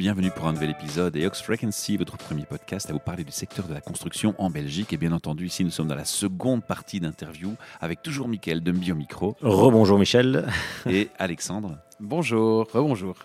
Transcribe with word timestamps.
Bienvenue 0.00 0.30
pour 0.30 0.46
un 0.48 0.54
nouvel 0.54 0.70
épisode 0.70 1.14
et 1.14 1.26
Ox 1.26 1.42
Frequency, 1.42 1.98
votre 1.98 2.16
premier 2.16 2.46
podcast 2.46 2.88
à 2.88 2.94
vous 2.94 2.98
parler 2.98 3.22
du 3.22 3.32
secteur 3.32 3.68
de 3.68 3.74
la 3.74 3.82
construction 3.82 4.34
en 4.38 4.48
Belgique. 4.48 4.94
Et 4.94 4.96
bien 4.96 5.12
entendu, 5.12 5.44
ici, 5.44 5.62
nous 5.62 5.68
sommes 5.70 5.88
dans 5.88 5.94
la 5.94 6.06
seconde 6.06 6.64
partie 6.64 7.00
d'interview 7.00 7.54
avec 7.82 8.00
toujours 8.00 8.26
Mickaël 8.26 8.62
Dumbi 8.62 8.92
au 8.92 8.94
micro 8.94 9.36
Rebonjour 9.42 9.98
Michel. 9.98 10.48
et 10.88 11.10
Alexandre. 11.18 11.76
Bonjour, 12.00 12.66
rebonjour. 12.72 13.16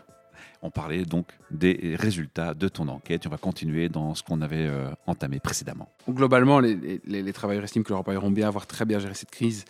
On 0.61 0.69
parlait 0.69 1.05
donc 1.05 1.27
des 1.49 1.95
résultats 1.97 2.53
de 2.53 2.67
ton 2.67 2.89
enquête 2.89 3.25
on 3.25 3.30
va 3.30 3.38
continuer 3.38 3.88
dans 3.88 4.13
ce 4.13 4.21
qu'on 4.23 4.41
avait 4.41 4.67
euh, 4.67 4.89
entamé 5.07 5.39
précédemment. 5.39 5.88
Globalement, 6.09 6.59
les, 6.59 6.99
les- 7.05 7.23
les 7.23 7.33
travailleurs 7.33 7.63
estiment 7.63 7.83
que 7.83 7.91
leurs 7.91 7.99
employeurs 8.02 8.25
ont 8.25 8.31
bien 8.31 8.49
avoir 8.49 8.67
très 8.67 8.83
bien 8.83 8.99
géré 8.99 9.13
cette 9.13 9.31
crise. 9.31 9.63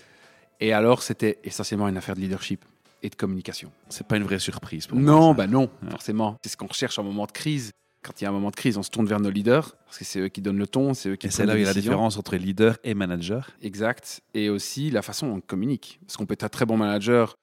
Et 0.59 0.73
alors, 0.73 1.03
c'était 1.03 1.37
essentiellement 1.43 1.87
une 1.87 1.97
affaire 1.97 2.15
de 2.15 2.21
leadership 2.21 2.65
et 3.03 3.09
de 3.09 3.15
communication. 3.15 3.71
C'est 3.89 4.05
pas 4.07 4.17
une 4.17 4.23
vraie 4.23 4.39
surprise 4.39 4.87
pour 4.87 4.97
moi, 4.97 5.11
Non, 5.11 5.29
ça. 5.31 5.33
bah 5.37 5.47
non, 5.47 5.69
Ouais. 5.83 5.89
forcément. 5.91 6.37
C'est 6.43 6.49
ce 6.49 6.57
qu'on 6.57 6.67
recherche 6.67 6.97
en 6.99 7.03
moment 7.03 7.25
de 7.25 7.31
crise. 7.31 7.71
Quand 8.03 8.21
il 8.21 8.23
y 8.23 8.27
a 8.27 8.29
un 8.29 8.33
moment 8.33 8.51
de 8.51 8.55
crise, 8.55 8.77
on 8.77 8.83
se 8.83 8.91
tourne 8.91 9.07
vers 9.07 9.19
nos 9.19 9.31
leaders, 9.31 9.75
parce 9.85 9.97
que 9.97 10.05
c'est 10.05 10.19
eux 10.19 10.27
qui 10.27 10.39
donnent 10.41 10.59
le 10.59 10.67
ton, 10.67 10.93
c'est 10.93 11.09
eux 11.09 11.15
qui 11.15 11.25
Et 11.27 11.31
c'est 11.31 11.45
là 11.45 11.53
où 11.53 11.57
il 11.57 11.61
y 11.61 11.63
a 11.63 11.67
la 11.67 11.73
différence 11.73 12.17
entre 12.17 12.35
leader 12.35 12.77
et 12.83 12.93
manager. 12.93 13.49
Exact. 13.63 14.21
Et 14.35 14.49
aussi 14.49 14.91
la 14.91 15.01
façon 15.01 15.27
dont 15.27 15.35
on 15.37 15.41
communique. 15.41 15.99
Parce 16.05 16.15
qu'on 16.17 16.27
peut 16.27 16.33
être 16.33 16.43
un 16.43 16.49
très 16.49 16.65
bon 16.67 16.77
manager, 16.77 17.33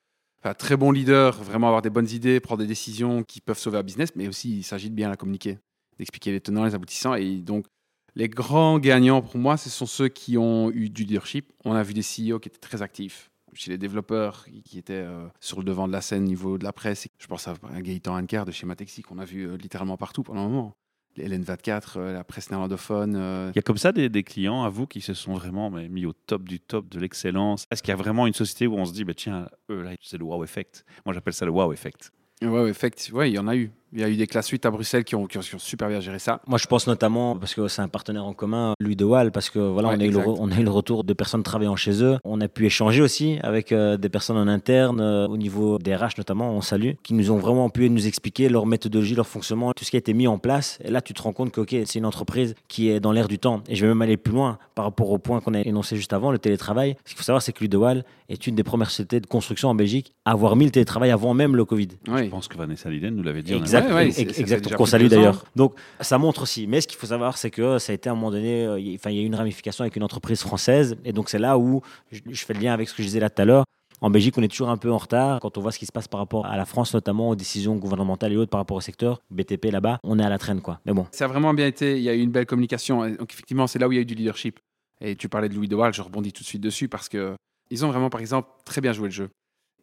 un 0.45 0.55
très 0.55 0.77
bon 0.77 0.93
leader, 0.93 1.43
vraiment 1.43 1.67
avoir 1.67 1.83
des 1.83 1.91
bonnes 1.91 2.09
idées, 2.11 2.39
prendre 2.39 2.61
des 2.63 2.69
décisions 2.69 3.25
qui 3.25 3.41
peuvent 3.41 3.59
sauver 3.59 3.79
un 3.79 3.83
business, 3.83 4.11
mais 4.15 4.29
aussi 4.29 4.59
il 4.59 4.63
s'agit 4.63 4.89
de 4.89 4.95
bien 4.95 5.09
la 5.09 5.17
communiquer, 5.17 5.59
d'expliquer 5.99 6.31
les 6.31 6.41
tenants, 6.41 6.65
les 6.65 6.75
aboutissants. 6.77 7.15
Et 7.15 7.37
donc, 7.39 7.67
les 8.15 8.29
grands 8.29 8.79
gagnants 8.79 9.21
pour 9.21 9.39
moi, 9.39 9.57
ce 9.57 9.69
sont 9.69 9.87
ceux 9.87 10.09
qui 10.09 10.39
ont 10.39 10.71
eu 10.71 10.91
du 10.91 11.03
leadership. 11.03 11.51
On 11.65 11.73
a 11.75 11.83
vu 11.83 11.93
des 11.93 12.03
CEO 12.03 12.39
qui 12.39 12.49
étaient 12.49 12.59
très 12.61 12.83
actifs. 12.83 13.31
Chez 13.55 13.71
les 13.71 13.79
développeurs 13.79 14.47
qui- 14.65 14.79
étaient 14.79 14.95
euh, 14.95 15.27
sur 15.41 15.59
le 15.59 15.65
devant 15.65 15.87
de 15.87 15.93
la 15.93 16.01
scène 16.01 16.25
au 16.25 16.27
niveau 16.27 16.59
de 16.59 16.65
la 16.65 16.73
presse. 16.73 17.07
Je 17.19 17.27
pense 17.27 17.47
à 17.49 17.55
Gaëtan 17.81 18.17
Hanker 18.17 18.45
de 18.47 18.51
chez 18.53 18.67
Matexi 18.67 19.03
qu'on 19.03 19.19
a 19.19 19.25
vu 19.25 19.47
euh, 19.47 19.57
littéralement 19.57 19.97
partout 19.97 20.23
pendant 20.23 20.41
un 20.41 20.49
moment. 20.49 20.73
Les 21.17 21.29
LN24, 21.29 21.99
euh, 21.99 22.13
la 22.15 22.25
presse 22.25 22.49
néerlandophone, 22.51 23.51
Il 23.55 23.57
y 23.57 23.59
a 23.59 23.63
comme 23.63 23.77
ça 23.77 23.93
des, 23.93 24.09
des 24.09 24.23
clients 24.23 24.63
à 24.63 24.71
vous 24.71 24.87
qui 24.87 25.03
se 25.03 25.13
sont 25.13 25.35
vraiment 25.35 25.69
mais, 25.71 25.89
mis 25.91 26.07
au 26.07 26.15
top 26.15 26.45
du 26.45 26.59
top 26.59 26.89
de 26.89 26.99
l'excellence. 26.99 27.67
Est-ce 27.71 27.83
qu'il 27.83 27.91
y 27.91 27.93
a 27.93 27.97
vraiment 27.97 28.27
une 28.27 28.33
société 28.33 28.67
où 28.67 28.77
on 28.77 28.87
se 28.87 28.95
dit, 28.95 29.05
bah, 29.05 29.13
tiens, 29.15 29.47
eux, 29.71 29.83
là, 29.83 29.91
c'est 30.01 30.17
le 30.17 30.25
wow 30.25 30.43
effect? 30.43 30.87
Moi, 31.05 31.13
j'appelle 31.13 31.35
ça 31.35 31.45
le 31.45 31.51
wow 31.51 31.73
effect. 31.75 32.11
Ouais, 32.41 32.71
effect- 32.71 33.11
ouais, 33.13 33.31
il 33.31 33.35
y 33.35 33.39
en 33.39 33.47
a 33.47 33.55
eu. 33.55 33.71
Il 33.93 34.01
y 34.01 34.05
a 34.05 34.09
eu 34.09 34.17
des 34.17 34.27
classes 34.27 34.49
8 34.49 34.65
à 34.67 34.71
Bruxelles 34.71 35.05
qui 35.05 35.15
ont, 35.15 35.27
qui 35.27 35.37
ont- 35.39 35.43
qui 35.43 35.55
ont 35.55 35.59
super 35.59 35.89
bien 35.89 36.01
géré 36.01 36.19
ça. 36.19 36.41
Moi, 36.47 36.59
je 36.59 36.67
pense 36.67 36.87
notamment, 36.87 37.37
parce 37.37 37.55
que 37.55 37.69
c'est 37.69 37.83
un 37.83 37.89
partenaire 37.89 38.25
en 38.25 38.33
commun, 38.33 38.73
Louis 38.81 38.97
de 38.97 39.05
Waal, 39.05 39.33
parce 39.33 39.51
que 39.51 39.59
voilà, 39.59 39.89
Ouais, 39.89 39.97
on, 39.97 40.01
a 40.01 40.05
eu 40.05 40.11
le, 40.11 40.19
on 40.27 40.51
a 40.51 40.59
eu 40.59 40.65
le 40.65 40.71
retour 40.71 41.05
de 41.05 41.13
personnes 41.13 41.43
travaillant 41.43 41.77
chez 41.77 42.03
eux. 42.03 42.17
On 42.25 42.41
a 42.41 42.49
pu 42.49 42.65
échanger 42.67 43.03
aussi 43.03 43.39
avec 43.43 43.71
euh, 43.73 43.97
des 43.99 44.09
personnes 44.09 44.37
en 44.39 44.49
interne, 44.49 45.01
euh, 45.01 45.27
au 45.29 45.37
niveau 45.37 45.79
des 45.79 45.95
RH 45.95 46.17
notamment, 46.19 46.53
on 46.53 46.61
salue, 46.63 46.93
qui 47.03 47.13
nous 47.15 47.31
ont 47.31 47.37
vraiment 47.39 47.69
pu 47.69 47.91
nous 47.91 48.07
expliquer 48.07 48.49
leur 48.49 48.65
méthodologie, 48.67 49.15
leur 49.15 49.27
fonctionnement, 49.27 49.73
tout 49.75 49.85
ce 49.85 49.91
qui 49.91 49.97
a 49.97 49.99
été 49.99 50.15
mis 50.15 50.27
en 50.27 50.39
place. 50.39 50.79
Et 50.85 50.91
là, 50.91 51.01
tu 51.03 51.13
te 51.13 51.21
rends 51.23 51.33
compte 51.35 51.53
que 51.53 51.61
ok, 51.61 51.71
c'est 51.85 51.97
une 51.99 52.07
entreprise 52.07 52.55
qui 52.69 52.89
est 52.89 52.99
dans 53.01 53.13
l'air 53.13 53.29
du 53.29 53.39
temps. 53.39 53.63
Et 53.69 53.75
je 53.77 53.83
vais 53.85 53.89
même 53.89 54.01
aller 54.03 54.17
plus 54.17 54.33
loin 54.33 54.59
par 54.75 54.87
rapport 54.87 55.11
au 55.11 55.19
point 55.19 55.41
qu'on 55.41 55.53
a 55.55 55.61
énoncé 55.61 55.97
juste 55.97 56.13
avant, 56.15 56.31
le 56.33 56.39
télétravail. 56.39 56.97
Ce 57.05 57.11
qu'il 57.11 57.19
faut 57.19 57.25
savoir, 57.25 57.43
c'est 57.43 57.53
que 57.53 57.59
Louis 57.61 57.69
de 57.69 57.77
Waal 57.77 58.05
est 58.31 58.47
une 58.47 58.55
des 58.55 58.63
premières 58.65 58.89
sociétés 58.91 59.21
de 59.21 59.27
construction 59.27 59.69
en 59.69 59.75
Belgique 59.75 60.15
à 60.25 60.31
avoir 60.31 60.57
mis 60.57 60.65
le 60.65 60.71
télétravail 60.71 61.11
avant 61.11 61.35
même 61.35 61.55
le 61.57 61.67
Covid. 61.67 61.89
Je 62.07 62.29
pense 62.31 62.49
que 62.49 62.57
Vanessa 62.57 62.89
Liden 62.89 63.15
nous 63.15 63.23
l'avait 63.23 63.43
dit. 63.43 63.55
en 63.55 63.59
Exact, 63.59 63.82
Ouais, 63.89 63.93
ouais, 63.95 64.07
ex- 64.07 64.17
c'est- 64.17 64.27
ça 64.29 64.33
fait 64.35 64.41
exact, 64.41 64.65
déjà 64.65 64.77
qu'on 64.77 64.87
salue 64.87 65.07
d'ailleurs. 65.09 65.45
Donc 65.57 65.75
ça 66.01 66.19
montre 66.19 66.43
aussi. 66.43 66.67
Mais 66.67 66.81
ce 66.81 66.89
qu'il 66.89 66.99
faut 66.99 67.07
savoir, 67.07 67.37
c'est 67.39 67.51
que 67.51 67.79
ça 67.79 67.93
a 67.93 67.95
été 67.95 68.09
à 68.09 68.13
un 68.13 68.15
moment 68.15 68.31
donné, 68.31 68.65
euh, 68.67 68.79
il 68.81 68.95
enfin, 68.97 69.11
il 69.11 69.17
y 69.17 69.21
a 69.21 69.23
eu 69.23 69.27
une 69.27 69.35
ramification 69.35 69.83
avec 69.83 69.97
une 69.97 70.03
entreprise 70.05 70.41
française. 70.41 70.97
Et 71.05 71.13
donc 71.13 71.29
c'est 71.29 71.39
là 71.39 71.59
où 71.59 71.83
je, 72.11 72.21
je 72.29 72.45
fais 72.45 72.55
le 72.55 72.61
lien 72.61 72.73
avec 72.73 72.89
ce 72.89 72.95
que 72.95 73.03
je 73.03 73.09
disais 73.09 73.21
là 73.21 73.31
tout 73.31 73.43
à 73.43 73.45
l'heure. 73.45 73.65
En 74.01 74.11
Belgique, 74.11 74.35
on 74.37 74.43
est 74.43 74.49
toujours 74.49 74.69
un 74.69 74.77
peu 74.77 74.91
en 74.91 74.99
retard. 74.99 75.39
Quand 75.39 75.57
on 75.59 75.61
voit 75.61 75.71
ce 75.71 75.79
qui 75.79 75.87
se 75.87 75.93
passe 75.93 76.09
par 76.09 76.19
rapport 76.19 76.45
à 76.47 76.57
la 76.57 76.65
France, 76.65 76.93
notamment 76.93 77.29
aux 77.31 77.37
décisions 77.37 77.77
gouvernementales 77.77 78.33
et 78.33 78.37
autres 78.37 78.51
par 78.51 78.59
rapport 78.59 78.77
au 78.77 78.81
secteur, 78.81 79.21
BTP 79.31 79.67
là-bas, 79.71 80.01
on 80.03 80.19
est 80.19 80.25
à 80.25 80.29
la 80.29 80.39
traîne. 80.39 80.61
quoi. 80.61 80.81
Mais 80.87 80.93
bon, 80.93 81.07
Ça 81.13 81.27
a 81.27 81.29
vraiment 81.29 81.55
bien 81.55 81.69
été. 81.69 81.97
Il 81.99 82.03
y 82.03 82.09
a 82.09 82.15
eu 82.15 82.21
une 82.21 82.33
belle 82.33 82.47
communication. 82.47 83.09
Donc, 83.11 83.33
effectivement, 83.33 83.69
c'est 83.69 83.79
là 83.79 83.87
où 83.87 83.93
il 83.93 83.95
y 83.95 83.99
a 83.99 84.03
eu 84.03 84.05
du 84.05 84.15
leadership. 84.17 84.59
Et 85.01 85.15
tu 85.15 85.29
parlais 85.29 85.49
de 85.49 85.55
Louis 85.55 85.69
de 85.69 85.77
Waal, 85.77 85.95
je 85.95 86.03
rebondis 86.03 86.33
tout 86.33 86.43
de 86.43 86.49
suite 86.49 86.61
dessus 86.63 86.89
parce 86.89 87.09
que 87.09 87.35
ils 87.71 87.85
ont 87.85 87.89
vraiment, 87.91 88.11
par 88.11 88.21
exemple, 88.21 88.49
très 88.65 88.81
bien 88.81 88.93
joué 88.93 89.05
le 89.07 89.13
jeu. 89.13 89.29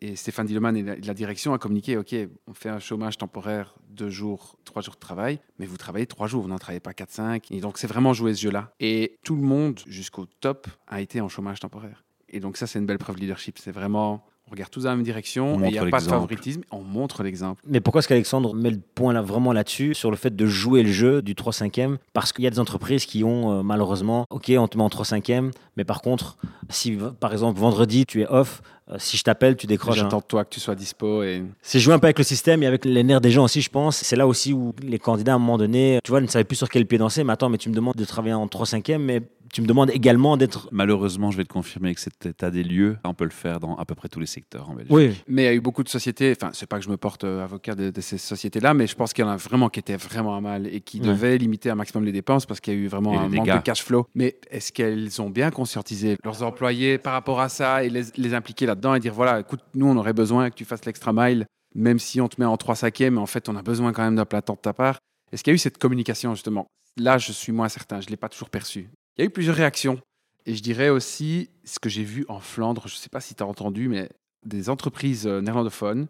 Et 0.01 0.15
Stéphane 0.15 0.47
Dilleman 0.47 0.75
et 0.77 0.83
la, 0.83 1.13
direction 1.13 1.53
a 1.53 1.57
communiqué 1.57 1.97
OK, 1.97 2.15
on 2.47 2.53
fait 2.53 2.69
un 2.69 2.79
chômage 2.79 3.17
temporaire, 3.17 3.75
deux 3.89 4.09
jours, 4.09 4.57
trois 4.63 4.81
jours 4.81 4.95
de 4.95 4.99
travail, 4.99 5.39
mais 5.57 5.65
vous 5.65 5.77
travaillez 5.77 6.05
trois 6.05 6.27
jours, 6.27 6.43
vous 6.43 6.47
n'en 6.47 6.57
travaillez 6.57 6.79
pas 6.79 6.93
quatre, 6.93 7.11
cinq. 7.11 7.51
Et 7.51 7.59
donc, 7.59 7.77
c'est 7.77 7.87
vraiment 7.87 8.13
jouer 8.13 8.33
ce 8.33 8.41
jeu-là. 8.41 8.73
Et 8.79 9.17
tout 9.23 9.35
le 9.35 9.41
monde, 9.41 9.81
jusqu'au 9.87 10.25
top, 10.25 10.67
a 10.87 11.01
été 11.01 11.19
en 11.19 11.27
chômage 11.27 11.59
temporaire. 11.59 12.05
Et 12.29 12.39
donc, 12.39 12.57
ça, 12.57 12.67
c'est 12.67 12.79
une 12.79 12.85
belle 12.85 12.97
preuve 12.97 13.17
de 13.17 13.21
leadership. 13.21 13.57
C'est 13.57 13.71
vraiment, 13.71 14.25
on 14.49 14.51
regarde 14.51 14.71
tous 14.71 14.83
dans 14.83 14.89
la 14.89 14.95
même 14.95 15.05
direction, 15.05 15.59
il 15.63 15.71
n'y 15.71 15.77
a 15.77 15.81
pas 15.85 15.99
de 15.99 16.03
favoritisme, 16.09 16.61
on 16.71 16.81
montre 16.81 17.21
l'exemple. 17.21 17.61
Mais 17.67 17.79
pourquoi 17.81 17.99
est-ce 17.99 18.07
qu'Alexandre 18.07 18.55
met 18.55 18.71
le 18.71 18.79
point 18.95 19.13
là, 19.13 19.21
vraiment 19.21 19.53
là-dessus, 19.53 19.93
sur 19.93 20.09
le 20.09 20.17
fait 20.17 20.35
de 20.35 20.45
jouer 20.47 20.81
le 20.83 20.91
jeu 20.91 21.21
du 21.21 21.35
3-5e 21.35 21.97
Parce 22.13 22.33
qu'il 22.33 22.43
y 22.43 22.47
a 22.47 22.49
des 22.49 22.59
entreprises 22.59 23.05
qui 23.05 23.23
ont 23.23 23.59
euh, 23.59 23.63
malheureusement, 23.63 24.25
ok, 24.31 24.51
on 24.57 24.67
te 24.67 24.77
met 24.77 24.83
en 24.83 24.87
3-5e, 24.89 25.51
mais 25.77 25.83
par 25.83 26.01
contre, 26.01 26.37
si 26.69 26.97
par 27.19 27.31
exemple 27.31 27.59
vendredi 27.59 28.05
tu 28.07 28.21
es 28.21 28.27
off, 28.27 28.61
euh, 28.91 28.95
si 28.97 29.17
je 29.17 29.23
t'appelle, 29.23 29.55
tu 29.55 29.67
décroches. 29.67 29.99
un- 29.99 30.03
J'attends 30.03 30.17
de 30.17 30.23
toi 30.23 30.43
que 30.45 30.49
tu 30.49 30.59
sois 30.59 30.73
dispo 30.73 31.21
et 31.21 31.43
C'est 31.61 31.79
jouer 31.79 31.93
un 31.93 31.99
peu 31.99 32.07
avec 32.07 32.17
le 32.17 32.23
système 32.23 32.63
et 32.63 32.65
avec 32.65 32.85
les 32.85 33.03
nerfs 33.03 33.21
des 33.21 33.29
gens 33.29 33.43
aussi, 33.43 33.61
je 33.61 33.69
pense. 33.69 33.97
C'est 33.97 34.15
là 34.15 34.25
aussi 34.25 34.51
où 34.51 34.73
les 34.81 34.97
candidats, 34.97 35.33
à 35.33 35.35
un 35.35 35.39
moment 35.39 35.59
donné, 35.59 35.99
tu 36.03 36.09
vois, 36.09 36.21
ne 36.21 36.27
savaient 36.27 36.43
plus 36.43 36.55
sur 36.55 36.69
quel 36.69 36.87
pied 36.87 36.97
danser. 36.97 37.23
Mais 37.23 37.33
attends, 37.33 37.49
mais 37.49 37.59
tu 37.59 37.69
me 37.69 37.75
demandes 37.75 37.93
de 37.95 38.05
travailler 38.05 38.33
en 38.33 38.47
3-5e, 38.47 38.97
mais 38.97 39.21
tu 39.51 39.61
me 39.61 39.67
demandes 39.67 39.89
également 39.91 40.37
d'être. 40.37 40.67
Malheureusement, 40.71 41.31
je 41.31 41.37
vais 41.37 41.43
te 41.43 41.51
confirmer 41.53 41.93
que 41.95 42.01
cet 42.01 42.25
état 42.25 42.51
des 42.51 42.63
lieux, 42.63 42.97
on 43.03 43.13
peut 43.13 43.23
le 43.25 43.29
faire 43.29 43.59
dans 43.59 43.75
à 43.77 43.85
peu 43.85 43.95
près 43.95 44.09
tous 44.09 44.19
les 44.19 44.25
secteurs 44.25 44.69
en 44.69 44.73
Belgique. 44.73 44.93
Oui, 44.93 45.15
Mais 45.27 45.43
il 45.43 45.45
y 45.45 45.49
a 45.49 45.53
eu 45.53 45.61
beaucoup 45.61 45.83
de 45.83 45.89
sociétés, 45.89 46.33
enfin, 46.35 46.51
c'est 46.53 46.65
pas 46.67 46.77
que 46.79 46.85
je 46.85 46.89
me 46.89 46.97
porte 46.97 47.23
euh, 47.23 47.43
avocat 47.43 47.75
de, 47.75 47.89
de 47.89 48.01
ces 48.01 48.17
sociétés-là, 48.17 48.73
mais 48.73 48.87
je 48.87 48.95
pense 48.95 49.13
qu'il 49.13 49.23
y 49.23 49.27
en 49.27 49.31
a 49.31 49.37
vraiment 49.37 49.69
qui 49.69 49.79
étaient 49.79 49.97
vraiment 49.97 50.35
à 50.35 50.41
mal 50.41 50.67
et 50.67 50.81
qui 50.81 50.99
Ouais. 50.99 51.07
devaient 51.07 51.37
limiter 51.37 51.69
un 51.69 51.75
maximum 51.75 52.03
les 52.05 52.11
dépenses 52.11 52.45
parce 52.45 52.59
qu'il 52.59 52.73
y 52.73 52.77
a 52.77 52.79
eu 52.79 52.87
vraiment 52.87 53.13
Et 53.13 53.17
un 53.17 53.29
manque 53.29 53.47
de 53.49 53.57
cash 53.63 53.83
flow. 53.83 54.05
Mais 54.15 54.39
est-ce 54.51 54.71
qu'elles 54.71 55.21
ont 55.21 55.29
bien 55.29 55.51
conscientisé 55.51 56.17
leurs 56.23 56.43
employés 56.43 56.97
par 56.97 57.13
rapport 57.13 57.39
à 57.39 57.49
ça 57.49 57.83
et 57.83 57.89
les, 57.89 58.03
les 58.17 58.33
impliquer 58.33 58.65
là-dedans 58.65 58.95
et 58.95 58.99
dire 58.99 59.13
voilà, 59.13 59.39
écoute, 59.39 59.61
nous, 59.73 59.87
on 59.87 59.97
aurait 59.97 60.13
besoin 60.13 60.49
que 60.49 60.55
tu 60.55 60.65
fasses 60.65 60.85
l'extra 60.85 61.11
mile, 61.13 61.45
même 61.75 61.99
si 61.99 62.19
on 62.21 62.27
te 62.27 62.35
met 62.39 62.45
en 62.45 62.57
3 62.57 62.75
5 62.75 62.99
mais 62.99 63.17
en 63.17 63.25
fait, 63.25 63.47
on 63.49 63.55
a 63.55 63.61
besoin 63.61 63.93
quand 63.93 64.03
même 64.03 64.15
d'un 64.15 64.25
plateau 64.25 64.53
de 64.53 64.59
ta 64.59 64.73
part. 64.73 64.99
Est-ce 65.31 65.43
qu'il 65.43 65.51
y 65.51 65.53
a 65.53 65.55
eu 65.55 65.59
cette 65.59 65.77
communication, 65.77 66.33
justement? 66.33 66.65
Là, 66.97 67.17
je 67.17 67.31
suis 67.31 67.51
moins 67.51 67.69
certain, 67.69 68.01
je 68.01 68.07
ne 68.07 68.11
l'ai 68.11 68.17
pas 68.17 68.29
toujours 68.29 68.49
perçu. 68.49 68.89
Il 69.19 69.23
y 69.23 69.25
a 69.25 69.25
eu 69.25 69.31
plusieurs 69.31 69.57
réactions. 69.57 69.99
Et 70.45 70.55
je 70.55 70.63
dirais 70.63 70.87
aussi 70.87 71.49
ce 71.65 71.77
que 71.77 71.89
j'ai 71.89 72.05
vu 72.05 72.25
en 72.29 72.39
Flandre, 72.39 72.83
je 72.87 72.93
ne 72.93 72.97
sais 72.97 73.09
pas 73.09 73.19
si 73.19 73.35
tu 73.35 73.43
as 73.43 73.45
entendu, 73.45 73.89
mais 73.89 74.09
des 74.45 74.69
entreprises 74.69 75.27
euh, 75.27 75.41
néerlandophones, 75.41 76.07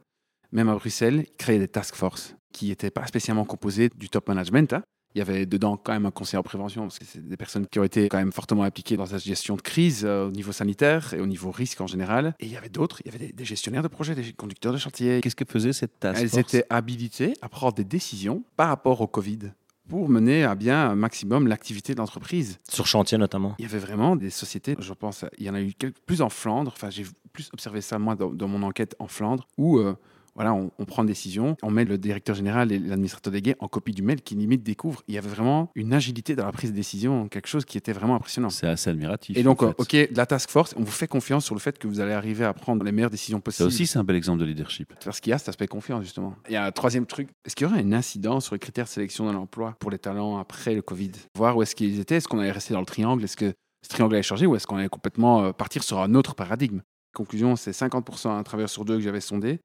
même 0.51 0.69
à 0.69 0.75
Bruxelles, 0.75 1.25
créaient 1.39 1.57
des 1.57 1.67
task 1.67 1.95
force 1.95 2.35
qui 2.53 2.67
n'étaient 2.67 2.91
pas 2.91 3.07
spécialement 3.07 3.45
composées 3.45 3.89
du 3.95 4.09
top 4.09 4.27
management. 4.27 4.73
hein. 4.73 4.83
Il 5.15 5.17
y 5.17 5.21
avait 5.23 5.47
dedans 5.47 5.75
quand 5.75 5.91
même 5.93 6.05
un 6.05 6.11
conseiller 6.11 6.37
en 6.37 6.43
prévention, 6.43 6.83
parce 6.83 6.99
que 6.99 7.05
c'est 7.05 7.27
des 7.27 7.35
personnes 7.35 7.65
qui 7.65 7.79
ont 7.79 7.83
été 7.83 8.09
quand 8.09 8.19
même 8.19 8.31
fortement 8.31 8.61
impliquées 8.61 8.95
dans 8.95 9.05
la 9.11 9.17
gestion 9.17 9.55
de 9.55 9.61
crise 9.63 10.05
euh, 10.05 10.27
au 10.27 10.31
niveau 10.31 10.51
sanitaire 10.51 11.15
et 11.15 11.19
au 11.19 11.25
niveau 11.25 11.49
risque 11.49 11.81
en 11.81 11.87
général. 11.87 12.35
Et 12.39 12.45
il 12.45 12.51
y 12.51 12.57
avait 12.57 12.69
d'autres, 12.69 13.01
il 13.03 13.11
y 13.11 13.15
avait 13.15 13.25
des, 13.25 13.33
des 13.33 13.45
gestionnaires 13.45 13.81
de 13.81 13.87
projets, 13.87 14.13
des 14.13 14.33
conducteurs 14.33 14.71
de 14.71 14.77
chantier. 14.77 15.21
Qu'est-ce 15.21 15.35
que 15.35 15.45
faisait 15.45 15.73
cette 15.73 15.99
task 15.99 16.21
Elles 16.21 16.29
force? 16.29 16.53
étaient 16.53 16.65
habilitées 16.69 17.33
à 17.41 17.49
prendre 17.49 17.73
des 17.73 17.83
décisions 17.85 18.43
par 18.55 18.67
rapport 18.67 19.01
au 19.01 19.07
Covid 19.07 19.39
pour 19.89 20.07
mener 20.07 20.43
à 20.43 20.55
bien 20.55 20.91
un 20.91 20.95
maximum 20.95 21.47
l'activité 21.47 21.93
de 21.93 21.99
l'entreprise. 21.99 22.59
sur 22.69 22.87
chantier 22.87 23.17
notamment. 23.17 23.55
Il 23.59 23.63
y 23.63 23.65
avait 23.65 23.79
vraiment 23.79 24.15
des 24.15 24.29
sociétés, 24.29 24.75
je 24.79 24.93
pense, 24.93 25.25
il 25.37 25.45
y 25.45 25.49
en 25.49 25.55
a 25.55 25.61
eu 25.61 25.73
quelques, 25.73 25.99
plus 26.05 26.21
en 26.21 26.29
Flandre, 26.29 26.71
enfin 26.73 26.89
j'ai 26.89 27.05
plus 27.33 27.49
observé 27.53 27.81
ça 27.81 27.99
moi 27.99 28.15
dans, 28.15 28.29
dans 28.29 28.47
mon 28.47 28.63
enquête 28.63 28.95
en 28.99 29.07
Flandre, 29.07 29.47
où 29.57 29.79
euh, 29.79 29.95
voilà, 30.39 30.53
on, 30.53 30.71
on 30.79 30.85
prend 30.85 31.01
une 31.01 31.07
décision, 31.09 31.57
on 31.61 31.69
met 31.69 31.83
le 31.83 31.97
directeur 31.97 32.33
général 32.33 32.71
et 32.71 32.79
l'administrateur 32.79 33.29
délégué 33.29 33.57
en 33.59 33.67
copie 33.67 33.91
du 33.91 34.01
mail 34.01 34.21
qui 34.21 34.35
limite 34.35 34.63
découvre. 34.63 35.03
Il 35.09 35.13
y 35.13 35.17
avait 35.17 35.27
vraiment 35.27 35.69
une 35.75 35.91
agilité 35.91 36.33
dans 36.33 36.45
la 36.45 36.53
prise 36.53 36.71
de 36.71 36.75
décision, 36.77 37.27
quelque 37.27 37.49
chose 37.49 37.65
qui 37.65 37.77
était 37.77 37.91
vraiment 37.91 38.15
impressionnant. 38.15 38.49
C'est 38.49 38.65
assez 38.65 38.89
admiratif. 38.89 39.35
Et 39.35 39.43
donc, 39.43 39.61
en 39.61 39.67
euh, 39.67 39.73
fait. 39.83 40.05
ok, 40.05 40.09
la 40.15 40.25
task 40.25 40.49
force, 40.49 40.73
on 40.77 40.83
vous 40.83 40.91
fait 40.91 41.09
confiance 41.09 41.43
sur 41.43 41.55
le 41.55 41.59
fait 41.59 41.77
que 41.77 41.89
vous 41.89 41.99
allez 41.99 42.13
arriver 42.13 42.45
à 42.45 42.53
prendre 42.53 42.85
les 42.85 42.93
meilleures 42.93 43.09
décisions 43.09 43.39
Ça 43.39 43.43
possibles. 43.43 43.67
aussi, 43.67 43.85
c'est 43.85 43.99
un 43.99 44.05
bel 44.05 44.15
exemple 44.15 44.39
de 44.39 44.45
leadership. 44.45 44.93
Parce 45.03 45.19
qu'il 45.19 45.31
y 45.31 45.33
a 45.33 45.37
cet 45.37 45.49
aspect 45.49 45.67
confiance, 45.67 46.03
justement. 46.03 46.33
Il 46.47 46.53
y 46.53 46.55
a 46.55 46.63
un 46.63 46.71
troisième 46.71 47.05
truc. 47.05 47.27
Est-ce 47.43 47.53
qu'il 47.53 47.67
y 47.67 47.69
aurait 47.69 47.81
un 47.81 47.91
incident 47.91 48.39
sur 48.39 48.55
les 48.55 48.59
critères 48.59 48.85
de 48.85 48.89
sélection 48.89 49.27
de 49.27 49.33
l'emploi 49.33 49.75
pour 49.77 49.91
les 49.91 49.99
talents 49.99 50.37
après 50.37 50.73
le 50.73 50.81
Covid? 50.81 51.11
Voir 51.35 51.57
où 51.57 51.63
est-ce 51.63 51.75
qu'ils 51.75 51.99
étaient? 51.99 52.15
Est-ce 52.15 52.29
qu'on 52.29 52.39
allait 52.39 52.51
rester 52.51 52.73
dans 52.73 52.79
le 52.79 52.85
triangle? 52.85 53.25
Est-ce 53.25 53.35
que 53.35 53.51
ce 53.81 53.89
triangle 53.89 54.15
allait 54.15 54.23
changer 54.23 54.45
ou 54.45 54.55
est-ce 54.55 54.67
qu'on 54.67 54.77
allait 54.77 54.87
complètement 54.87 55.43
euh, 55.43 55.51
partir 55.51 55.83
sur 55.83 55.99
un 55.99 56.15
autre 56.15 56.33
paradigme? 56.33 56.79
Conclusion, 57.13 57.57
c'est 57.57 57.71
50% 57.71 58.29
un 58.29 58.43
travailleur 58.43 58.69
sur 58.69 58.85
deux 58.85 58.95
que 58.95 59.01
j'avais 59.01 59.19
sondé 59.19 59.59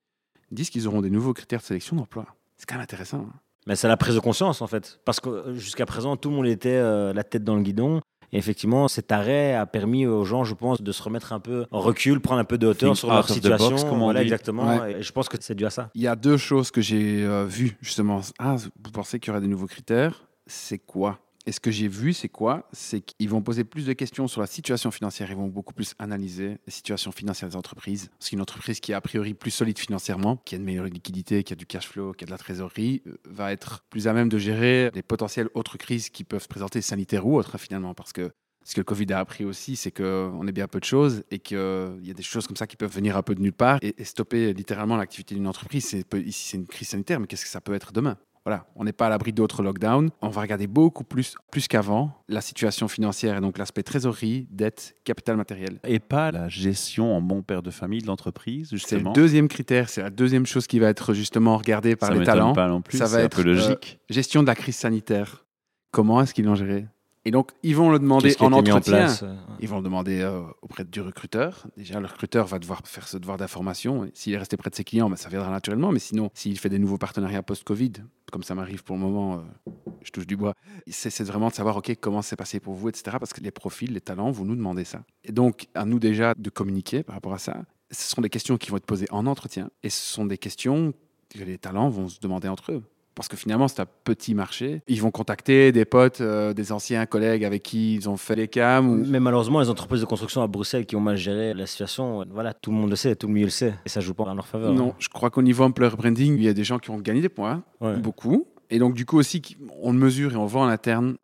disent 0.54 0.70
qu'ils 0.70 0.86
auront 0.88 1.02
des 1.02 1.10
nouveaux 1.10 1.32
critères 1.34 1.60
de 1.60 1.64
sélection 1.64 1.96
d'emploi. 1.96 2.26
C'est 2.56 2.66
quand 2.66 2.74
même 2.76 2.82
intéressant. 2.82 3.18
hein. 3.28 3.32
Mais 3.66 3.76
c'est 3.76 3.88
la 3.88 3.96
prise 3.96 4.14
de 4.14 4.20
conscience 4.20 4.60
en 4.62 4.66
fait. 4.66 5.00
Parce 5.04 5.20
que 5.20 5.28
euh, 5.30 5.54
jusqu'à 5.54 5.86
présent, 5.86 6.16
tout 6.16 6.28
le 6.30 6.36
monde 6.36 6.46
était 6.46 6.68
euh, 6.76 7.12
la 7.12 7.24
tête 7.24 7.44
dans 7.44 7.56
le 7.56 7.62
guidon. 7.62 8.00
Et 8.32 8.36
effectivement, 8.38 8.88
cet 8.88 9.12
arrêt 9.12 9.54
a 9.54 9.64
permis 9.64 10.06
aux 10.06 10.24
gens, 10.24 10.42
je 10.44 10.54
pense, 10.54 10.82
de 10.82 10.90
se 10.92 11.02
remettre 11.02 11.32
un 11.32 11.38
peu 11.40 11.66
en 11.70 11.80
recul, 11.80 12.18
prendre 12.20 12.40
un 12.40 12.44
peu 12.44 12.58
de 12.58 12.66
hauteur 12.66 12.88
Think 12.90 12.96
sur 12.96 13.08
leur 13.08 13.28
situation. 13.28 13.70
box, 13.70 13.84
comme 13.84 14.02
on 14.02 14.06
voilà, 14.06 14.20
dit. 14.20 14.24
exactement. 14.26 14.84
Et 14.86 15.02
je 15.02 15.12
pense 15.12 15.28
que 15.28 15.36
c'est 15.40 15.54
dû 15.54 15.64
à 15.64 15.70
ça. 15.70 15.90
Il 15.94 16.02
y 16.02 16.08
a 16.08 16.16
deux 16.16 16.36
choses 16.36 16.70
que 16.72 16.80
j'ai 16.80 17.24
euh, 17.24 17.44
vues, 17.44 17.76
justement. 17.80 18.22
Ah, 18.40 18.56
vous 18.56 18.90
pensez 18.90 19.20
qu'il 19.20 19.28
y 19.28 19.30
aura 19.30 19.40
des 19.40 19.46
nouveaux 19.46 19.66
critères? 19.68 20.26
C'est 20.48 20.78
quoi? 20.78 21.20
Et 21.46 21.52
ce 21.52 21.61
que 21.61 21.70
j'ai 21.70 21.88
vu, 21.88 22.14
c'est 22.14 22.29
quoi? 22.29 22.69
C'est 22.73 23.02
qu'ils 23.02 23.29
vont 23.29 23.43
poser 23.43 23.64
plus 23.64 23.85
de 23.85 23.93
questions 23.93 24.29
sur 24.29 24.41
la 24.41 24.46
situation 24.46 24.91
financière. 24.91 25.31
Ils 25.31 25.37
vont 25.37 25.49
beaucoup 25.49 25.75
plus 25.75 25.94
analyser 25.99 26.58
la 26.67 26.73
situation 26.73 27.12
financière 27.12 27.50
des 27.50 27.56
entreprises. 27.56 28.08
Parce 28.19 28.31
qu'une 28.31 28.41
entreprise 28.41 28.81
qui 28.81 28.93
est 28.93 28.94
a 28.94 29.00
priori 29.00 29.35
plus 29.35 29.50
solide 29.50 29.79
financièrement, 29.79 30.38
qui 30.44 30.55
a 30.55 30.58
une 30.58 30.64
meilleure 30.64 30.87
liquidité, 30.87 31.44
qui 31.44 31.52
a 31.52 31.56
du 31.56 31.67
cash 31.67 31.88
flow, 31.88 32.12
qui 32.12 32.25
a 32.25 32.26
de 32.26 32.31
la 32.31 32.38
trésorerie, 32.38 33.02
euh, 33.06 33.17
va 33.26 33.52
être 33.52 33.85
plus 33.91 34.08
à 34.08 34.14
même 34.14 34.31
de 34.31 34.38
gérer 34.38 34.91
les 34.94 35.02
potentielles 35.02 35.49
autres 35.55 35.76
crises 35.76 36.08
qui 36.08 36.25
peuvent 36.25 36.43
se 36.43 36.49
présenter, 36.49 36.81
sanitaires 36.81 37.26
ou 37.26 37.37
autres, 37.37 37.58
finalement. 37.58 37.93
Parce 37.93 38.14
que 38.14 38.31
ce 38.64 38.75
que 38.75 38.81
le 38.81 38.85
Covid 38.85 39.12
a 39.12 39.19
appris 39.19 39.44
aussi, 39.44 39.76
c'est 39.76 39.90
qu'on 39.90 40.47
est 40.47 40.52
bien 40.52 40.67
peu 40.67 40.81
de 40.81 40.85
choses 40.85 41.25
et 41.31 41.38
qu'il 41.38 41.58
y 42.02 42.11
a 42.11 42.14
des 42.14 42.23
choses 42.23 42.47
comme 42.47 42.56
ça 42.56 42.67
qui 42.67 42.76
peuvent 42.76 42.94
venir 42.94 43.19
un 43.19 43.23
peu 43.23 43.35
de 43.35 43.40
nulle 43.43 43.52
part 43.52 43.79
et, 43.82 44.02
stopper 44.05 44.55
littéralement 44.55 44.97
l'activité 44.97 45.35
d'une 45.35 45.47
entreprise. 45.47 45.85
Ici, 45.85 46.49
c'est 46.49 46.56
une 46.56 46.67
crise 46.67 46.88
sanitaire, 46.88 47.20
mais 47.20 47.26
qu'est-ce 47.26 47.44
que 47.44 47.50
ça 47.50 47.61
peut 47.61 47.75
être 47.75 47.93
demain? 47.93 48.17
Voilà, 48.46 48.67
on 48.76 48.85
n'est 48.85 48.93
pas 48.93 49.06
à 49.06 49.08
l'abri 49.08 49.32
d'autres 49.32 49.62
lockdowns. 49.62 50.11
On 50.20 50.29
va 50.29 50.43
regarder 50.43 50.67
beaucoup 50.67 51.02
plus, 51.02 51.35
plus 51.50 51.67
qu'avant 51.67 52.12
la 52.29 52.43
situation 52.43 52.88
financière 52.88 53.38
et 53.38 53.41
donc 53.41 53.56
l'aspect 53.56 53.82
trésorerie, 53.82 54.46
dette, 54.50 54.94
capital 55.05 55.37
matériel. 55.38 55.79
Et 55.85 55.99
pas 55.99 56.31
la 56.31 56.49
gestion 56.50 57.17
en 57.17 57.23
bon 57.23 57.41
père 57.43 57.62
de 57.62 57.70
famille 57.70 58.02
de 58.02 58.06
l'entreprise, 58.06 58.67
C'est 58.69 58.75
le 58.75 58.79
justement. 58.79 59.12
deuxième 59.12 59.49
critère, 59.49 59.88
c'est 59.88 60.02
la 60.02 60.11
deuxième 60.11 60.44
chose 60.44 60.67
qui 60.67 60.79
va 60.79 60.88
être 60.88 61.14
justement 61.14 61.56
regardée 61.56 61.96
par 61.96 62.11
ça 62.11 62.14
les 62.14 62.25
talents. 62.26 62.52
pas 62.52 62.69
non 62.69 62.82
plus. 62.82 62.99
Ça 62.99 63.06
va 63.06 63.23
être 63.23 63.41
euh, 63.41 63.44
logique. 63.44 63.99
gestion 64.11 64.43
de 64.43 64.47
la 64.49 64.55
crise 64.55 64.76
sanitaire. 64.76 65.47
Comment 65.90 66.20
est-ce 66.20 66.35
qu'ils 66.35 66.44
l'ont 66.44 66.55
géré? 66.55 66.87
Et 67.26 67.31
donc, 67.31 67.53
ils 67.62 67.75
vont 67.75 67.91
le 67.91 67.99
demander 67.99 68.35
en 68.38 68.50
mis 68.50 68.56
en 68.56 68.59
entretien. 68.59 68.93
place 68.93 69.23
euh, 69.23 69.35
Ils 69.59 69.69
vont 69.69 69.79
le 69.79 69.82
demander 69.82 70.21
euh, 70.21 70.43
auprès 70.61 70.85
du 70.85 71.00
recruteur. 71.00 71.67
Déjà, 71.76 71.99
le 71.99 72.06
recruteur 72.06 72.47
va 72.47 72.59
devoir 72.59 72.82
faire 72.85 73.09
ce 73.09 73.17
devoir 73.17 73.38
d'information. 73.38 74.11
S'il 74.12 74.35
est 74.35 74.38
resté 74.38 74.59
près 74.59 74.69
de 74.69 74.75
ses 74.75 74.85
clients, 74.85 75.09
ben, 75.09 75.17
ça 75.17 75.31
viendra 75.31 75.50
naturellement. 75.50 75.91
Mais 75.91 76.00
sinon, 76.00 76.31
s'il 76.35 76.59
fait 76.59 76.69
des 76.69 76.79
nouveaux 76.79 76.99
partenariats 76.99 77.43
post-Covid, 77.43 77.93
comme 78.31 78.43
ça 78.43 78.55
m'arrive 78.55 78.85
pour 78.85 78.97
le 78.97 79.03
moment, 79.03 79.37
euh, 79.37 79.73
je 80.03 80.11
touche 80.11 80.26
du 80.26 80.37
bois, 80.37 80.53
c'est 80.87 81.09
c'est 81.09 81.25
vraiment 81.25 81.49
de 81.49 81.55
savoir, 81.55 81.79
OK, 81.79 81.94
comment 81.99 82.21
c'est 82.21 82.37
passé 82.37 82.61
pour 82.61 82.75
vous, 82.75 82.91
etc. 82.91 83.17
Parce 83.19 83.32
que 83.32 83.41
les 83.41 83.50
profils, 83.50 83.91
les 83.91 84.03
talents, 84.03 84.31
vous 84.31 84.44
nous 84.44 84.56
demandez 84.56 84.85
ça. 84.85 85.03
Et 85.25 85.32
donc, 85.32 85.69
à 85.75 85.87
nous 85.87 85.99
déjà 85.99 86.35
de 86.37 86.50
communiquer 86.50 87.03
par 87.03 87.15
rapport 87.15 87.32
à 87.32 87.38
ça. 87.38 87.62
Ce 87.91 88.11
sont 88.11 88.21
des 88.21 88.31
questions 88.31 88.59
qui 88.59 88.71
vont 88.71 88.76
être 88.76 88.87
posées 88.87 89.06
en 89.11 89.26
entretien. 89.26 89.71
Et 89.82 89.88
ce 89.88 90.15
sont 90.15 90.26
des 90.26 90.38
questions 90.38 90.93
que 91.31 91.38
les 91.43 91.59
talents 91.59 91.88
vont 91.88 92.09
se 92.09 92.21
demander 92.21 92.49
entre 92.49 92.73
eux. 92.73 92.82
Parce 93.14 93.28
que 93.28 93.37
finalement, 93.37 93.69
c'est 93.69 93.81
un 93.81 93.87
petit 94.05 94.34
marché. 94.34 94.82
Ils 94.88 95.00
vont 95.00 95.11
contacter 95.11 95.70
des 95.72 95.84
potes, 95.84 96.20
euh, 96.20 96.52
des 96.52 96.72
anciens 96.72 97.06
collègues 97.06 97.44
avec 97.44 97.62
qui 97.62 97.94
ils 97.94 98.08
ont 98.08 98.16
fait 98.16 98.34
les 98.34 98.49
cams. 98.49 98.88
Ou... 98.88 99.05
Mais 99.06 99.20
malheureusement, 99.20 99.61
les 99.61 99.69
entreprises 99.70 100.00
de 100.00 100.06
construction 100.06 100.43
à 100.43 100.46
Bruxelles 100.49 100.84
qui 100.87 100.96
ont 100.96 101.00
mal 101.00 101.16
géré 101.16 101.55
la 101.55 101.66
situation, 101.66 102.25
voilà, 102.32 102.52
tout 102.55 102.70
le 102.72 102.76
monde 102.76 102.90
le 102.90 102.96
sait, 102.96 103.14
tout 103.14 103.28
le 103.28 103.32
milieu 103.34 103.46
le 103.46 103.50
sait. 103.50 103.75
Et 103.87 103.88
ça 103.88 104.00
joue 104.00 104.14
pas 104.14 104.25
en 104.25 104.34
leur 104.34 104.46
faveur. 104.49 104.72
Non, 104.72 104.94
je 104.99 105.08
crois 105.08 105.31
qu'au 105.31 105.43
niveau 105.43 105.62
employer 105.64 105.94
branding, 105.96 106.34
il 106.37 106.43
y 106.43 106.49
a 106.49 106.52
des 106.55 106.64
gens 106.64 106.78
qui 106.78 106.90
ont 106.90 106.99
gagné 106.99 107.20
des 107.20 107.28
points, 107.28 107.62
Ouais. 107.81 107.96
beaucoup. 107.99 108.46
Et 108.70 108.78
donc, 108.78 108.94
du 108.94 109.05
coup, 109.06 109.19
aussi, 109.19 109.43
on 109.82 109.93
le 109.93 109.99
mesure 109.99 110.32
et 110.32 110.37
on 110.37 110.46
voit 110.46 110.62
en 110.62 110.69
interne. 110.69 111.14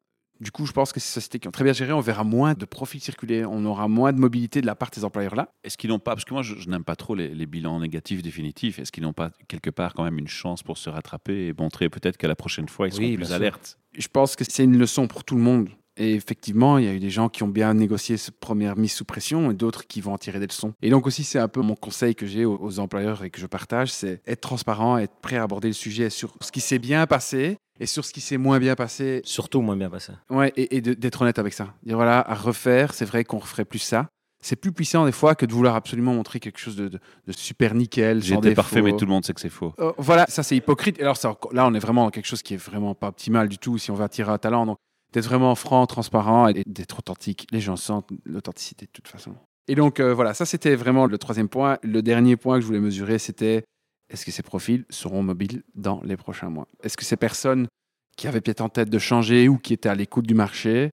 Du 0.40 0.50
coup, 0.50 0.64
je 0.64 0.72
pense 0.72 0.92
que 0.92 1.00
ces 1.00 1.12
sociétés 1.12 1.38
qui 1.38 1.48
ont 1.48 1.50
très 1.50 1.64
bien 1.64 1.74
géré, 1.74 1.92
on 1.92 2.00
verra 2.00 2.24
moins 2.24 2.54
de 2.54 2.64
profils 2.64 3.00
circuler, 3.00 3.44
on 3.44 3.64
aura 3.66 3.88
moins 3.88 4.12
de 4.12 4.18
mobilité 4.18 4.62
de 4.62 4.66
la 4.66 4.74
part 4.74 4.88
de 4.88 4.94
ces 4.94 5.04
employeurs-là. 5.04 5.52
Est-ce 5.64 5.76
qu'ils 5.76 5.90
n'ont 5.90 5.98
pas, 5.98 6.12
parce 6.12 6.24
que 6.24 6.32
moi 6.32 6.42
je, 6.42 6.54
je 6.56 6.68
n'aime 6.70 6.82
pas 6.84 6.96
trop 6.96 7.14
les, 7.14 7.28
les 7.28 7.46
bilans 7.46 7.78
négatifs 7.78 8.22
définitifs, 8.22 8.78
est-ce 8.78 8.90
qu'ils 8.90 9.02
n'ont 9.02 9.12
pas 9.12 9.32
quelque 9.48 9.68
part 9.68 9.92
quand 9.92 10.02
même 10.04 10.18
une 10.18 10.28
chance 10.28 10.62
pour 10.62 10.78
se 10.78 10.88
rattraper 10.88 11.48
et 11.48 11.52
montrer 11.52 11.90
peut-être 11.90 12.16
qu'à 12.16 12.28
la 12.28 12.36
prochaine 12.36 12.68
fois 12.68 12.88
ils 12.88 12.92
seront 12.92 13.04
Oui, 13.04 13.16
plus 13.16 13.32
alertes? 13.32 13.78
Je 13.98 14.08
pense 14.08 14.34
que 14.34 14.44
c'est 14.48 14.64
une 14.64 14.78
leçon 14.78 15.08
pour 15.08 15.24
tout 15.24 15.36
le 15.36 15.42
monde. 15.42 15.68
Et 15.96 16.14
effectivement, 16.14 16.78
il 16.78 16.84
y 16.84 16.88
a 16.88 16.92
eu 16.92 17.00
des 17.00 17.10
gens 17.10 17.28
qui 17.28 17.42
ont 17.42 17.48
bien 17.48 17.74
négocié 17.74 18.16
cette 18.16 18.38
première 18.38 18.76
mise 18.76 18.92
sous 18.92 19.04
pression 19.04 19.50
et 19.50 19.54
d'autres 19.54 19.86
qui 19.86 20.00
vont 20.00 20.12
en 20.12 20.18
tirer 20.18 20.38
des 20.38 20.46
leçons. 20.46 20.72
Et 20.82 20.90
donc 20.90 21.06
aussi, 21.06 21.24
c'est 21.24 21.38
un 21.38 21.48
peu 21.48 21.60
mon 21.60 21.74
conseil 21.74 22.14
que 22.14 22.26
j'ai 22.26 22.44
aux, 22.44 22.58
aux 22.60 22.78
employeurs 22.78 23.24
et 23.24 23.30
que 23.30 23.40
je 23.40 23.46
partage, 23.46 23.92
c'est 23.92 24.20
être 24.26 24.40
transparent, 24.40 24.98
être 24.98 25.14
prêt 25.20 25.36
à 25.36 25.42
aborder 25.42 25.68
le 25.68 25.74
sujet 25.74 26.08
sur 26.10 26.34
ce 26.40 26.52
qui 26.52 26.60
s'est 26.60 26.78
bien 26.78 27.06
passé 27.06 27.58
et 27.80 27.86
sur 27.86 28.04
ce 28.04 28.12
qui 28.12 28.20
s'est 28.20 28.36
moins 28.36 28.58
bien 28.58 28.74
passé 28.76 29.20
Surtout 29.24 29.60
moins 29.62 29.76
bien 29.76 29.90
passé. 29.90 30.12
Ouais, 30.30 30.52
et, 30.56 30.80
d'être 30.80 31.22
honnête 31.22 31.38
avec 31.38 31.52
ça. 31.54 31.74
Dire 31.82 31.96
voilà, 31.96 32.20
à 32.20 32.34
refaire, 32.34 32.94
c'est 32.94 33.04
vrai 33.06 33.24
qu'on 33.24 33.38
referait 33.38 33.64
plus 33.64 33.78
ça. 33.78 34.08
C'est 34.42 34.56
plus 34.56 34.72
puissant 34.72 35.04
des 35.04 35.12
fois 35.12 35.34
que 35.34 35.44
de 35.44 35.52
vouloir 35.52 35.74
absolument 35.74 36.14
montrer 36.14 36.40
quelque 36.40 36.58
chose 36.58 36.74
de, 36.76 36.88
de- 36.88 36.98
de 37.26 37.32
super 37.32 37.74
nickel. 37.74 38.20
Défaut. 38.20 38.54
parfait, 38.54 38.80
mais 38.80 38.96
tout 38.96 39.04
le 39.04 39.10
monde 39.10 39.24
sait 39.24 39.34
que 39.34 39.40
c'est 39.40 39.50
faux. 39.50 39.74
Euh, 39.80 39.92
voilà, 39.98 40.24
ça 40.28 40.42
c'est 40.42 40.56
hypocrite. 40.56 40.98
Et 40.98 41.02
alors 41.02 41.18
ça, 41.18 41.36
là, 41.52 41.66
on 41.66 41.74
est 41.74 41.78
vraiment 41.78 42.04
dans 42.04 42.10
quelque 42.10 42.26
chose 42.26 42.42
qui 42.42 42.54
est 42.54 42.62
vraiment 42.62 42.94
pas 42.94 43.08
optimal 43.08 43.48
du 43.50 43.58
tout 43.58 43.76
si 43.76 43.90
on 43.90 43.94
va 43.94 44.04
attirer 44.04 44.30
un 44.30 44.38
talent. 44.38 44.64
Donc 44.64 44.78
d'être 45.12 45.24
vraiment 45.24 45.54
franc, 45.54 45.86
transparent 45.86 46.48
et 46.48 46.62
d'être 46.66 46.98
authentique. 46.98 47.46
Les 47.50 47.60
gens 47.60 47.76
sentent 47.76 48.10
l'authenticité 48.24 48.86
de 48.86 48.90
toute 48.92 49.08
façon. 49.08 49.34
Et 49.68 49.74
donc 49.74 50.00
euh, 50.00 50.14
voilà, 50.14 50.34
ça 50.34 50.46
c'était 50.46 50.74
vraiment 50.74 51.06
le 51.06 51.18
troisième 51.18 51.48
point. 51.48 51.78
Le 51.82 52.02
dernier 52.02 52.36
point 52.36 52.56
que 52.56 52.62
je 52.62 52.66
voulais 52.66 52.80
mesurer, 52.80 53.18
c'était 53.18 53.64
est-ce 54.08 54.24
que 54.24 54.32
ces 54.32 54.42
profils 54.42 54.84
seront 54.90 55.22
mobiles 55.22 55.62
dans 55.74 56.00
les 56.04 56.16
prochains 56.16 56.50
mois? 56.50 56.66
Est-ce 56.82 56.96
que 56.96 57.04
ces 57.04 57.16
personnes 57.16 57.68
qui 58.16 58.26
avaient 58.26 58.40
peut-être 58.40 58.60
en 58.60 58.68
tête 58.68 58.90
de 58.90 58.98
changer 58.98 59.48
ou 59.48 59.58
qui 59.58 59.72
étaient 59.72 59.88
à 59.88 59.94
l'écoute 59.94 60.26
du 60.26 60.34
marché, 60.34 60.90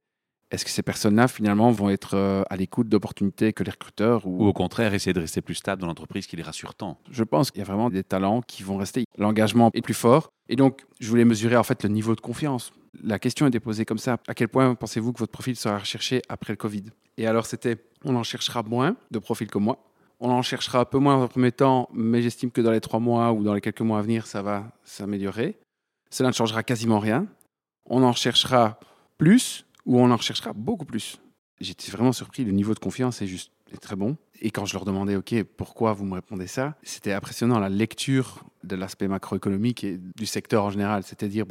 est-ce 0.50 0.64
que 0.64 0.72
ces 0.72 0.82
personnes-là 0.82 1.28
finalement 1.28 1.72
vont 1.72 1.90
être 1.90 2.16
euh, 2.16 2.44
à 2.50 2.56
l'écoute 2.56 2.88
d'opportunités 2.88 3.52
que 3.52 3.64
les 3.64 3.72
recruteurs 3.72 4.26
Ou 4.26 4.46
au 4.46 4.54
contraire, 4.54 4.94
essayer 4.94 5.14
de 5.14 5.20
rester 5.20 5.42
plus 5.42 5.56
stable 5.56 5.82
dans 5.82 5.88
l'entreprise 5.88 6.26
qui 6.26 6.38
les 6.38 6.44
rassure 6.44 6.74
tant? 6.74 7.00
je 7.12 7.24
pense 7.24 7.52
qu'il 7.52 7.60
y 7.60 7.64
a 7.64 7.66
vraiment 7.66 7.90
des 7.90 8.04
talents 8.04 8.42
qui 8.42 8.64
vont 8.64 8.78
rester. 8.78 9.04
L'engagement 9.18 9.72
est 9.74 9.82
plus 9.82 9.94
fort. 9.94 10.30
Et 10.48 10.56
donc, 10.56 10.86
je 11.02 11.10
voulais 11.10 11.26
mesurer 11.26 11.58
en 11.58 11.64
fait 11.64 11.84
le 11.84 11.90
niveau 11.90 12.16
de 12.16 12.22
confiance. 12.22 12.72
La 13.04 13.20
question 13.20 13.48
était 13.48 13.60
posée 13.60 13.86
comme 13.86 13.98
ça. 13.98 14.18
À 14.28 14.34
quel 14.34 14.48
point 14.48 14.74
pensez-vous 14.76 15.14
que 15.14 15.20
votre 15.20 15.32
profil 15.32 15.56
sera 15.56 15.78
recherché 15.78 16.22
après 16.30 16.54
le 16.54 16.58
Covid? 16.58 16.86
Et 17.18 17.28
alors, 17.28 17.46
c'était, 17.46 17.78
on 18.04 18.16
en 18.16 18.24
cherchera 18.24 18.64
moins 18.64 18.96
de 19.12 19.20
profils 19.20 19.50
comme 19.50 19.64
moi. 19.64 19.84
On 20.20 20.30
en 20.32 20.42
cherchera 20.42 20.80
un 20.80 20.86
peu 20.86 20.98
moins 20.98 21.18
dans 21.18 21.24
un 21.24 21.28
premier 21.28 21.52
temps, 21.52 21.90
mais 21.94 22.22
j'estime 22.22 22.50
que 22.50 22.62
dans 22.62 22.72
les 22.72 22.82
trois 22.82 23.00
mois 23.00 23.34
ou 23.34 23.44
dans 23.44 23.54
les 23.54 23.62
quelques 23.62 23.82
mois 23.82 24.00
à 24.00 24.02
venir, 24.02 24.26
ça 24.26 24.42
va 24.42 24.72
s'améliorer. 24.84 25.58
Cela 26.10 26.30
ne 26.30 26.34
changera 26.34 26.64
quasiment 26.64 27.00
rien. 27.00 27.28
On 27.86 28.04
en 28.04 28.14
cherchera 28.14 28.80
plus 29.18 29.66
ou 29.86 30.00
on 30.00 30.10
en 30.12 30.16
recherchera 30.16 30.54
beaucoup 30.54 30.86
plus. 30.86 31.20
J'étais 31.60 31.92
vraiment 31.92 32.12
surpris. 32.12 32.46
Le 32.46 32.52
niveau 32.52 32.74
de 32.74 32.80
confiance 32.80 33.22
est 33.22 33.28
juste 33.28 33.52
très 33.82 33.96
bon. 33.96 34.18
Et 34.42 34.52
quand 34.52 34.66
je 34.66 34.74
leur 34.74 34.86
demandais, 34.86 35.16
OK, 35.16 35.36
pourquoi 35.56 35.94
vous 35.94 36.06
me 36.06 36.16
répondez 36.16 36.48
ça? 36.48 36.76
C'était 36.84 37.14
impressionnant 37.14 37.60
la 37.60 37.70
lecture 37.70 38.44
de 38.64 38.76
l'aspect 38.76 39.08
macroéconomique 39.08 39.84
et 39.84 39.98
du 39.98 40.26
secteur 40.26 40.64
en 40.64 40.70
général. 40.70 41.04
C'est-à-dire, 41.04 41.46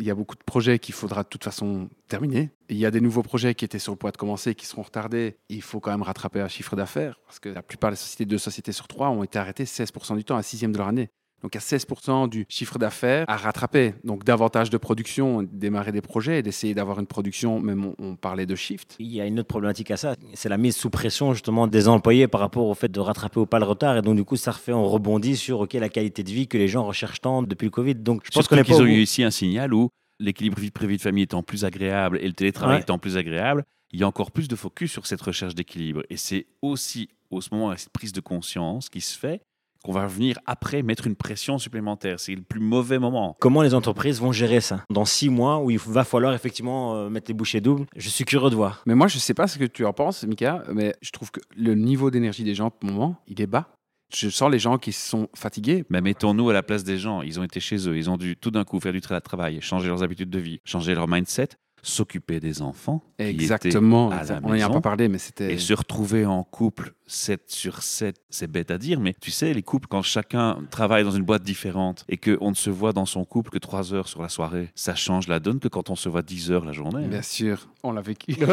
il 0.00 0.06
y 0.06 0.10
a 0.10 0.14
beaucoup 0.14 0.34
de 0.34 0.42
projets 0.42 0.78
qu'il 0.78 0.94
faudra 0.94 1.22
de 1.22 1.28
toute 1.28 1.44
façon 1.44 1.88
terminer. 2.08 2.50
Et 2.68 2.74
il 2.74 2.78
y 2.78 2.86
a 2.86 2.90
des 2.90 3.00
nouveaux 3.00 3.22
projets 3.22 3.54
qui 3.54 3.64
étaient 3.64 3.78
sur 3.78 3.92
le 3.92 3.98
point 3.98 4.10
de 4.10 4.16
commencer, 4.16 4.54
qui 4.54 4.66
seront 4.66 4.82
retardés. 4.82 5.36
Il 5.48 5.62
faut 5.62 5.80
quand 5.80 5.90
même 5.90 6.02
rattraper 6.02 6.40
un 6.40 6.48
chiffre 6.48 6.74
d'affaires 6.74 7.20
parce 7.26 7.38
que 7.38 7.48
la 7.48 7.62
plupart 7.62 7.90
des 7.90 7.96
sociétés, 7.96 8.24
deux 8.24 8.38
sociétés 8.38 8.72
sur 8.72 8.88
trois, 8.88 9.10
ont 9.10 9.22
été 9.22 9.38
arrêtées 9.38 9.64
16% 9.64 10.16
du 10.16 10.24
temps, 10.24 10.36
à 10.36 10.42
sixième 10.42 10.72
de 10.72 10.78
leur 10.78 10.88
année. 10.88 11.10
Donc, 11.42 11.56
à 11.56 11.58
16% 11.58 12.28
du 12.28 12.44
chiffre 12.48 12.78
d'affaires 12.78 13.24
à 13.28 13.36
rattraper. 13.36 13.94
Donc, 14.04 14.24
davantage 14.24 14.70
de 14.70 14.76
production, 14.76 15.42
démarrer 15.50 15.92
des 15.92 16.02
projets 16.02 16.40
et 16.40 16.42
d'essayer 16.42 16.74
d'avoir 16.74 16.98
une 17.00 17.06
production, 17.06 17.60
même 17.60 17.84
on, 17.84 17.94
on 17.98 18.16
parlait 18.16 18.46
de 18.46 18.54
shift. 18.54 18.96
Il 18.98 19.06
y 19.08 19.20
a 19.20 19.26
une 19.26 19.40
autre 19.40 19.48
problématique 19.48 19.90
à 19.90 19.96
ça, 19.96 20.16
c'est 20.34 20.48
la 20.48 20.58
mise 20.58 20.76
sous 20.76 20.90
pression 20.90 21.32
justement 21.32 21.66
des 21.66 21.88
employés 21.88 22.28
par 22.28 22.40
rapport 22.40 22.66
au 22.66 22.74
fait 22.74 22.88
de 22.90 23.00
rattraper 23.00 23.40
ou 23.40 23.46
pas 23.46 23.58
le 23.58 23.64
retard. 23.64 23.96
Et 23.96 24.02
donc 24.02 24.16
du 24.16 24.24
coup, 24.24 24.36
ça 24.36 24.50
refait, 24.52 24.72
on 24.72 24.86
rebondit 24.86 25.36
sur 25.36 25.60
ok 25.60 25.72
la 25.74 25.88
qualité 25.88 26.22
de 26.22 26.30
vie 26.30 26.46
que 26.46 26.58
les 26.58 26.68
gens 26.68 26.84
recherchent 26.84 27.20
tant 27.20 27.42
depuis 27.42 27.64
le 27.66 27.70
Covid. 27.70 27.94
Donc 27.94 28.22
je 28.24 28.30
pense 28.30 28.46
qu'on 28.48 28.62
qu'ils 28.62 28.74
ont 28.74 28.84
eu 28.86 29.00
ici 29.00 29.22
un 29.22 29.30
signal 29.30 29.72
où 29.74 29.88
l'équilibre 30.18 30.58
vie 30.60 30.70
privée 30.70 30.96
de 30.96 31.00
famille 31.02 31.24
étant 31.24 31.42
plus 31.42 31.64
agréable 31.64 32.18
et 32.20 32.26
le 32.26 32.34
télétravail 32.34 32.76
Ouais. 32.76 32.82
étant 32.82 32.98
plus 32.98 33.16
agréable, 33.16 33.64
il 33.92 33.98
y 34.00 34.02
a 34.02 34.06
encore 34.06 34.30
plus 34.30 34.48
de 34.48 34.54
focus 34.56 34.92
sur 34.92 35.06
cette 35.06 35.22
recherche 35.22 35.54
d'équilibre. 35.54 36.02
Et 36.10 36.16
c'est 36.16 36.46
aussi 36.62 37.08
au 37.30 37.40
ce 37.40 37.48
moment, 37.52 37.74
cette 37.76 37.90
prise 37.92 38.12
de 38.12 38.20
conscience 38.20 38.88
qui 38.88 39.00
se 39.00 39.16
fait, 39.18 39.40
qu'on 39.84 39.92
va 39.92 40.06
venir 40.06 40.38
après 40.46 40.82
mettre 40.82 41.06
une 41.06 41.16
pression 41.16 41.58
supplémentaire. 41.58 42.20
C'est 42.20 42.34
le 42.34 42.42
plus 42.42 42.60
mauvais 42.60 42.98
moment. 42.98 43.36
Comment 43.40 43.62
les 43.62 43.74
entreprises 43.74 44.20
vont 44.20 44.32
gérer 44.32 44.60
ça 44.60 44.84
dans 44.90 45.04
six 45.04 45.28
mois 45.28 45.58
où 45.58 45.70
il 45.70 45.78
va 45.78 46.04
falloir 46.04 46.32
effectivement 46.34 46.94
euh, 46.96 47.08
mettre 47.08 47.28
les 47.30 47.34
bouchées 47.34 47.60
doubles 47.60 47.86
Je 47.96 48.08
suis 48.08 48.24
curieux 48.24 48.50
de 48.50 48.56
voir. 48.56 48.82
Mais 48.86 48.94
moi, 48.94 49.08
je 49.08 49.18
sais 49.18 49.34
pas 49.34 49.46
ce 49.46 49.58
que 49.58 49.64
tu 49.64 49.84
en 49.84 49.92
penses, 49.92 50.24
Mika, 50.24 50.64
mais 50.72 50.94
je 51.02 51.10
trouve 51.10 51.30
que 51.30 51.40
le 51.56 51.74
niveau 51.74 52.10
d'énergie 52.10 52.44
des 52.44 52.54
gens, 52.54 52.70
pour 52.70 52.88
le 52.88 52.94
moment, 52.94 53.16
il 53.26 53.40
est 53.40 53.46
bas. 53.46 53.68
Je 54.12 54.28
sens 54.28 54.50
les 54.50 54.58
gens 54.58 54.76
qui 54.76 54.90
sont 54.92 55.28
fatigués. 55.36 55.84
Mais 55.88 56.00
mettons-nous 56.00 56.50
à 56.50 56.52
la 56.52 56.64
place 56.64 56.82
des 56.82 56.98
gens. 56.98 57.22
Ils 57.22 57.38
ont 57.38 57.44
été 57.44 57.60
chez 57.60 57.88
eux. 57.88 57.96
Ils 57.96 58.10
ont 58.10 58.16
dû 58.16 58.36
tout 58.36 58.50
d'un 58.50 58.64
coup 58.64 58.80
faire 58.80 58.92
du 58.92 58.98
tra- 58.98 59.20
travail, 59.20 59.60
changer 59.60 59.86
leurs 59.86 60.02
habitudes 60.02 60.30
de 60.30 60.38
vie, 60.40 60.58
changer 60.64 60.96
leur 60.96 61.06
mindset, 61.06 61.50
s'occuper 61.82 62.40
des 62.40 62.62
enfants. 62.62 63.02
qui 63.18 63.24
Exactement. 63.26 64.10
à 64.10 64.14
la 64.16 64.20
exact- 64.22 64.40
On 64.44 64.54
n'y 64.54 64.62
a 64.62 64.68
pas 64.68 64.80
parlé, 64.80 65.08
mais 65.08 65.18
c'était. 65.18 65.52
Et 65.52 65.58
se 65.58 65.72
retrouver 65.74 66.24
en 66.26 66.42
couple 66.42 66.94
7 67.06 67.42
sur 67.48 67.82
7, 67.82 68.16
c'est 68.30 68.46
bête 68.50 68.70
à 68.70 68.78
dire, 68.78 69.00
mais 69.00 69.14
tu 69.20 69.30
sais, 69.30 69.52
les 69.52 69.62
couples, 69.62 69.88
quand 69.88 70.00
chacun 70.02 70.58
travaille 70.70 71.04
dans 71.04 71.10
une 71.10 71.24
boîte 71.24 71.42
différente 71.42 72.04
et 72.08 72.16
qu'on 72.16 72.50
ne 72.50 72.54
se 72.54 72.70
voit 72.70 72.92
dans 72.92 73.04
son 73.06 73.24
couple 73.24 73.50
que 73.50 73.58
3 73.58 73.92
heures 73.94 74.08
sur 74.08 74.22
la 74.22 74.28
soirée, 74.28 74.68
ça 74.74 74.94
change 74.94 75.26
la 75.28 75.40
donne 75.40 75.58
que 75.58 75.68
quand 75.68 75.90
on 75.90 75.96
se 75.96 76.08
voit 76.08 76.22
10 76.22 76.50
heures 76.52 76.64
la 76.64 76.72
journée. 76.72 77.06
Bien 77.08 77.22
sûr, 77.22 77.68
on 77.82 77.92
l'a 77.92 78.00
vécu. 78.00 78.36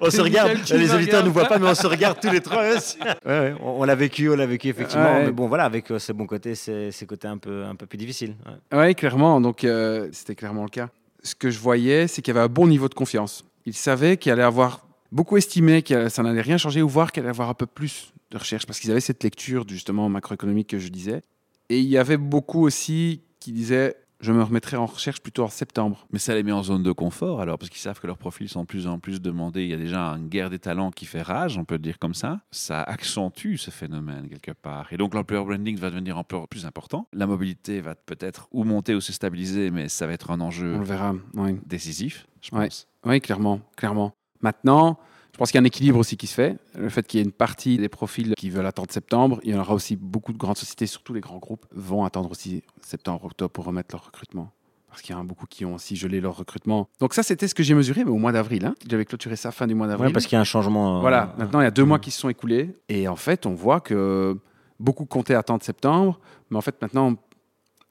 On 0.00 0.10
se 0.10 0.20
regarde, 0.20 0.52
les 0.74 0.94
auditeurs 0.94 1.22
ne 1.22 1.26
nous 1.28 1.32
voient 1.32 1.46
pas, 1.46 1.58
mais 1.58 1.68
on 1.68 1.74
se 1.74 1.86
regarde 1.86 2.18
tous 2.20 2.30
les 2.30 2.40
trois. 2.40 2.62
Ouais, 2.62 2.78
Ouais, 3.26 3.54
on 3.60 3.74
on 3.80 3.84
l'a 3.84 3.94
vécu, 3.94 4.28
on 4.30 4.36
l'a 4.36 4.46
vécu 4.46 4.68
effectivement. 4.68 5.14
Ouais. 5.16 5.26
Mais 5.26 5.32
bon, 5.32 5.48
voilà, 5.48 5.64
avec 5.64 5.90
euh, 5.90 5.98
ses 5.98 6.12
bons 6.12 6.26
côtés, 6.26 6.54
ses, 6.54 6.90
ses 6.90 7.06
côtés 7.06 7.28
un 7.28 7.38
peu, 7.38 7.64
un 7.64 7.74
peu 7.74 7.86
plus 7.86 7.98
difficiles. 7.98 8.34
ouais. 8.72 8.86
Oui, 8.88 8.94
clairement. 8.94 9.40
Donc, 9.40 9.64
euh, 9.64 10.08
c'était 10.12 10.34
clairement 10.34 10.62
le 10.62 10.68
cas. 10.70 10.88
Ce 11.24 11.34
que 11.34 11.50
je 11.50 11.58
voyais, 11.58 12.06
c'est 12.06 12.22
qu'il 12.22 12.34
y 12.34 12.36
avait 12.36 12.44
un 12.44 12.52
bon 12.52 12.66
niveau 12.66 12.88
de 12.88 12.94
confiance. 12.94 13.44
Ils 13.66 13.74
savaient 13.74 14.16
qu'il 14.16 14.30
allait 14.30 14.42
avoir 14.42 14.86
beaucoup 15.10 15.36
estimé 15.36 15.82
que 15.82 16.08
ça 16.08 16.22
n'allait 16.22 16.42
rien 16.42 16.58
changer 16.58 16.82
ou 16.82 16.88
voir 16.88 17.12
qu'il 17.12 17.22
allait 17.22 17.30
avoir 17.30 17.48
un 17.48 17.54
peu 17.54 17.66
plus 17.66 18.12
de 18.30 18.38
recherche 18.38 18.66
parce 18.66 18.78
qu'ils 18.78 18.90
avaient 18.90 19.00
cette 19.00 19.22
lecture 19.22 19.64
justement 19.68 20.08
macroéconomique 20.08 20.68
que 20.68 20.78
je 20.78 20.88
disais. 20.88 21.22
Et 21.70 21.78
il 21.78 21.88
y 21.88 21.96
avait 21.96 22.18
beaucoup 22.18 22.62
aussi 22.62 23.22
qui 23.40 23.52
disaient 23.52 23.96
je 24.20 24.32
me 24.32 24.42
remettrai 24.42 24.76
en 24.76 24.86
recherche 24.86 25.20
plutôt 25.20 25.44
en 25.44 25.48
septembre. 25.48 26.06
Mais 26.12 26.18
ça 26.18 26.34
les 26.34 26.42
met 26.42 26.52
en 26.52 26.62
zone 26.62 26.82
de 26.82 26.92
confort 26.92 27.40
alors, 27.40 27.58
parce 27.58 27.70
qu'ils 27.70 27.80
savent 27.80 28.00
que 28.00 28.06
leurs 28.06 28.18
profils 28.18 28.48
sont 28.48 28.62
de 28.62 28.66
plus 28.66 28.86
en 28.86 28.98
plus 28.98 29.20
demandés. 29.20 29.62
Il 29.64 29.70
y 29.70 29.74
a 29.74 29.78
déjà 29.78 30.00
une 30.14 30.28
guerre 30.28 30.50
des 30.50 30.58
talents 30.58 30.90
qui 30.90 31.04
fait 31.06 31.22
rage, 31.22 31.58
on 31.58 31.64
peut 31.64 31.74
le 31.74 31.80
dire 31.80 31.98
comme 31.98 32.14
ça. 32.14 32.40
Ça 32.50 32.82
accentue 32.82 33.56
ce 33.56 33.70
phénomène 33.70 34.28
quelque 34.28 34.52
part. 34.52 34.92
Et 34.92 34.96
donc 34.96 35.14
l'employer 35.14 35.44
branding 35.44 35.76
va 35.76 35.90
devenir 35.90 36.16
encore 36.18 36.48
plus 36.48 36.66
important. 36.66 37.08
La 37.12 37.26
mobilité 37.26 37.80
va 37.80 37.94
peut-être 37.94 38.48
ou 38.52 38.64
monter 38.64 38.94
ou 38.94 39.00
se 39.00 39.12
stabiliser, 39.12 39.70
mais 39.70 39.88
ça 39.88 40.06
va 40.06 40.12
être 40.12 40.30
un 40.30 40.40
enjeu 40.40 40.74
On 40.74 40.78
le 40.78 40.84
verra. 40.84 41.14
Oui, 41.34 41.58
décisif, 41.66 42.26
je 42.40 42.50
pense. 42.50 42.88
oui 43.04 43.20
clairement, 43.20 43.60
clairement. 43.76 44.14
Maintenant, 44.40 44.98
je 45.34 45.38
pense 45.38 45.50
qu'il 45.50 45.58
y 45.58 45.60
a 45.60 45.62
un 45.62 45.66
équilibre 45.66 45.98
aussi 45.98 46.16
qui 46.16 46.28
se 46.28 46.34
fait. 46.34 46.56
Le 46.78 46.88
fait 46.88 47.04
qu'il 47.04 47.18
y 47.18 47.20
ait 47.20 47.26
une 47.26 47.32
partie 47.32 47.76
des 47.76 47.88
profils 47.88 48.34
qui 48.36 48.50
veulent 48.50 48.66
attendre 48.66 48.92
septembre, 48.92 49.40
il 49.42 49.52
y 49.52 49.56
en 49.56 49.60
aura 49.60 49.74
aussi 49.74 49.96
beaucoup 49.96 50.32
de 50.32 50.38
grandes 50.38 50.56
sociétés, 50.56 50.86
surtout 50.86 51.12
les 51.12 51.20
grands 51.20 51.38
groupes, 51.38 51.66
vont 51.72 52.04
attendre 52.04 52.30
aussi 52.30 52.62
septembre, 52.82 53.24
octobre 53.24 53.50
pour 53.50 53.64
remettre 53.64 53.96
leur 53.96 54.06
recrutement. 54.06 54.52
Parce 54.88 55.02
qu'il 55.02 55.12
y 55.12 55.18
en 55.18 55.22
a 55.22 55.24
beaucoup 55.24 55.46
qui 55.46 55.64
ont 55.64 55.74
aussi 55.74 55.96
gelé 55.96 56.20
leur 56.20 56.36
recrutement. 56.36 56.88
Donc 57.00 57.14
ça, 57.14 57.24
c'était 57.24 57.48
ce 57.48 57.54
que 57.56 57.64
j'ai 57.64 57.74
mesuré, 57.74 58.04
mais 58.04 58.12
au 58.12 58.16
mois 58.16 58.30
d'avril. 58.30 58.64
Hein. 58.64 58.76
J'avais 58.88 59.04
clôturé 59.04 59.34
ça 59.34 59.50
fin 59.50 59.66
du 59.66 59.74
mois 59.74 59.88
d'avril. 59.88 60.06
Ouais, 60.06 60.12
parce 60.12 60.26
qu'il 60.26 60.36
y 60.36 60.38
a 60.38 60.40
un 60.40 60.44
changement. 60.44 60.98
euh, 60.98 61.00
Voilà, 61.00 61.34
maintenant 61.36 61.60
il 61.60 61.64
y 61.64 61.66
a 61.66 61.72
deux 61.72 61.82
euh, 61.82 61.86
mois 61.86 61.98
qui 61.98 62.12
se 62.12 62.20
sont 62.20 62.28
écoulés 62.28 62.76
et 62.88 63.08
en 63.08 63.16
fait 63.16 63.44
on 63.44 63.54
voit 63.54 63.80
que 63.80 64.38
beaucoup 64.78 65.04
comptaient 65.04 65.34
attendre 65.34 65.64
septembre, 65.64 66.20
mais 66.48 66.56
en 66.58 66.60
fait 66.60 66.80
maintenant 66.80 67.16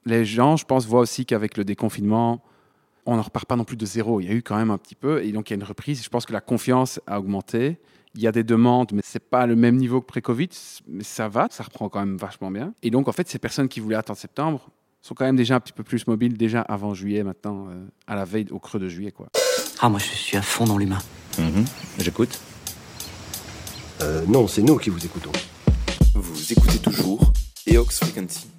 les 0.06 0.24
gens, 0.24 0.56
je 0.56 0.64
pense, 0.64 0.86
voient 0.86 1.00
aussi 1.00 1.26
qu'avec 1.26 1.58
le 1.58 1.64
déconfinement, 1.64 2.42
on 3.06 3.16
ne 3.16 3.20
repart 3.20 3.46
pas 3.46 3.56
non 3.56 3.64
plus 3.64 3.76
de 3.76 3.86
zéro. 3.86 4.20
Il 4.20 4.26
y 4.26 4.30
a 4.30 4.32
eu 4.32 4.42
quand 4.42 4.56
même 4.56 4.70
un 4.70 4.78
petit 4.78 4.94
peu 4.94 5.22
et 5.22 5.32
donc 5.32 5.50
il 5.50 5.52
y 5.52 5.54
a 5.54 5.56
une 5.56 5.64
reprise. 5.64 6.02
Je 6.02 6.08
pense 6.08 6.26
que 6.26 6.32
la 6.32 6.40
confiance 6.40 7.00
a 7.06 7.18
augmenté. 7.18 7.78
Il 8.14 8.22
y 8.22 8.28
a 8.28 8.32
des 8.32 8.44
demandes, 8.44 8.92
mais 8.92 9.02
c'est 9.04 9.28
pas 9.28 9.46
le 9.46 9.56
même 9.56 9.76
niveau 9.76 10.00
que 10.00 10.06
pré-Covid, 10.06 10.50
mais 10.86 11.02
ça 11.02 11.28
va, 11.28 11.48
ça 11.50 11.64
reprend 11.64 11.88
quand 11.88 11.98
même 11.98 12.16
vachement 12.16 12.50
bien. 12.50 12.72
Et 12.82 12.90
donc 12.90 13.08
en 13.08 13.12
fait, 13.12 13.28
ces 13.28 13.40
personnes 13.40 13.68
qui 13.68 13.80
voulaient 13.80 13.96
attendre 13.96 14.18
septembre 14.18 14.70
sont 15.02 15.14
quand 15.14 15.24
même 15.24 15.36
déjà 15.36 15.56
un 15.56 15.60
petit 15.60 15.72
peu 15.72 15.82
plus 15.82 16.06
mobiles 16.06 16.36
déjà 16.36 16.62
avant 16.62 16.94
juillet 16.94 17.24
maintenant, 17.24 17.66
euh, 17.68 17.84
à 18.06 18.14
la 18.14 18.24
veille 18.24 18.46
au 18.52 18.58
creux 18.58 18.78
de 18.78 18.88
juillet 18.88 19.10
quoi. 19.10 19.28
Ah, 19.80 19.88
moi, 19.88 19.98
je 19.98 20.06
suis 20.06 20.36
à 20.36 20.42
fond 20.42 20.64
dans 20.64 20.78
l'humain. 20.78 21.00
Mhm. 21.38 21.64
J'écoute. 21.98 22.40
Euh, 24.00 24.24
non, 24.26 24.46
c'est 24.46 24.62
nous 24.62 24.78
qui 24.78 24.90
vous 24.90 25.04
écoutons. 25.04 25.32
Vous 26.14 26.52
écoutez 26.52 26.78
toujours 26.78 27.32
Eox 27.66 27.98
Frequency. 27.98 28.53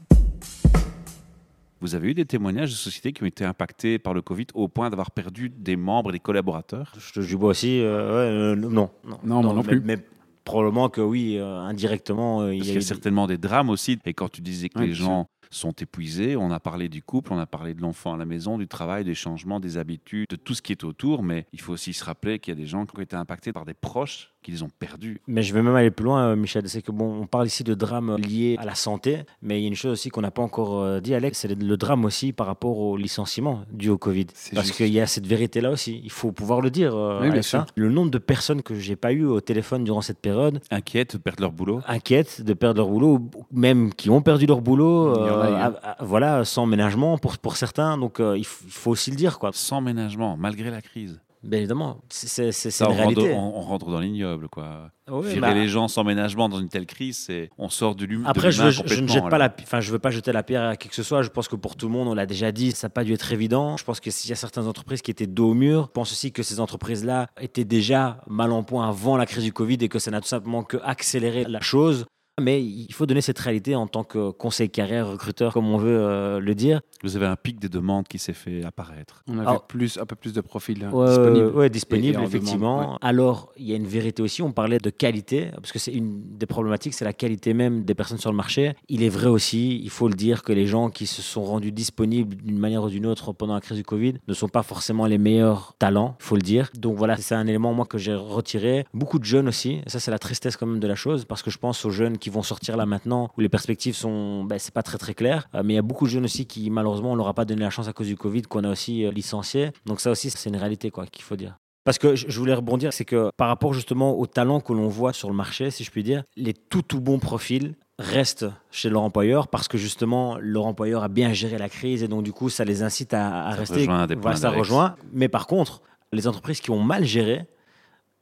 Vous 1.85 1.93
avez 1.93 2.09
eu 2.09 2.13
des 2.15 2.25
témoignages 2.25 2.71
de 2.71 2.75
sociétés 2.75 3.13
qui 3.13 3.21
ont 3.21 3.27
été 3.27 3.45
impactées 3.45 3.99
par 3.99 4.15
le 4.15 4.23
Covid 4.23 4.47
au 4.55 4.67
point 4.67 4.89
d'avoir 4.89 5.11
perdu 5.11 5.51
des 5.55 5.75
membres 5.75 6.09
et 6.09 6.13
des 6.13 6.19
collaborateurs? 6.19 6.91
Je 6.97 7.13
te 7.13 7.21
jure 7.21 7.43
aussi, 7.43 7.79
euh, 7.79 8.55
ouais, 8.55 8.55
euh, 8.55 8.55
non, 8.55 8.71
non. 8.71 8.89
Non, 9.23 9.43
moi 9.43 9.53
non 9.53 9.61
plus. 9.61 9.81
Mais, 9.85 9.99
probablement 10.45 10.89
que 10.89 11.01
oui, 11.01 11.37
euh, 11.37 11.59
indirectement, 11.59 12.41
euh, 12.41 12.55
il 12.55 12.57
y 12.57 12.61
qu'il 12.61 12.69
y 12.71 12.73
a 12.73 12.77
a 12.77 12.79
eu- 12.79 12.81
certainement 12.81 13.27
des 13.27 13.37
drames 13.37 13.69
aussi. 13.69 13.99
Et 14.03 14.15
quand 14.15 14.29
tu 14.31 14.41
disais 14.41 14.69
que 14.69 14.79
les 14.79 14.93
gens 14.95 15.27
sont 15.49 15.71
épuisés, 15.73 16.35
on 16.35 16.51
a 16.51 16.59
parlé 16.59 16.89
du 16.89 17.01
couple, 17.01 17.33
on 17.33 17.39
a 17.39 17.45
parlé 17.45 17.73
de 17.73 17.81
l'enfant 17.81 18.13
à 18.13 18.17
la 18.17 18.25
maison, 18.25 18.57
du 18.57 18.67
travail, 18.67 19.03
des 19.03 19.15
changements, 19.15 19.59
des 19.59 19.77
habitudes, 19.77 20.27
de 20.29 20.35
tout 20.35 20.53
ce 20.53 20.61
qui 20.61 20.71
est 20.71 20.83
autour. 20.83 21.23
Mais 21.23 21.45
il 21.53 21.61
faut 21.61 21.73
aussi 21.73 21.93
se 21.93 22.03
rappeler 22.03 22.39
qu'il 22.39 22.53
y 22.53 22.57
a 22.57 22.59
des 22.59 22.67
gens 22.67 22.85
qui 22.85 22.97
ont 22.97 23.01
été 23.01 23.15
impactés 23.15 23.53
par 23.53 23.65
des 23.65 23.73
proches 23.73 24.31
qui 24.41 24.51
les 24.51 24.61
ont 24.61 24.69
perdus. 24.77 25.21
Mais 25.27 25.41
je 25.41 25.53
vais 25.55 25.63
même 25.63 25.73
aller 25.75 25.89
plus 25.89 26.05
loin, 26.05 26.27
euh, 26.27 26.35
Michel. 26.35 26.69
C'est 26.69 26.83
que 26.83 26.91
bon, 26.91 27.19
on 27.19 27.25
parle 27.25 27.47
ici 27.47 27.63
de 27.63 27.73
drames 27.73 28.15
liés 28.17 28.55
à 28.59 28.65
la 28.65 28.75
santé, 28.75 29.21
mais 29.41 29.59
il 29.59 29.63
y 29.63 29.65
a 29.65 29.69
une 29.69 29.75
chose 29.75 29.93
aussi 29.93 30.09
qu'on 30.09 30.21
n'a 30.21 30.29
pas 30.29 30.43
encore 30.43 30.81
euh, 30.81 30.99
dit, 30.99 31.15
Alex, 31.15 31.39
c'est 31.39 31.47
le 31.59 31.77
drame 31.77 32.05
aussi 32.05 32.31
par 32.31 32.45
rapport 32.45 32.77
au 32.77 32.95
licenciement 32.95 33.63
dû 33.71 33.89
au 33.89 33.97
Covid. 33.97 34.27
Parce 34.53 34.69
qu'il 34.71 34.89
y 34.93 34.99
a 34.99 35.07
cette 35.07 35.25
vérité-là 35.25 35.71
aussi. 35.71 35.99
Il 36.03 36.11
faut 36.11 36.31
pouvoir 36.31 36.61
le 36.61 36.69
dire. 36.69 36.95
euh, 36.95 37.21
Oui, 37.23 37.31
bien 37.31 37.41
sûr. 37.41 37.61
hein. 37.61 37.65
Le 37.75 37.89
nombre 37.89 38.11
de 38.11 38.19
personnes 38.19 38.61
que 38.61 38.75
j'ai 38.75 38.95
pas 38.95 39.11
eu 39.13 39.25
au 39.25 39.41
téléphone 39.41 39.83
durant 39.83 40.01
cette 40.01 40.19
période 40.19 40.61
Inquiètes 40.69 41.15
de 41.15 41.21
perdre 41.21 41.41
leur 41.41 41.51
boulot. 41.51 41.81
inquiètes 41.87 42.41
de 42.43 42.53
perdre 42.53 42.77
leur 42.81 42.89
boulot, 42.89 43.15
ou 43.35 43.45
même 43.51 43.93
qui 43.95 44.11
ont 44.11 44.21
perdu 44.21 44.45
leur 44.45 44.61
boulot, 44.61 45.15
euh, 45.35 45.55
hein. 45.55 45.73
à- 45.83 45.89
à- 45.91 46.03
voilà, 46.03 46.43
sans 46.45 46.65
ménagement 46.65 47.17
pour, 47.17 47.37
pour 47.37 47.57
certains. 47.57 47.97
Donc 47.97 48.19
euh, 48.19 48.37
il, 48.37 48.45
faut 48.45 48.91
aussi 48.91 49.11
le 49.11 49.17
dire, 49.17 49.39
quoi. 49.39 49.51
Sans 49.53 49.81
ménagement, 49.81 50.35
malgré 50.37 50.69
la 50.71 50.81
crise. 50.81 51.19
Bien 51.43 51.59
évidemment, 51.59 51.99
c'est- 52.09 52.25
c'est 52.25 52.51
c'est 52.51 52.71
Ça, 52.71 52.85
une 52.85 52.91
on, 52.91 52.93
rentre, 52.95 53.17
réalité. 53.19 53.33
on- 53.37 53.57
on 53.59 53.61
rentre 53.61 53.91
dans 53.91 53.99
l'ignoble. 53.99 54.49
quoi. 54.49 54.89
Virer 55.07 55.39
bah, 55.39 55.53
les 55.53 55.67
gens 55.67 55.87
sans 55.87 56.03
ménagement 56.03 56.49
dans 56.49 56.59
une 56.59 56.69
telle 56.69 56.87
crise, 56.87 57.19
c'est 57.27 57.51
on 57.59 57.69
sort 57.69 57.93
de 57.93 58.03
l'humain. 58.05 58.27
Après, 58.27 58.51
je, 58.51 58.63
veux- 58.63 58.71
je 58.71 58.99
ne 59.01 59.07
jette 59.07 59.29
pas 59.29 59.37
là. 59.37 59.49
la, 59.49 59.55
enfin, 59.61 59.79
je 59.79 59.91
veux 59.91 59.99
pas 59.99 60.09
jeter 60.09 60.31
la 60.31 60.41
pierre 60.41 60.63
à 60.63 60.75
qui 60.75 60.89
que 60.89 60.95
ce 60.95 61.03
soit. 61.03 61.21
Je 61.21 61.29
pense 61.29 61.47
que 61.47 61.55
pour 61.55 61.75
tout 61.75 61.85
le 61.85 61.93
monde, 61.93 62.07
on 62.07 62.15
l'a 62.15 62.25
déjà 62.25 62.51
dit, 62.51 62.71
ça 62.71 62.87
n'a 62.87 62.89
pas 62.89 63.03
dû 63.03 63.13
être 63.13 63.31
évident. 63.31 63.77
Je 63.77 63.83
pense 63.83 63.99
que 63.99 64.09
s'il 64.09 64.31
y 64.31 64.33
a 64.33 64.35
certaines 64.35 64.65
entreprises 64.65 65.03
qui 65.03 65.11
étaient 65.11 65.27
dos 65.27 65.51
au 65.51 65.53
mur, 65.53 65.83
je 65.89 65.91
pense 65.91 66.11
aussi 66.11 66.31
que 66.31 66.41
ces 66.41 66.59
entreprises-là 66.59 67.27
étaient 67.39 67.63
déjà 67.65 68.21
mal 68.25 68.51
en 68.51 68.63
point 68.63 68.89
avant 68.89 69.15
la 69.15 69.27
crise 69.27 69.43
du 69.43 69.53
Covid 69.53 69.77
et 69.81 69.87
que 69.89 69.99
ça 69.99 70.09
n'a 70.09 70.21
tout 70.21 70.27
simplement 70.27 70.63
que 70.63 70.77
accéléré 70.83 71.45
la 71.47 71.61
chose. 71.61 72.07
Mais 72.41 72.61
il 72.61 72.91
faut 72.93 73.05
donner 73.05 73.21
cette 73.21 73.39
réalité 73.39 73.75
en 73.75 73.87
tant 73.87 74.03
que 74.03 74.29
conseil 74.31 74.69
carrière, 74.69 75.07
recruteur, 75.09 75.53
comme 75.53 75.69
on 75.69 75.77
veut 75.77 75.97
euh, 75.97 76.41
le 76.41 76.53
dire. 76.53 76.81
Vous 77.01 77.15
avez 77.15 77.27
un 77.27 77.37
pic 77.37 77.59
des 77.59 77.69
demandes 77.69 78.09
qui 78.09 78.19
s'est 78.19 78.33
fait 78.33 78.61
apparaître. 78.65 79.23
On 79.29 79.37
avait 79.37 79.47
Alors- 79.47 79.65
plus, 79.67 79.97
un 79.97 80.05
peu 80.05 80.17
plus 80.17 80.33
de 80.33 80.41
profils 80.41 80.83
hein, 80.83 80.91
disponibles. 81.07 81.55
ouais, 81.55 81.69
disponible, 81.69 82.07
Et- 82.07 82.13
et 82.15 82.17
en 82.17 82.23
effectivement. 82.25 82.77
demande, 82.81 82.91
ouais. 82.93 82.97
Alors, 83.01 83.53
il 83.57 83.65
y 83.67 83.71
a 83.71 83.77
une 83.77 83.87
vérité 83.87 84.21
aussi, 84.21 84.41
on 84.41 84.51
parlait 84.51 84.79
de 84.79 84.89
qualité, 84.89 85.47
parce 85.55 85.71
que 85.71 85.79
c'est 85.79 85.93
une 85.93 86.35
des 86.37 86.45
problématiques, 86.45 86.93
c'est 86.93 87.05
la 87.05 87.13
qualité 87.13 87.53
même 87.53 87.85
des 87.85 87.95
personnes 87.95 88.17
sur 88.17 88.31
le 88.31 88.35
marché. 88.37 88.73
Il 88.89 89.01
est 89.01 89.07
vrai 89.09 89.27
aussi, 89.27 89.79
il 89.81 89.89
faut 89.89 90.09
le 90.09 90.15
dire, 90.15 90.43
que 90.43 90.51
les 90.51 90.67
gens 90.67 90.89
qui 90.89 91.07
se 91.07 91.21
sont 91.21 91.43
rendus 91.43 91.71
disponibles 91.71 92.35
d'une 92.35 92.59
manière 92.59 92.83
ou 92.83 92.89
d'une 92.89 93.05
autre 93.05 93.31
pendant 93.31 93.53
la 93.53 93.61
crise 93.61 93.77
du 93.77 93.85
Covid 93.85 94.15
ne 94.27 94.33
sont 94.33 94.49
pas 94.49 94.63
forcément 94.63 95.05
les 95.05 95.17
meilleurs 95.17 95.73
talents, 95.79 96.17
il 96.19 96.23
faut 96.23 96.35
le 96.35 96.41
dire. 96.41 96.69
Donc 96.77 96.97
voilà, 96.97 97.15
c'est 97.15 97.35
un 97.35 97.47
élément, 97.47 97.73
moi, 97.73 97.85
que 97.85 97.97
j'ai 97.97 98.13
retiré. 98.13 98.85
Beaucoup 98.93 99.19
de 99.19 99.25
jeunes 99.25 99.47
aussi, 99.47 99.79
et 99.85 99.89
ça, 99.89 100.01
c'est 100.01 100.11
la 100.11 100.19
tristesse 100.19 100.57
quand 100.57 100.65
même 100.67 100.81
de 100.81 100.87
la 100.87 100.95
chose, 100.95 101.23
parce 101.23 101.41
que 101.41 101.49
je 101.49 101.57
pense 101.59 101.85
aux 101.85 101.91
jeunes 101.91 102.17
qui 102.17 102.24
vont 102.29 102.43
sortir 102.43 102.77
là 102.77 102.85
maintenant, 102.85 103.29
où 103.37 103.41
les 103.41 103.49
perspectives 103.49 103.95
sont, 103.95 104.43
ben, 104.43 104.59
c'est 104.59 104.73
pas 104.73 104.83
très 104.83 104.97
très 104.97 105.13
clair. 105.13 105.47
Euh, 105.55 105.61
mais 105.63 105.73
il 105.73 105.75
y 105.75 105.79
a 105.79 105.83
beaucoup 105.83 106.05
de 106.05 106.11
jeunes 106.11 106.25
aussi 106.25 106.45
qui, 106.45 106.69
malheureusement, 106.69 107.11
on 107.11 107.15
leur 107.15 107.27
a 107.27 107.33
pas 107.33 107.45
donné 107.45 107.61
la 107.61 107.69
chance 107.69 107.87
à 107.87 107.93
cause 107.93 108.07
du 108.07 108.15
Covid, 108.17 108.43
qu'on 108.43 108.63
a 108.63 108.69
aussi 108.71 109.05
euh, 109.05 109.11
licencié. 109.11 109.71
Donc 109.85 109.99
ça 109.99 110.11
aussi, 110.11 110.29
c'est 110.29 110.49
une 110.49 110.57
réalité, 110.57 110.91
quoi, 110.91 111.05
qu'il 111.05 111.23
faut 111.23 111.35
dire. 111.35 111.57
Parce 111.83 111.99
que 111.99 112.15
je 112.15 112.39
voulais 112.39 112.55
rebondir, 112.55 112.93
c'est 112.93 113.05
que 113.05 113.29
par 113.37 113.47
rapport 113.47 113.71
justement 113.73 114.17
aux 114.17 114.25
talents 114.25 114.59
que 114.59 114.73
l'on 114.73 114.87
voit 114.87 115.13
sur 115.13 115.29
le 115.29 115.35
marché, 115.35 115.69
si 115.69 115.83
je 115.83 115.91
puis 115.91 116.01
dire, 116.01 116.23
les 116.35 116.53
tout 116.53 116.81
tout 116.81 116.99
bons 116.99 117.19
profils 117.19 117.75
restent 117.99 118.47
chez 118.71 118.89
leur 118.89 119.03
employeur 119.03 119.47
parce 119.47 119.67
que 119.67 119.77
justement 119.77 120.35
leur 120.39 120.65
employeur 120.65 121.03
a 121.03 121.09
bien 121.09 121.31
géré 121.31 121.59
la 121.59 121.69
crise 121.69 122.01
et 122.01 122.07
donc 122.07 122.23
du 122.23 122.33
coup 122.33 122.49
ça 122.49 122.65
les 122.65 122.81
incite 122.81 123.13
à, 123.13 123.45
à 123.45 123.51
Ça 123.51 123.57
rester. 123.59 123.75
rejoint 123.81 124.07
des 124.07 124.15
Voilà, 124.15 124.35
ça 124.35 124.49
rejoint. 124.49 124.95
Mais 125.13 125.29
par 125.29 125.45
contre, 125.45 125.83
les 126.11 126.27
entreprises 126.27 126.59
qui 126.59 126.71
ont 126.71 126.81
mal 126.81 127.05
géré, 127.05 127.45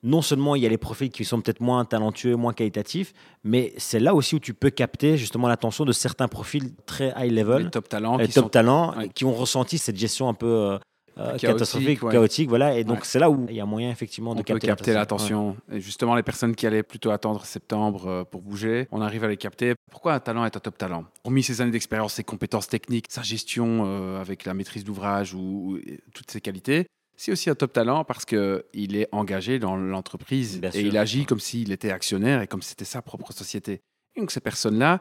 non 0.03 0.21
seulement 0.21 0.55
il 0.55 0.61
y 0.61 0.65
a 0.65 0.69
les 0.69 0.77
profils 0.77 1.09
qui 1.09 1.25
sont 1.25 1.41
peut-être 1.41 1.61
moins 1.61 1.85
talentueux, 1.85 2.35
moins 2.35 2.53
qualitatifs, 2.53 3.13
mais 3.43 3.73
c'est 3.77 3.99
là 3.99 4.13
aussi 4.13 4.35
où 4.35 4.39
tu 4.39 4.53
peux 4.53 4.69
capter 4.69 5.17
justement 5.17 5.47
l'attention 5.47 5.85
de 5.85 5.91
certains 5.91 6.27
profils 6.27 6.73
très 6.85 7.13
high 7.17 7.31
level 7.31 7.63
Les 7.63 7.69
top 7.69 7.89
talents 7.89 8.17
les 8.17 8.27
qui 8.27 8.33
top 8.33 8.43
sont 8.45 8.49
talents 8.49 8.97
ouais. 8.97 9.09
qui 9.09 9.25
ont 9.25 9.33
ressenti 9.33 9.77
cette 9.77 9.97
gestion 9.97 10.27
un 10.29 10.33
peu 10.33 10.47
euh, 10.47 10.77
euh, 11.17 11.37
Chaotique, 11.37 11.49
catastrophique, 11.49 12.03
ouais. 12.03 12.11
chaotique, 12.11 12.49
voilà. 12.49 12.75
Et 12.77 12.83
donc 12.83 12.97
Ouais. 12.97 13.03
c'est 13.03 13.19
là 13.19 13.29
où 13.29 13.45
il 13.47 13.55
y 13.55 13.61
a 13.61 13.65
moyen 13.65 13.91
effectivement 13.91 14.33
de 14.33 14.39
on 14.39 14.43
capter, 14.43 14.65
capter 14.65 14.93
l'attention. 14.93 15.55
Et 15.71 15.79
justement, 15.79 16.15
les 16.15 16.23
personnes 16.23 16.55
qui 16.55 16.65
allaient 16.65 16.81
plutôt 16.81 17.11
attendre 17.11 17.45
septembre 17.45 18.07
euh, 18.07 18.23
pour 18.23 18.41
bouger, 18.41 18.87
on 18.91 18.99
arrive 18.99 19.23
à 19.23 19.27
les 19.27 19.37
capter. 19.37 19.75
Pourquoi 19.91 20.15
un 20.15 20.19
talent 20.19 20.43
est 20.43 20.57
un 20.57 20.59
top 20.59 20.75
talent? 20.75 21.05
Hormis 21.23 21.43
ses 21.43 21.61
années 21.61 21.69
d'expérience, 21.71 22.13
ses 22.13 22.23
compétences 22.23 22.67
techniques, 22.67 23.05
sa 23.09 23.21
gestion 23.21 23.83
euh, 23.85 24.19
avec 24.19 24.43
la 24.45 24.55
maîtrise 24.55 24.83
d'ouvrage 24.83 25.35
ou, 25.35 25.39
ou, 25.39 25.75
euh, 25.75 25.97
toutes 26.15 26.31
ses 26.31 26.41
qualités, 26.41 26.87
c'est 27.23 27.31
aussi 27.31 27.49
un 27.49 27.55
top 27.55 27.71
talent 27.71 28.03
parce 28.03 28.25
qu'il 28.25 28.95
est 28.97 29.07
engagé 29.13 29.57
dans 29.57 29.77
l'entreprise 29.77 30.59
et 30.61 30.71
sûr. 30.71 30.81
il 30.81 30.97
agit 30.97 31.25
comme 31.25 31.39
s'il 31.39 31.71
était 31.71 31.89
actionnaire 31.89 32.41
et 32.41 32.47
comme 32.47 32.61
si 32.61 32.69
c'était 32.69 32.83
sa 32.83 33.01
propre 33.01 33.31
société. 33.31 33.79
Et 34.15 34.19
donc 34.19 34.29
ces 34.29 34.41
personnes-là 34.41 34.99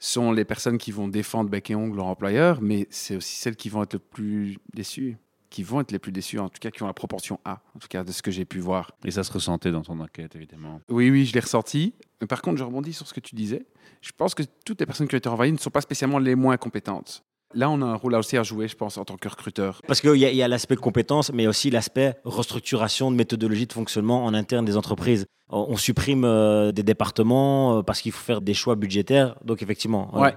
sont 0.00 0.32
les 0.32 0.44
personnes 0.44 0.78
qui 0.78 0.90
vont 0.90 1.06
défendre 1.06 1.48
bec 1.48 1.70
et 1.70 1.76
ongle 1.76 1.98
leur 1.98 2.06
employeur, 2.06 2.60
mais 2.60 2.88
c'est 2.90 3.14
aussi 3.14 3.36
celles 3.36 3.54
qui 3.54 3.68
vont 3.68 3.84
être 3.84 3.92
le 3.92 3.98
plus 4.00 4.58
déçues 4.74 5.16
qui 5.48 5.62
vont 5.62 5.80
être 5.80 5.92
les 5.92 6.00
plus 6.00 6.10
déçus, 6.10 6.40
en 6.40 6.48
tout 6.48 6.58
cas 6.58 6.72
qui 6.72 6.82
ont 6.82 6.88
la 6.88 6.92
proportion 6.92 7.38
A, 7.44 7.62
en 7.76 7.78
tout 7.78 7.86
cas 7.86 8.02
de 8.02 8.10
ce 8.10 8.22
que 8.22 8.32
j'ai 8.32 8.44
pu 8.44 8.58
voir. 8.58 8.90
Et 9.04 9.12
ça 9.12 9.22
se 9.22 9.32
ressentait 9.32 9.70
dans 9.70 9.82
ton 9.82 10.00
enquête, 10.00 10.34
évidemment. 10.34 10.80
Oui, 10.88 11.10
oui, 11.10 11.24
je 11.26 11.32
l'ai 11.32 11.38
ressenti. 11.38 11.94
Mais 12.20 12.26
par 12.26 12.42
contre, 12.42 12.56
je 12.58 12.64
rebondis 12.64 12.92
sur 12.92 13.06
ce 13.06 13.14
que 13.14 13.20
tu 13.20 13.36
disais. 13.36 13.64
Je 14.00 14.10
pense 14.10 14.34
que 14.34 14.42
toutes 14.64 14.80
les 14.80 14.86
personnes 14.86 15.06
qui 15.06 15.14
ont 15.14 15.18
été 15.18 15.28
renvoyées 15.28 15.52
ne 15.52 15.58
sont 15.58 15.70
pas 15.70 15.80
spécialement 15.80 16.18
les 16.18 16.34
moins 16.34 16.56
compétentes. 16.56 17.22
Là, 17.54 17.70
on 17.70 17.80
a 17.82 17.86
un 17.86 17.94
rôle 17.94 18.14
aussi 18.14 18.36
à 18.36 18.42
jouer, 18.42 18.68
je 18.68 18.76
pense, 18.76 18.98
en 18.98 19.04
tant 19.04 19.16
que 19.16 19.28
recruteur. 19.28 19.80
Parce 19.86 20.00
qu'il 20.00 20.16
y 20.16 20.42
a, 20.42 20.48
l'aspect 20.48 20.76
compétence, 20.76 21.32
mais 21.32 21.46
aussi 21.46 21.70
l'aspect 21.70 22.16
restructuration 22.24 23.10
de 23.10 23.16
méthodologie 23.16 23.66
de 23.66 23.72
fonctionnement 23.72 24.24
en 24.24 24.34
interne 24.34 24.64
des 24.64 24.76
entreprises. 24.76 25.26
On 25.50 25.66
on 25.68 25.76
supprime 25.76 26.24
euh, 26.24 26.72
des 26.72 26.82
départements 26.82 27.78
euh, 27.78 27.82
parce 27.82 28.00
qu'il 28.00 28.12
faut 28.12 28.24
faire 28.24 28.40
des 28.40 28.54
choix 28.54 28.76
budgétaires. 28.76 29.36
Donc 29.44 29.62
effectivement. 29.62 30.16
Ouais. 30.18 30.34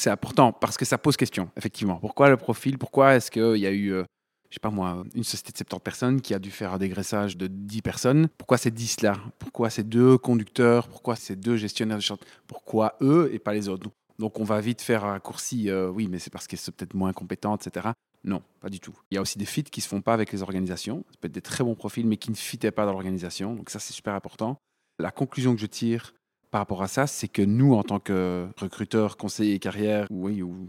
C'est 0.00 0.10
important 0.10 0.52
parce 0.52 0.76
que 0.76 0.84
ça 0.84 0.96
pose 0.96 1.16
question, 1.16 1.50
effectivement. 1.56 1.96
Pourquoi 1.96 2.30
le 2.30 2.36
profil? 2.36 2.78
Pourquoi 2.78 3.16
est-ce 3.16 3.30
qu'il 3.30 3.58
y 3.58 3.66
a 3.66 3.70
eu, 3.70 3.92
euh, 3.92 4.04
je 4.48 4.54
sais 4.54 4.60
pas 4.60 4.70
moi, 4.70 5.02
une 5.14 5.24
société 5.24 5.52
de 5.52 5.58
70 5.58 5.82
personnes 5.82 6.20
qui 6.22 6.32
a 6.32 6.38
dû 6.38 6.50
faire 6.50 6.72
un 6.72 6.78
dégraissage 6.78 7.36
de 7.36 7.46
10 7.46 7.82
personnes? 7.82 8.28
Pourquoi 8.38 8.56
ces 8.56 8.70
10 8.70 9.02
là 9.02 9.16
Pourquoi 9.38 9.68
ces 9.68 9.82
deux 9.82 10.16
conducteurs? 10.16 10.88
Pourquoi 10.88 11.16
ces 11.16 11.36
deux 11.36 11.56
gestionnaires 11.56 11.98
de 11.98 12.02
chantier 12.02 12.26
Pourquoi 12.46 12.96
eux 13.02 13.30
et 13.32 13.38
pas 13.38 13.52
les 13.52 13.68
autres? 13.68 13.90
Donc 14.20 14.38
on 14.38 14.44
va 14.44 14.60
vite 14.60 14.82
faire 14.82 15.04
un 15.06 15.12
raccourci, 15.12 15.70
euh, 15.70 15.88
oui, 15.88 16.06
mais 16.06 16.18
c'est 16.18 16.28
parce 16.28 16.46
qu'ils 16.46 16.58
sont 16.58 16.72
peut-être 16.72 16.92
moins 16.92 17.14
compétents, 17.14 17.56
etc. 17.56 17.88
Non, 18.22 18.42
pas 18.60 18.68
du 18.68 18.78
tout. 18.78 18.94
Il 19.10 19.14
y 19.14 19.18
a 19.18 19.22
aussi 19.22 19.38
des 19.38 19.46
fits 19.46 19.64
qui 19.64 19.80
se 19.80 19.88
font 19.88 20.02
pas 20.02 20.12
avec 20.12 20.30
les 20.30 20.42
organisations. 20.42 21.04
Ça 21.10 21.16
peut 21.18 21.26
être 21.26 21.32
des 21.32 21.40
très 21.40 21.64
bons 21.64 21.74
profils, 21.74 22.06
mais 22.06 22.18
qui 22.18 22.30
ne 22.30 22.36
fitaient 22.36 22.70
pas 22.70 22.84
dans 22.84 22.92
l'organisation. 22.92 23.54
Donc 23.54 23.70
ça, 23.70 23.78
c'est 23.78 23.94
super 23.94 24.12
important. 24.14 24.58
La 24.98 25.10
conclusion 25.10 25.54
que 25.54 25.60
je 25.60 25.66
tire 25.66 26.12
par 26.50 26.60
rapport 26.62 26.82
à 26.82 26.88
ça, 26.88 27.06
c'est 27.06 27.28
que 27.28 27.42
nous, 27.42 27.74
en 27.74 27.82
tant 27.82 27.98
que 28.00 28.46
recruteurs, 28.58 29.16
conseillers 29.16 29.58
carrière, 29.58 30.06
oui, 30.10 30.42
ou 30.42 30.68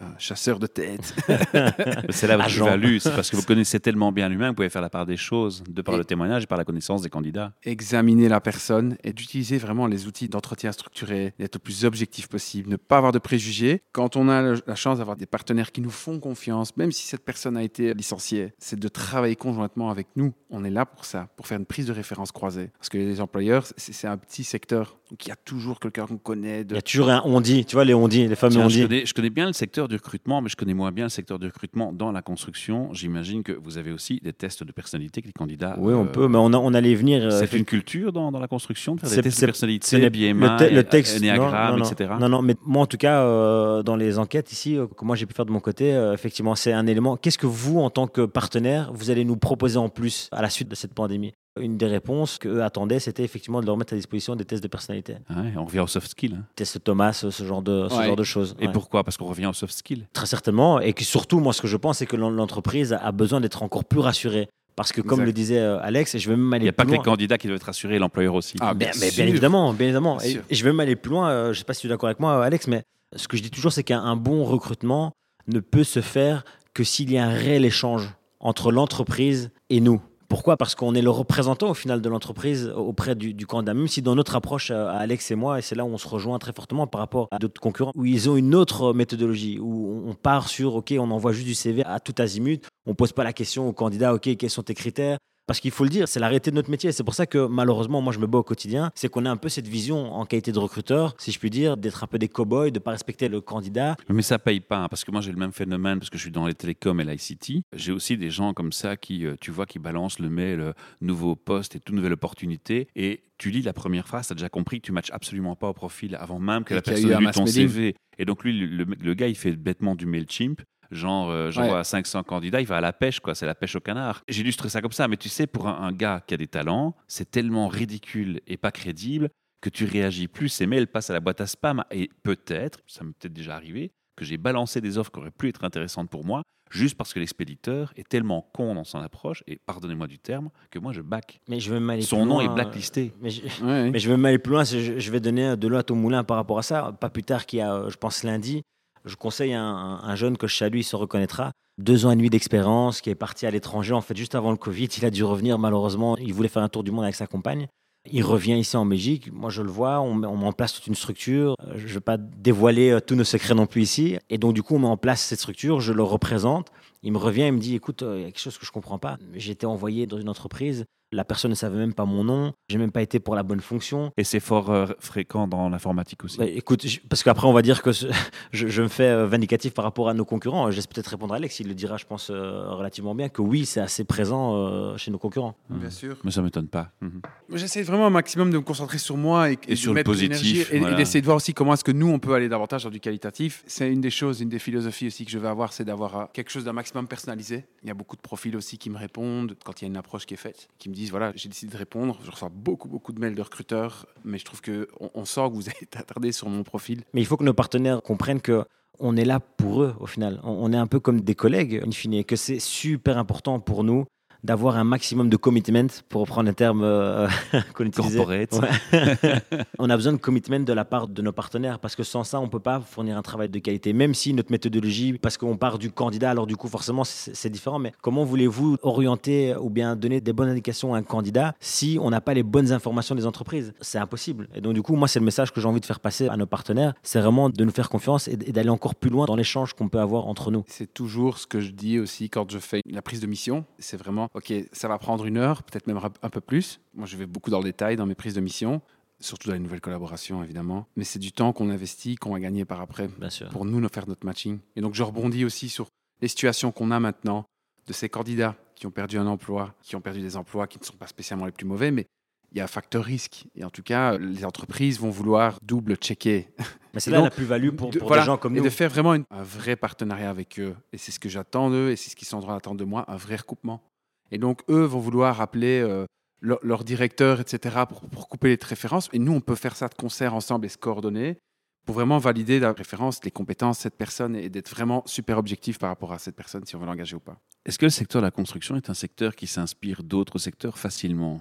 euh, 0.00 0.04
chasseurs 0.18 0.58
de 0.58 0.66
tête, 0.66 1.14
C'est 2.10 2.26
là 2.26 2.42
Agent. 2.42 2.64
value, 2.64 2.98
c'est 2.98 3.14
parce 3.14 3.30
que 3.30 3.36
vous 3.36 3.42
connaissez 3.42 3.80
tellement 3.80 4.12
bien 4.12 4.28
l'humain, 4.28 4.48
vous 4.50 4.54
pouvez 4.54 4.68
faire 4.70 4.82
la 4.82 4.90
part 4.90 5.06
des 5.06 5.16
choses, 5.16 5.62
de 5.68 5.82
par 5.82 5.94
Et- 5.94 5.98
le 5.98 6.04
témoignage 6.04 6.44
et 6.44 6.46
par 6.46 6.58
la 6.58 6.64
connaissance 6.64 7.02
des 7.02 7.10
candidats. 7.10 7.52
examiner 7.64 8.28
la 8.28 8.40
personne 8.40 8.96
et 9.04 9.12
d'utiliser 9.12 9.58
vraiment 9.58 9.86
les 9.86 10.06
outils 10.06 10.28
d'entretien 10.28 10.72
structuré, 10.72 11.34
d'être 11.38 11.56
le 11.56 11.60
plus 11.60 11.84
objectif 11.84 12.28
possible, 12.28 12.70
ne 12.70 12.76
pas 12.76 12.96
avoir 12.98 13.12
de 13.12 13.18
préjugés. 13.18 13.82
Quand 13.92 14.16
on 14.16 14.28
a 14.28 14.54
la 14.66 14.74
chance 14.74 14.98
d'avoir 14.98 15.16
des 15.16 15.26
partenaires 15.26 15.72
qui 15.72 15.80
nous 15.80 15.90
font 15.90 16.18
confiance, 16.20 16.76
même 16.76 16.92
si 16.92 17.06
cette 17.06 17.24
personne 17.24 17.56
a 17.56 17.62
été 17.62 17.94
licenciée, 17.94 18.52
c'est 18.58 18.78
de 18.78 18.88
travailler 18.88 19.36
conjointement 19.36 19.90
avec 19.90 20.06
nous. 20.16 20.32
On 20.50 20.64
est 20.64 20.70
là 20.70 20.86
pour 20.86 21.04
ça, 21.04 21.28
pour 21.36 21.46
faire 21.46 21.58
une 21.58 21.66
prise 21.66 21.86
de 21.86 21.92
référence 21.92 22.32
croisée. 22.32 22.70
Parce 22.78 22.88
que 22.88 22.98
les 22.98 23.20
employeurs, 23.20 23.66
c'est 23.76 24.06
un 24.08 24.16
petit 24.16 24.44
secteur, 24.44 24.98
donc 25.18 25.26
il 25.26 25.30
y 25.30 25.32
a 25.32 25.36
toujours 25.36 25.80
quelqu'un 25.80 26.06
qu'on 26.06 26.16
connaît. 26.16 26.60
Il 26.68 26.74
y 26.76 26.78
a 26.78 26.82
toujours 26.82 27.10
un 27.10 27.22
on 27.24 27.40
dit, 27.40 27.64
tu 27.64 27.74
vois, 27.74 27.84
les 27.84 27.92
on 27.92 28.06
dit, 28.06 28.28
les 28.28 28.36
fameux 28.36 28.52
Tiens, 28.52 28.66
on 28.66 28.68
je, 28.68 28.76
dit. 28.76 28.82
connais, 28.86 29.04
je 29.06 29.12
connais 29.14 29.30
bien 29.30 29.48
le 29.48 29.52
secteur 29.52 29.88
du 29.88 29.96
recrutement, 29.96 30.40
mais 30.40 30.48
je 30.48 30.54
connais 30.54 30.74
moins 30.74 30.92
bien 30.92 31.06
le 31.06 31.10
secteur 31.10 31.40
du 31.40 31.46
recrutement 31.46 31.92
dans 31.92 32.12
la 32.12 32.22
construction. 32.22 32.90
J'imagine 32.92 33.42
que 33.42 33.50
vous 33.52 33.78
avez 33.78 33.90
aussi 33.90 34.20
des 34.22 34.32
tests 34.32 34.62
de 34.62 34.70
personnalité 34.70 35.20
que 35.20 35.26
les 35.26 35.32
candidats. 35.32 35.74
Oui, 35.80 35.92
on 35.92 36.04
euh, 36.04 36.08
peut, 36.08 36.28
mais 36.28 36.38
on, 36.38 36.52
a- 36.52 36.58
on 36.58 36.72
allait 36.72 36.94
venir. 36.94 37.24
euh, 37.24 37.30
C'est 37.30 37.52
une 37.56 37.64
culture 37.64 38.12
dans, 38.12 38.30
dans 38.30 38.38
la 38.38 38.46
construction 38.46 38.94
de 38.94 39.00
faire 39.00 39.10
des 39.10 39.22
tests 39.22 39.40
de 39.40 39.46
personnalité, 39.46 39.98
le, 39.98 40.56
te- 40.56 40.72
le 40.72 40.84
texte, 40.84 41.20
non, 41.20 41.76
non, 41.78 41.84
etc. 41.84 42.10
Non, 42.20 42.28
non, 42.28 42.42
mais 42.42 42.54
moi 42.64 42.82
en 42.82 42.86
tout 42.86 42.96
cas, 42.96 43.22
euh, 43.24 43.82
dans 43.82 43.96
les 43.96 44.18
enquêtes 44.20 44.52
ici, 44.52 44.76
euh, 44.76 44.86
que 44.86 45.04
moi 45.04 45.16
j'ai 45.16 45.26
pu 45.26 45.34
faire 45.34 45.46
de 45.46 45.50
mon 45.52 45.60
côté, 45.60 45.94
euh, 45.94 46.14
effectivement, 46.14 46.54
c'est 46.54 46.72
un 46.72 46.86
élément. 46.86 47.16
Qu'est-ce 47.16 47.38
que 47.38 47.46
vous, 47.46 47.80
en 47.80 47.90
tant 47.90 48.06
que 48.06 48.24
partenaire, 48.24 48.92
vous 48.94 49.10
allez 49.10 49.24
nous 49.24 49.36
proposer 49.36 49.78
en 49.78 49.88
plus 49.88 50.28
à 50.30 50.42
la 50.42 50.48
suite 50.50 50.68
de 50.68 50.76
cette 50.76 50.94
pandémie? 50.94 51.32
Une 51.60 51.76
des 51.76 51.86
réponses 51.86 52.38
qu'eux 52.38 52.62
attendaient, 52.62 52.98
c'était 53.00 53.22
effectivement 53.24 53.60
de 53.60 53.66
leur 53.66 53.76
mettre 53.76 53.92
à 53.92 53.96
disposition 53.96 54.36
des 54.36 54.44
tests 54.44 54.62
de 54.62 54.68
personnalité. 54.68 55.14
Ouais, 55.30 55.52
on 55.56 55.64
revient 55.64 55.80
aux 55.80 55.86
soft 55.86 56.08
skills. 56.10 56.34
hein. 56.38 56.44
Test 56.56 56.82
Thomas, 56.84 57.12
ce 57.12 57.44
genre 57.44 57.62
de, 57.62 57.88
ce 57.88 57.94
Ouais. 57.96 58.06
genre 58.06 58.16
de 58.16 58.22
choses. 58.24 58.56
Et 58.60 58.66
Ouais. 58.66 58.72
pourquoi? 58.72 59.04
Parce 59.04 59.16
qu'on 59.16 59.26
revient 59.26 59.46
aux 59.46 59.52
soft 59.52 59.74
skills. 59.74 60.06
Très 60.12 60.26
certainement. 60.26 60.80
Et 60.80 60.92
que 60.92 61.04
surtout, 61.04 61.40
moi, 61.40 61.52
ce 61.52 61.60
que 61.62 61.68
je 61.68 61.76
pense, 61.76 61.98
c'est 61.98 62.06
que 62.06 62.16
l'en- 62.16 62.30
l'entreprise 62.30 62.92
a 62.92 63.12
besoin 63.12 63.40
d'être 63.40 63.62
encore 63.62 63.84
plus 63.84 64.00
rassurée. 64.00 64.48
Parce 64.76 64.92
que, 64.92 65.00
comme 65.00 65.18
Exact. 65.20 65.26
le 65.26 65.32
disait 65.32 65.58
euh, 65.58 65.80
Alex, 65.82 66.14
et 66.14 66.20
je 66.20 66.28
vais 66.30 66.36
même 66.36 66.48
Il 66.50 66.54
aller 66.54 66.62
n'y 66.64 66.68
a 66.68 66.72
pas 66.72 66.84
que 66.84 66.92
les 66.92 66.98
candidats 66.98 67.36
qui 67.36 67.48
doivent 67.48 67.56
être 67.56 67.68
assurés, 67.68 67.98
l'employeur 67.98 68.34
aussi. 68.34 68.56
Ah, 68.60 68.74
Bien, 68.74 68.90
bien 68.92 69.00
mais 69.00 69.10
bien 69.10 69.26
évidemment, 69.26 69.72
bien 69.72 69.86
évidemment. 69.86 70.16
Bien 70.18 70.40
Et, 70.48 70.54
je 70.54 70.62
vais 70.64 70.70
même 70.70 70.78
aller 70.78 70.94
plus 70.94 71.10
loin. 71.10 71.28
euh, 71.30 71.44
je 71.46 71.48
ne 71.48 71.54
sais 71.54 71.64
pas 71.64 71.74
si 71.74 71.80
tu 71.80 71.86
es 71.88 71.90
d'accord 71.90 72.08
avec 72.08 72.20
moi, 72.20 72.44
Alex, 72.44 72.68
mais 72.68 72.84
ce 73.16 73.26
que 73.26 73.36
je 73.36 73.42
dis 73.42 73.50
toujours, 73.50 73.72
c'est 73.72 73.82
qu'un 73.82 74.00
un 74.00 74.14
bon 74.14 74.44
recrutement 74.44 75.10
ne 75.48 75.58
peut 75.58 75.82
se 75.82 76.00
faire 76.00 76.44
que 76.74 76.84
s'il 76.84 77.10
y 77.10 77.18
a 77.18 77.24
un 77.24 77.30
réel 77.32 77.64
échange 77.64 78.14
entre 78.38 78.70
l'entreprise 78.70 79.50
et 79.68 79.80
nous. 79.80 80.00
Pourquoi? 80.28 80.58
Parce 80.58 80.74
qu'on 80.74 80.94
est 80.94 81.00
le 81.00 81.08
représentant 81.08 81.70
au 81.70 81.74
final 81.74 82.02
de 82.02 82.08
l'entreprise 82.08 82.70
auprès 82.76 83.14
du, 83.14 83.46
candidat. 83.46 83.72
Même 83.72 83.88
si 83.88 84.02
dans 84.02 84.14
notre 84.14 84.36
approche, 84.36 84.70
euh, 84.70 84.88
Alex 84.88 85.30
et 85.30 85.34
moi, 85.34 85.58
et 85.58 85.62
c'est 85.62 85.74
là 85.74 85.86
où 85.86 85.88
on 85.88 85.96
se 85.96 86.06
rejoint 86.06 86.38
très 86.38 86.52
fortement 86.52 86.86
par 86.86 87.00
rapport 87.00 87.28
à 87.30 87.38
d'autres 87.38 87.60
concurrents, 87.60 87.92
où 87.94 88.04
ils 88.04 88.28
ont 88.28 88.36
une 88.36 88.54
autre 88.54 88.92
méthodologie, 88.92 89.58
où 89.58 90.04
on 90.06 90.14
part 90.14 90.48
sur, 90.48 90.74
OK, 90.74 90.92
on 90.98 91.10
envoie 91.10 91.32
juste 91.32 91.46
du 91.46 91.54
CV 91.54 91.82
à 91.84 91.98
tout 91.98 92.14
azimut, 92.18 92.62
on 92.84 92.94
pose 92.94 93.12
pas 93.12 93.24
la 93.24 93.32
question 93.32 93.68
au 93.68 93.72
candidat, 93.72 94.12
OK, 94.12 94.36
quels 94.36 94.50
sont 94.50 94.62
tes 94.62 94.74
critères? 94.74 95.16
Parce 95.48 95.58
qu'il 95.58 95.72
faut 95.72 95.82
le 95.82 95.90
dire, 95.90 96.06
c'est 96.06 96.20
la 96.20 96.28
réalité 96.28 96.50
de 96.52 96.56
notre 96.56 96.70
métier. 96.70 96.92
C'est 96.92 97.02
pour 97.02 97.14
ça 97.14 97.26
que 97.26 97.46
malheureusement, 97.48 98.00
moi, 98.00 98.12
je 98.12 98.20
me 98.20 98.26
bats 98.28 98.38
au 98.38 98.42
quotidien. 98.44 98.92
C'est 98.94 99.08
qu'on 99.08 99.24
a 99.24 99.30
un 99.30 99.36
peu 99.36 99.48
cette 99.48 99.66
vision 99.66 100.12
en 100.14 100.24
qualité 100.24 100.52
de 100.52 100.58
recruteur, 100.60 101.14
si 101.18 101.32
je 101.32 101.38
puis 101.40 101.50
dire, 101.50 101.76
d'être 101.76 102.04
un 102.04 102.06
peu 102.06 102.18
des 102.18 102.28
cow-boys, 102.28 102.70
de 102.70 102.78
pas 102.78 102.92
respecter 102.92 103.28
le 103.28 103.40
candidat. 103.40 103.96
Mais 104.08 104.22
ça 104.22 104.38
paye 104.38 104.60
pas, 104.60 104.76
hein, 104.84 104.88
parce 104.88 105.02
que 105.04 105.10
moi 105.10 105.20
j'ai 105.20 105.32
le 105.32 105.38
même 105.38 105.52
phénomène, 105.52 105.98
parce 105.98 106.10
que 106.10 106.18
je 106.18 106.22
suis 106.22 106.30
dans 106.30 106.46
les 106.46 106.54
télécoms 106.54 107.00
et 107.00 107.04
l'ICT. 107.04 107.64
J'ai 107.74 107.90
aussi 107.92 108.16
des 108.16 108.30
gens 108.30 108.52
comme 108.54 108.72
ça 108.72 108.96
qui, 108.96 109.26
euh, 109.26 109.34
tu 109.40 109.50
vois, 109.50 109.66
qui 109.66 109.78
balancent 109.80 110.18
le 110.20 110.28
mail 110.28 110.60
euh, 110.60 110.72
nouveau 111.00 111.34
poste 111.34 111.74
et 111.74 111.80
toute 111.80 111.94
nouvelle 111.96 112.12
opportunité. 112.12 112.86
Et 112.94 113.22
tu 113.38 113.50
lis 113.50 113.62
la 113.62 113.72
première 113.72 114.06
phrase, 114.06 114.26
tu 114.26 114.32
as 114.32 114.36
déjà 114.36 114.48
compris 114.50 114.80
que 114.80 114.86
tu 114.86 114.92
matches 114.92 115.10
absolument 115.12 115.56
pas 115.56 115.68
au 115.70 115.72
profil 115.72 116.14
avant 116.20 116.38
même 116.38 116.64
que 116.64 116.74
Et 116.74 116.76
la 116.76 116.82
personne 116.82 117.10
ait 117.10 117.16
lu 117.18 117.26
ton 117.32 117.44
mailing. 117.44 117.68
CV. 117.68 117.94
Et 118.18 118.24
donc 118.24 118.44
lui, 118.44 118.52
le, 118.52 118.84
le- 118.84 118.96
le 119.00 119.14
gars, 119.14 119.28
il 119.28 119.36
fait 119.36 119.52
bêtement 119.52 119.94
du 119.94 120.04
MailChimp. 120.06 120.60
Genre, 120.90 121.28
euh, 121.30 121.50
j'envoie 121.50 121.84
500 121.84 122.22
candidats, 122.22 122.60
il 122.60 122.66
va 122.66 122.78
à 122.78 122.80
la 122.80 122.92
pêche, 122.92 123.20
quoi. 123.20 123.34
C'est 123.34 123.46
la 123.46 123.54
pêche 123.54 123.76
au 123.76 123.80
canard. 123.80 124.22
J'illustre 124.28 124.68
ça 124.68 124.80
comme 124.80 124.92
ça, 124.92 125.06
mais 125.08 125.16
tu 125.16 125.28
sais, 125.28 125.46
pour 125.46 125.68
un, 125.68 125.74
un 125.82 125.92
gars 125.92 126.22
qui 126.26 126.34
a 126.34 126.36
des 126.36 126.46
talents, 126.46 126.94
c'est 127.06 127.30
tellement 127.30 127.68
ridicule 127.68 128.40
et 128.46 128.56
pas 128.56 128.70
crédible 128.70 129.28
que 129.60 129.68
tu 129.68 129.84
réagis 129.84 130.28
plus. 130.28 130.48
Ces 130.48 130.66
mails 130.66 130.86
passent 130.86 131.10
à 131.10 131.12
la 131.14 131.20
boîte 131.20 131.40
à 131.40 131.46
spam. 131.46 131.84
Et 131.90 132.08
peut-être, 132.22 132.80
ça 132.86 133.04
m'est 133.04 133.12
peut-être 133.18 133.32
déjà 133.34 133.54
arrivé, 133.56 133.90
que 134.16 134.24
j'ai 134.24 134.38
balancé 134.38 134.80
des 134.80 134.98
offres 134.98 135.10
qui 135.10 135.18
auraient 135.20 135.30
pu 135.30 135.48
être 135.48 135.64
intéressantes 135.64 136.08
pour 136.10 136.24
moi, 136.24 136.42
juste 136.70 136.96
parce 136.96 137.12
que 137.12 137.18
l'expéditeur 137.18 137.92
est 137.96 138.08
tellement 138.08 138.42
con 138.54 138.74
dans 138.74 138.84
son 138.84 138.98
approche, 139.00 139.42
et 139.46 139.58
pardonnez-moi 139.66 140.06
du 140.06 140.18
terme, 140.18 140.50
que 140.70 140.78
moi 140.78 140.92
je 140.92 141.00
back. 141.02 141.40
Mais 141.48 141.60
je 141.60 141.70
vais 141.72 141.80
même 141.80 141.90
aller 141.90 142.02
Son 142.02 142.18
plus 142.22 142.28
nom 142.28 142.40
loin, 142.40 142.44
est 142.50 142.54
blacklisté. 142.54 143.12
Mais 143.20 143.30
je, 143.30 143.42
Ouais. 143.64 143.90
mais 143.90 143.98
je 143.98 144.08
vais 144.08 144.16
même 144.16 144.26
aller 144.26 144.38
plus 144.38 144.52
loin. 144.52 144.64
je 144.64 145.10
vais 145.10 145.20
donner 145.20 145.56
de 145.56 145.68
l'eau 145.68 145.76
à 145.76 145.82
ton 145.82 145.96
moulin 145.96 146.24
par 146.24 146.36
rapport 146.36 146.58
à 146.58 146.62
ça. 146.62 146.92
Pas 147.00 147.10
plus 147.10 147.22
tard 147.24 147.44
qu'il 147.46 147.58
y 147.58 147.62
a, 147.62 147.74
euh, 147.74 147.90
je 147.90 147.96
pense, 147.96 148.22
lundi, 148.22 148.62
je 149.04 149.16
conseille 149.16 149.54
un, 149.54 149.62
un- 149.64 150.00
un 150.02 150.14
jeune 150.16 150.36
que 150.36 150.46
je 150.46 150.56
salue, 150.56 150.78
il 150.78 150.84
se 150.84 150.96
reconnaîtra. 150.96 151.52
Deux 151.78 152.06
ans 152.06 152.10
et 152.10 152.16
demi 152.16 152.28
d'expérience, 152.30 153.00
qui 153.00 153.10
est 153.10 153.14
parti 153.14 153.46
à 153.46 153.50
l'étranger, 153.50 153.94
en 153.94 154.00
fait, 154.00 154.16
juste 154.16 154.34
avant 154.34 154.50
le 154.50 154.56
Covid. 154.56 154.86
Il 154.98 155.04
a 155.04 155.10
dû 155.10 155.22
revenir, 155.24 155.58
malheureusement. 155.58 156.16
Il 156.16 156.34
voulait 156.34 156.48
faire 156.48 156.62
un 156.62 156.68
tour 156.68 156.82
du 156.82 156.90
monde 156.90 157.04
avec 157.04 157.14
sa 157.14 157.26
compagne. 157.28 157.68
Il 158.10 158.24
revient 158.24 158.54
ici 158.58 158.76
en 158.76 158.86
Belgique. 158.86 159.30
Moi, 159.32 159.50
je 159.50 159.62
le 159.62 159.70
vois. 159.70 160.00
On, 160.00 160.22
on 160.24 160.36
met 160.36 160.46
en 160.46 160.52
place 160.52 160.72
toute 160.72 160.86
une 160.86 160.94
structure. 160.94 161.54
Euh, 161.66 161.74
Je 161.76 161.86
ne 161.86 161.92
vais 161.92 162.00
pas 162.00 162.16
dévoiler 162.16 162.90
euh, 162.90 163.00
tous 163.00 163.14
nos 163.14 163.24
secrets 163.24 163.54
non 163.54 163.66
plus 163.66 163.82
ici. 163.82 164.18
Et 164.30 164.38
donc, 164.38 164.54
du 164.54 164.62
coup, 164.62 164.76
on 164.76 164.78
met 164.80 164.86
en 164.88 164.96
place 164.96 165.20
cette 165.20 165.38
structure. 165.40 165.80
Je 165.80 165.92
le 165.92 166.02
représente. 166.02 166.68
Il 167.02 167.12
me 167.12 167.18
revient. 167.18 167.46
Il 167.46 167.52
me 167.52 167.58
dit 167.58 167.74
Écoute, 167.74 168.02
euh, 168.02 168.16
il 168.18 168.20
y 168.22 168.24
a 168.24 168.26
quelque 168.26 168.40
chose 168.40 168.58
que 168.58 168.64
je 168.64 168.70
ne 168.70 168.74
comprends 168.74 168.98
pas. 168.98 169.18
J'ai 169.34 169.52
été 169.52 169.66
envoyé 169.66 170.06
dans 170.06 170.18
une 170.18 170.28
entreprise. 170.28 170.84
La 171.10 171.24
personne 171.24 171.50
ne 171.52 171.56
savait 171.56 171.78
même 171.78 171.94
pas 171.94 172.04
mon 172.04 172.22
nom. 172.22 172.52
J'ai 172.68 172.76
même 172.76 172.92
pas 172.92 173.00
été 173.00 173.18
pour 173.18 173.34
la 173.34 173.42
bonne 173.42 173.60
fonction. 173.62 174.12
Et 174.18 174.24
c'est 174.24 174.40
fort 174.40 174.68
euh, 174.70 174.88
fréquent 174.98 175.48
dans 175.48 175.70
l'informatique 175.70 176.22
aussi. 176.22 176.36
Bah, 176.36 176.44
écoute, 176.44 176.86
je- 176.86 177.00
parce 177.08 177.22
qu'après, 177.22 177.46
on 177.46 177.54
va 177.54 177.62
dire 177.62 177.80
que 177.80 177.92
je, 178.52 178.68
je 178.68 178.82
me 178.82 178.88
fais 178.88 179.08
euh, 179.08 179.26
vindicatif 179.26 179.72
par 179.72 179.86
rapport 179.86 180.10
à 180.10 180.12
nos 180.12 180.26
concurrents. 180.26 180.70
Je 180.70 180.76
laisse 180.76 180.86
peut-être 180.86 181.06
répondre 181.06 181.32
à 181.32 181.38
Alex. 181.38 181.60
Il 181.60 181.68
le 181.68 181.74
dira, 181.74 181.96
je 181.96 182.04
pense, 182.04 182.28
euh, 182.30 182.68
relativement 182.74 183.14
bien, 183.14 183.30
que 183.30 183.40
oui, 183.40 183.64
c'est 183.64 183.80
assez 183.80 184.04
présent 184.04 184.54
euh, 184.56 184.98
chez 184.98 185.10
nos 185.10 185.16
concurrents. 185.16 185.56
Bien 185.70 185.88
sûr. 185.88 186.14
Mais 186.24 186.30
ça 186.30 186.42
m'étonne 186.42 186.68
pas. 186.68 186.90
Mhm. 187.00 187.22
J'essaie 187.54 187.84
vraiment 187.84 188.08
un 188.08 188.10
maximum 188.10 188.50
de 188.50 188.58
me 188.58 188.62
concentrer 188.62 188.98
sur 188.98 189.16
moi 189.16 189.50
et, 189.50 189.76
sur 189.76 189.94
le 189.94 190.02
positif, 190.04 190.70
et, 190.74 190.80
d'essayer 190.96 191.22
de 191.22 191.24
voir 191.26 191.38
aussi 191.38 191.54
comment 191.54 191.72
est-ce 191.72 191.84
que 191.84 191.92
nous 191.92 192.08
on 192.10 192.18
peut 192.18 192.34
aller 192.34 192.50
davantage 192.50 192.84
dans 192.84 192.90
du 192.90 193.00
qualitatif. 193.00 193.64
C'est 193.66 193.90
une 193.90 194.02
des 194.02 194.10
choses, 194.10 194.42
une 194.42 194.50
des 194.50 194.58
philosophies 194.58 195.06
aussi 195.06 195.24
que 195.24 195.30
je 195.30 195.38
vais 195.38 195.48
avoir, 195.48 195.72
c'est 195.72 195.86
d'avoir 195.86 196.30
quelque 196.32 196.50
chose 196.50 196.64
d'un 196.64 196.74
maximum 196.74 196.87
personnalisé. 197.08 197.64
Il 197.82 197.88
y 197.88 197.90
a 197.90 197.94
beaucoup 197.94 198.16
de 198.16 198.20
profils 198.20 198.56
aussi 198.56 198.78
qui 198.78 198.90
me 198.90 198.98
répondent 198.98 199.56
quand 199.64 199.80
il 199.80 199.84
y 199.84 199.86
a 199.86 199.88
une 199.88 199.96
approche 199.96 200.26
qui 200.26 200.34
est 200.34 200.38
faite, 200.38 200.68
qui 200.78 200.88
me 200.88 200.94
disent 200.94 201.10
voilà 201.10 201.32
j'ai 201.34 201.48
décidé 201.48 201.72
de 201.72 201.78
répondre. 201.78 202.18
Je 202.24 202.30
reçois 202.30 202.50
beaucoup 202.52 202.88
beaucoup 202.88 203.12
de 203.12 203.20
mails 203.20 203.34
de 203.34 203.42
recruteurs, 203.42 204.06
mais 204.24 204.38
je 204.38 204.44
trouve 204.44 204.60
que 204.60 204.88
on, 205.00 205.24
sent 205.24 205.48
que 205.48 205.54
vous 205.54 205.68
êtes 205.68 205.96
attardé 205.96 206.32
sur 206.32 206.48
mon 206.48 206.62
profil. 206.62 207.02
Mais 207.14 207.20
il 207.20 207.26
faut 207.26 207.36
que 207.36 207.44
nos 207.44 207.54
partenaires 207.54 208.02
comprennent 208.02 208.40
que 208.40 208.64
on 209.00 209.16
est 209.16 209.24
là 209.24 209.38
pour 209.38 209.82
eux, 209.82 209.94
au 210.00 210.06
final. 210.06 210.40
On 210.42 210.72
est 210.72 210.76
un 210.76 210.88
peu 210.88 210.98
comme 210.98 211.20
des 211.20 211.36
collègues, 211.36 211.80
in 211.86 211.92
fine, 211.92 212.14
et 212.14 212.24
que 212.24 212.34
c'est 212.34 212.58
super 212.58 213.16
important 213.16 213.60
pour 213.60 213.84
nous 213.84 214.06
d'avoir 214.42 214.76
un 214.76 214.84
maximum 214.84 215.28
de 215.28 215.36
commitment, 215.36 215.88
pour 216.08 216.22
reprendre 216.22 216.48
un 216.48 216.54
terme 216.54 216.82
euh, 216.82 217.28
qu'on 217.74 217.84
utilisait. 217.84 218.18
Corporate. 218.18 218.52
Ouais. 218.52 219.62
on 219.78 219.90
a 219.90 219.96
besoin 219.96 220.12
de 220.12 220.18
commitment 220.18 220.60
de 220.60 220.72
la 220.72 220.84
part 220.84 221.08
de 221.08 221.22
nos 221.22 221.32
partenaires, 221.32 221.78
parce 221.78 221.94
que 221.94 222.02
sans 222.02 222.24
ça, 222.24 222.40
on 222.40 222.44
ne 222.44 222.50
peut 222.50 222.60
pas 222.60 222.80
fournir 222.80 223.16
un 223.16 223.22
travail 223.22 223.48
de 223.48 223.58
qualité, 223.58 223.92
même 223.92 224.14
si 224.14 224.32
notre 224.32 224.50
méthodologie, 224.50 225.18
parce 225.18 225.36
qu'on 225.36 225.56
part 225.56 225.78
du 225.78 225.90
candidat, 225.90 226.30
alors 226.30 226.46
du 226.46 226.56
coup, 226.56 226.68
forcément, 226.68 227.04
c'est 227.04 227.50
différent, 227.50 227.78
mais 227.78 227.92
comment 228.02 228.24
voulez-vous 228.24 228.78
orienter 228.82 229.54
ou 229.60 229.70
bien 229.70 229.96
donner 229.96 230.20
des 230.20 230.32
bonnes 230.32 230.48
indications 230.48 230.94
à 230.94 230.98
un 230.98 231.02
candidat 231.02 231.54
si 231.60 231.98
on 232.00 232.10
n'a 232.10 232.20
pas 232.20 232.34
les 232.34 232.42
bonnes 232.42 232.72
informations 232.72 233.14
des 233.14 233.26
entreprises? 233.26 233.72
C'est 233.80 233.98
impossible. 233.98 234.48
Et 234.54 234.60
donc, 234.60 234.74
du 234.74 234.82
coup, 234.82 234.96
moi, 234.96 235.08
c'est 235.08 235.20
le 235.20 235.24
message 235.24 235.52
que 235.52 235.60
j'ai 235.60 235.68
envie 235.68 235.80
de 235.80 235.86
faire 235.86 236.00
passer 236.00 236.28
à 236.28 236.36
nos 236.36 236.46
partenaires, 236.46 236.94
c'est 237.02 237.20
vraiment 237.20 237.50
de 237.50 237.64
nous 237.64 237.70
faire 237.70 237.88
confiance 237.88 238.26
et 238.26 238.38
et 238.48 238.52
d'aller 238.52 238.70
encore 238.70 238.94
plus 238.94 239.10
loin 239.10 239.26
dans 239.26 239.36
l'échange 239.36 239.74
qu'on 239.74 239.88
peut 239.88 240.00
avoir 240.00 240.26
entre 240.26 240.50
nous. 240.50 240.64
C'est 240.66 240.92
toujours 240.92 241.36
ce 241.36 241.46
que 241.46 241.60
je 241.60 241.70
dis 241.70 241.98
aussi 241.98 242.30
quand 242.30 242.50
je 242.50 242.58
fais 242.58 242.80
la 242.88 243.02
prise 243.02 243.20
de 243.20 243.26
mission. 243.26 243.66
C'est 243.78 243.98
vraiment, 243.98 244.27
OK, 244.34 244.52
ça 244.72 244.88
va 244.88 244.98
prendre 244.98 245.24
une 245.26 245.36
heure, 245.36 245.62
peut-être 245.62 245.86
même 245.86 245.98
un- 246.22 246.30
peu 246.30 246.40
plus. 246.40 246.80
Moi, 246.94 247.06
je 247.06 247.16
vais 247.16 247.26
beaucoup 247.26 247.50
dans 247.50 247.58
le 247.58 247.64
détail 247.64 247.96
dans 247.96 248.06
mes 248.06 248.14
prises 248.14 248.34
de 248.34 248.40
mission, 248.40 248.80
surtout 249.20 249.48
dans 249.48 249.54
les 249.54 249.60
nouvelles 249.60 249.80
collaborations, 249.80 250.42
évidemment. 250.44 250.86
Mais 250.96 251.04
c'est 251.04 251.18
du 251.18 251.32
temps 251.32 251.52
qu'on 251.52 251.70
investit, 251.70 252.16
qu'on 252.16 252.32
va 252.32 252.40
gagner 252.40 252.64
par 252.64 252.80
après 252.80 253.08
Bien 253.08 253.30
sûr. 253.30 253.48
pour 253.48 253.64
nous, 253.64 253.80
nous 253.80 253.88
faire 253.88 254.06
notre 254.08 254.24
matching. 254.26 254.58
Et 254.76 254.80
donc, 254.80 254.94
je 254.94 255.02
rebondis 255.02 255.44
aussi 255.44 255.68
sur 255.68 255.86
les 256.20 256.28
situations 256.28 256.72
qu'on 256.72 256.90
a 256.90 257.00
maintenant 257.00 257.44
de 257.86 257.92
ces 257.92 258.08
candidats 258.08 258.54
qui 258.74 258.86
ont 258.86 258.90
perdu 258.90 259.18
un 259.18 259.26
emploi, 259.26 259.74
qui 259.82 259.96
ont 259.96 260.00
perdu 260.00 260.20
des 260.20 260.36
emplois 260.36 260.66
qui 260.66 260.78
ne 260.78 260.84
sont 260.84 260.96
pas 260.96 261.06
spécialement 261.06 261.46
les 261.46 261.52
plus 261.52 261.66
mauvais, 261.66 261.90
mais 261.90 262.06
il 262.52 262.58
y 262.58 262.60
a 262.60 262.64
un 262.64 262.68
facteur 262.68 263.04
risque. 263.04 263.46
Et 263.56 263.64
en 263.64 263.70
tout 263.70 263.82
cas, 263.82 264.16
les 264.18 264.44
entreprises 264.44 265.00
vont 265.00 265.10
vouloir 265.10 265.58
double-checker 265.62 266.48
Mais 266.94 267.00
c'est 267.00 267.10
Et 267.10 267.12
là 267.12 267.18
donc, 267.18 267.24
la 267.26 267.30
plus-value 267.30 267.70
pour, 267.70 267.90
de- 267.90 267.98
pour 267.98 268.08
voilà, 268.08 268.22
des 268.22 268.26
gens 268.26 268.38
comme 268.38 268.54
et 268.56 268.58
nous. 268.58 268.64
de 268.64 268.70
faire 268.70 268.88
vraiment 268.90 269.14
une- 269.14 269.24
un 269.30 269.42
vrai 269.42 269.76
partenariat 269.76 270.30
avec 270.30 270.58
eux. 270.58 270.74
Et 270.92 270.98
c'est 270.98 271.12
ce 271.12 271.20
que 271.20 271.28
j'attends 271.28 271.70
d'eux 271.70 271.90
et 271.90 271.96
c'est 271.96 272.08
ce 272.10 272.16
qu'ils 272.16 272.26
sont 272.28 272.38
en 272.38 272.42
train 272.42 272.54
d'attendre 272.54 272.78
de 272.78 272.84
moi, 272.84 273.04
un 273.08 273.16
vrai 273.16 273.36
recoupement. 273.36 273.82
Et 274.30 274.38
donc, 274.38 274.62
eux 274.68 274.84
vont 274.84 275.00
vouloir 275.00 275.40
appeler 275.40 275.80
euh, 275.80 276.06
leur, 276.40 276.84
directeur, 276.84 277.40
etc., 277.40 277.84
pour, 277.88 278.28
couper 278.28 278.48
les 278.48 278.58
références. 278.62 279.08
Et 279.12 279.18
nous, 279.18 279.32
on 279.32 279.40
peut 279.40 279.54
faire 279.54 279.76
ça 279.76 279.88
de 279.88 279.94
concert 279.94 280.34
ensemble 280.34 280.66
et 280.66 280.68
se 280.68 280.78
coordonner 280.78 281.38
pour 281.86 281.94
vraiment 281.94 282.18
valider 282.18 282.60
la 282.60 282.72
référence, 282.72 283.24
les 283.24 283.30
compétences 283.30 283.78
de 283.78 283.82
cette 283.82 283.96
personne 283.96 284.36
et 284.36 284.50
d'être 284.50 284.68
vraiment 284.68 285.02
super 285.06 285.38
objectif 285.38 285.78
par 285.78 285.88
rapport 285.88 286.12
à 286.12 286.18
cette 286.18 286.36
personne 286.36 286.66
si 286.66 286.76
on 286.76 286.80
veut 286.80 286.86
l'engager 286.86 287.16
ou 287.16 287.20
pas. 287.20 287.38
Est-ce 287.64 287.78
que 287.78 287.86
le 287.86 287.90
secteur 287.90 288.20
de 288.20 288.26
la 288.26 288.30
construction 288.30 288.76
est 288.76 288.90
un 288.90 288.94
secteur 288.94 289.34
qui 289.34 289.46
s'inspire 289.46 290.02
d'autres 290.02 290.38
secteurs 290.38 290.78
facilement? 290.78 291.40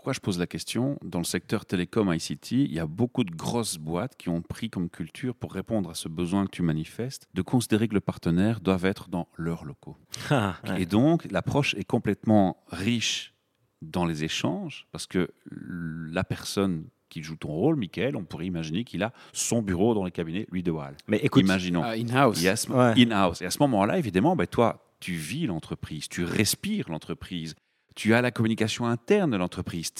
Pourquoi 0.00 0.14
je 0.14 0.20
pose 0.20 0.38
la 0.38 0.46
question? 0.46 0.98
Dans 1.04 1.18
le 1.18 1.24
secteur 1.26 1.66
télécom 1.66 2.10
ICT, 2.10 2.52
il 2.52 2.72
y 2.72 2.78
a 2.78 2.86
beaucoup 2.86 3.22
de 3.22 3.32
grosses 3.32 3.76
boîtes 3.76 4.16
qui 4.16 4.30
ont 4.30 4.40
pris 4.40 4.70
comme 4.70 4.88
culture, 4.88 5.34
pour 5.34 5.52
répondre 5.52 5.90
à 5.90 5.94
ce 5.94 6.08
besoin 6.08 6.46
que 6.46 6.50
tu 6.52 6.62
manifestes, 6.62 7.28
de 7.34 7.42
considérer 7.42 7.86
que 7.86 7.92
le 7.92 8.00
partenaire 8.00 8.60
doit 8.62 8.78
être 8.82 9.10
dans 9.10 9.28
leurs 9.36 9.66
locaux. 9.66 9.98
Ah, 10.30 10.56
ouais. 10.66 10.80
Et 10.80 10.86
donc, 10.86 11.30
l'approche 11.30 11.74
est 11.74 11.84
complètement 11.84 12.64
riche 12.68 13.34
dans 13.82 14.06
les 14.06 14.24
échanges, 14.24 14.86
parce 14.90 15.06
que 15.06 15.28
la 15.50 16.24
personne 16.24 16.86
qui 17.10 17.22
joue 17.22 17.36
ton 17.36 17.48
rôle, 17.50 17.76
Michael, 17.76 18.16
on 18.16 18.24
pourrait 18.24 18.46
imaginer 18.46 18.84
qu'il 18.84 19.02
a 19.02 19.12
son 19.34 19.60
bureau 19.60 19.92
dans 19.92 20.06
les 20.06 20.12
cabinets, 20.12 20.46
lui 20.50 20.62
de 20.62 20.70
Wall. 20.70 20.96
Mais 21.08 21.18
écoute, 21.18 21.42
Imaginons. 21.44 21.82
Ah, 21.84 21.90
in-house. 21.90 22.42
Et 22.42 22.48
à 22.48 22.56
ce- 22.56 22.72
Ouais. 22.72 22.94
in-house. 22.96 23.42
Et 23.42 23.44
à 23.44 23.50
ce 23.50 23.58
moment-là, 23.58 23.98
évidemment, 23.98 24.34
ben, 24.34 24.46
toi, 24.46 24.82
tu 24.98 25.12
vis 25.12 25.44
l'entreprise, 25.46 26.08
tu 26.08 26.24
respires 26.24 26.88
l'entreprise, 26.88 27.54
tu 27.94 28.14
as 28.14 28.22
la 28.22 28.30
communication 28.30 28.86
interne 28.86 29.30
de 29.30 29.36
l'entreprise, 29.36 29.92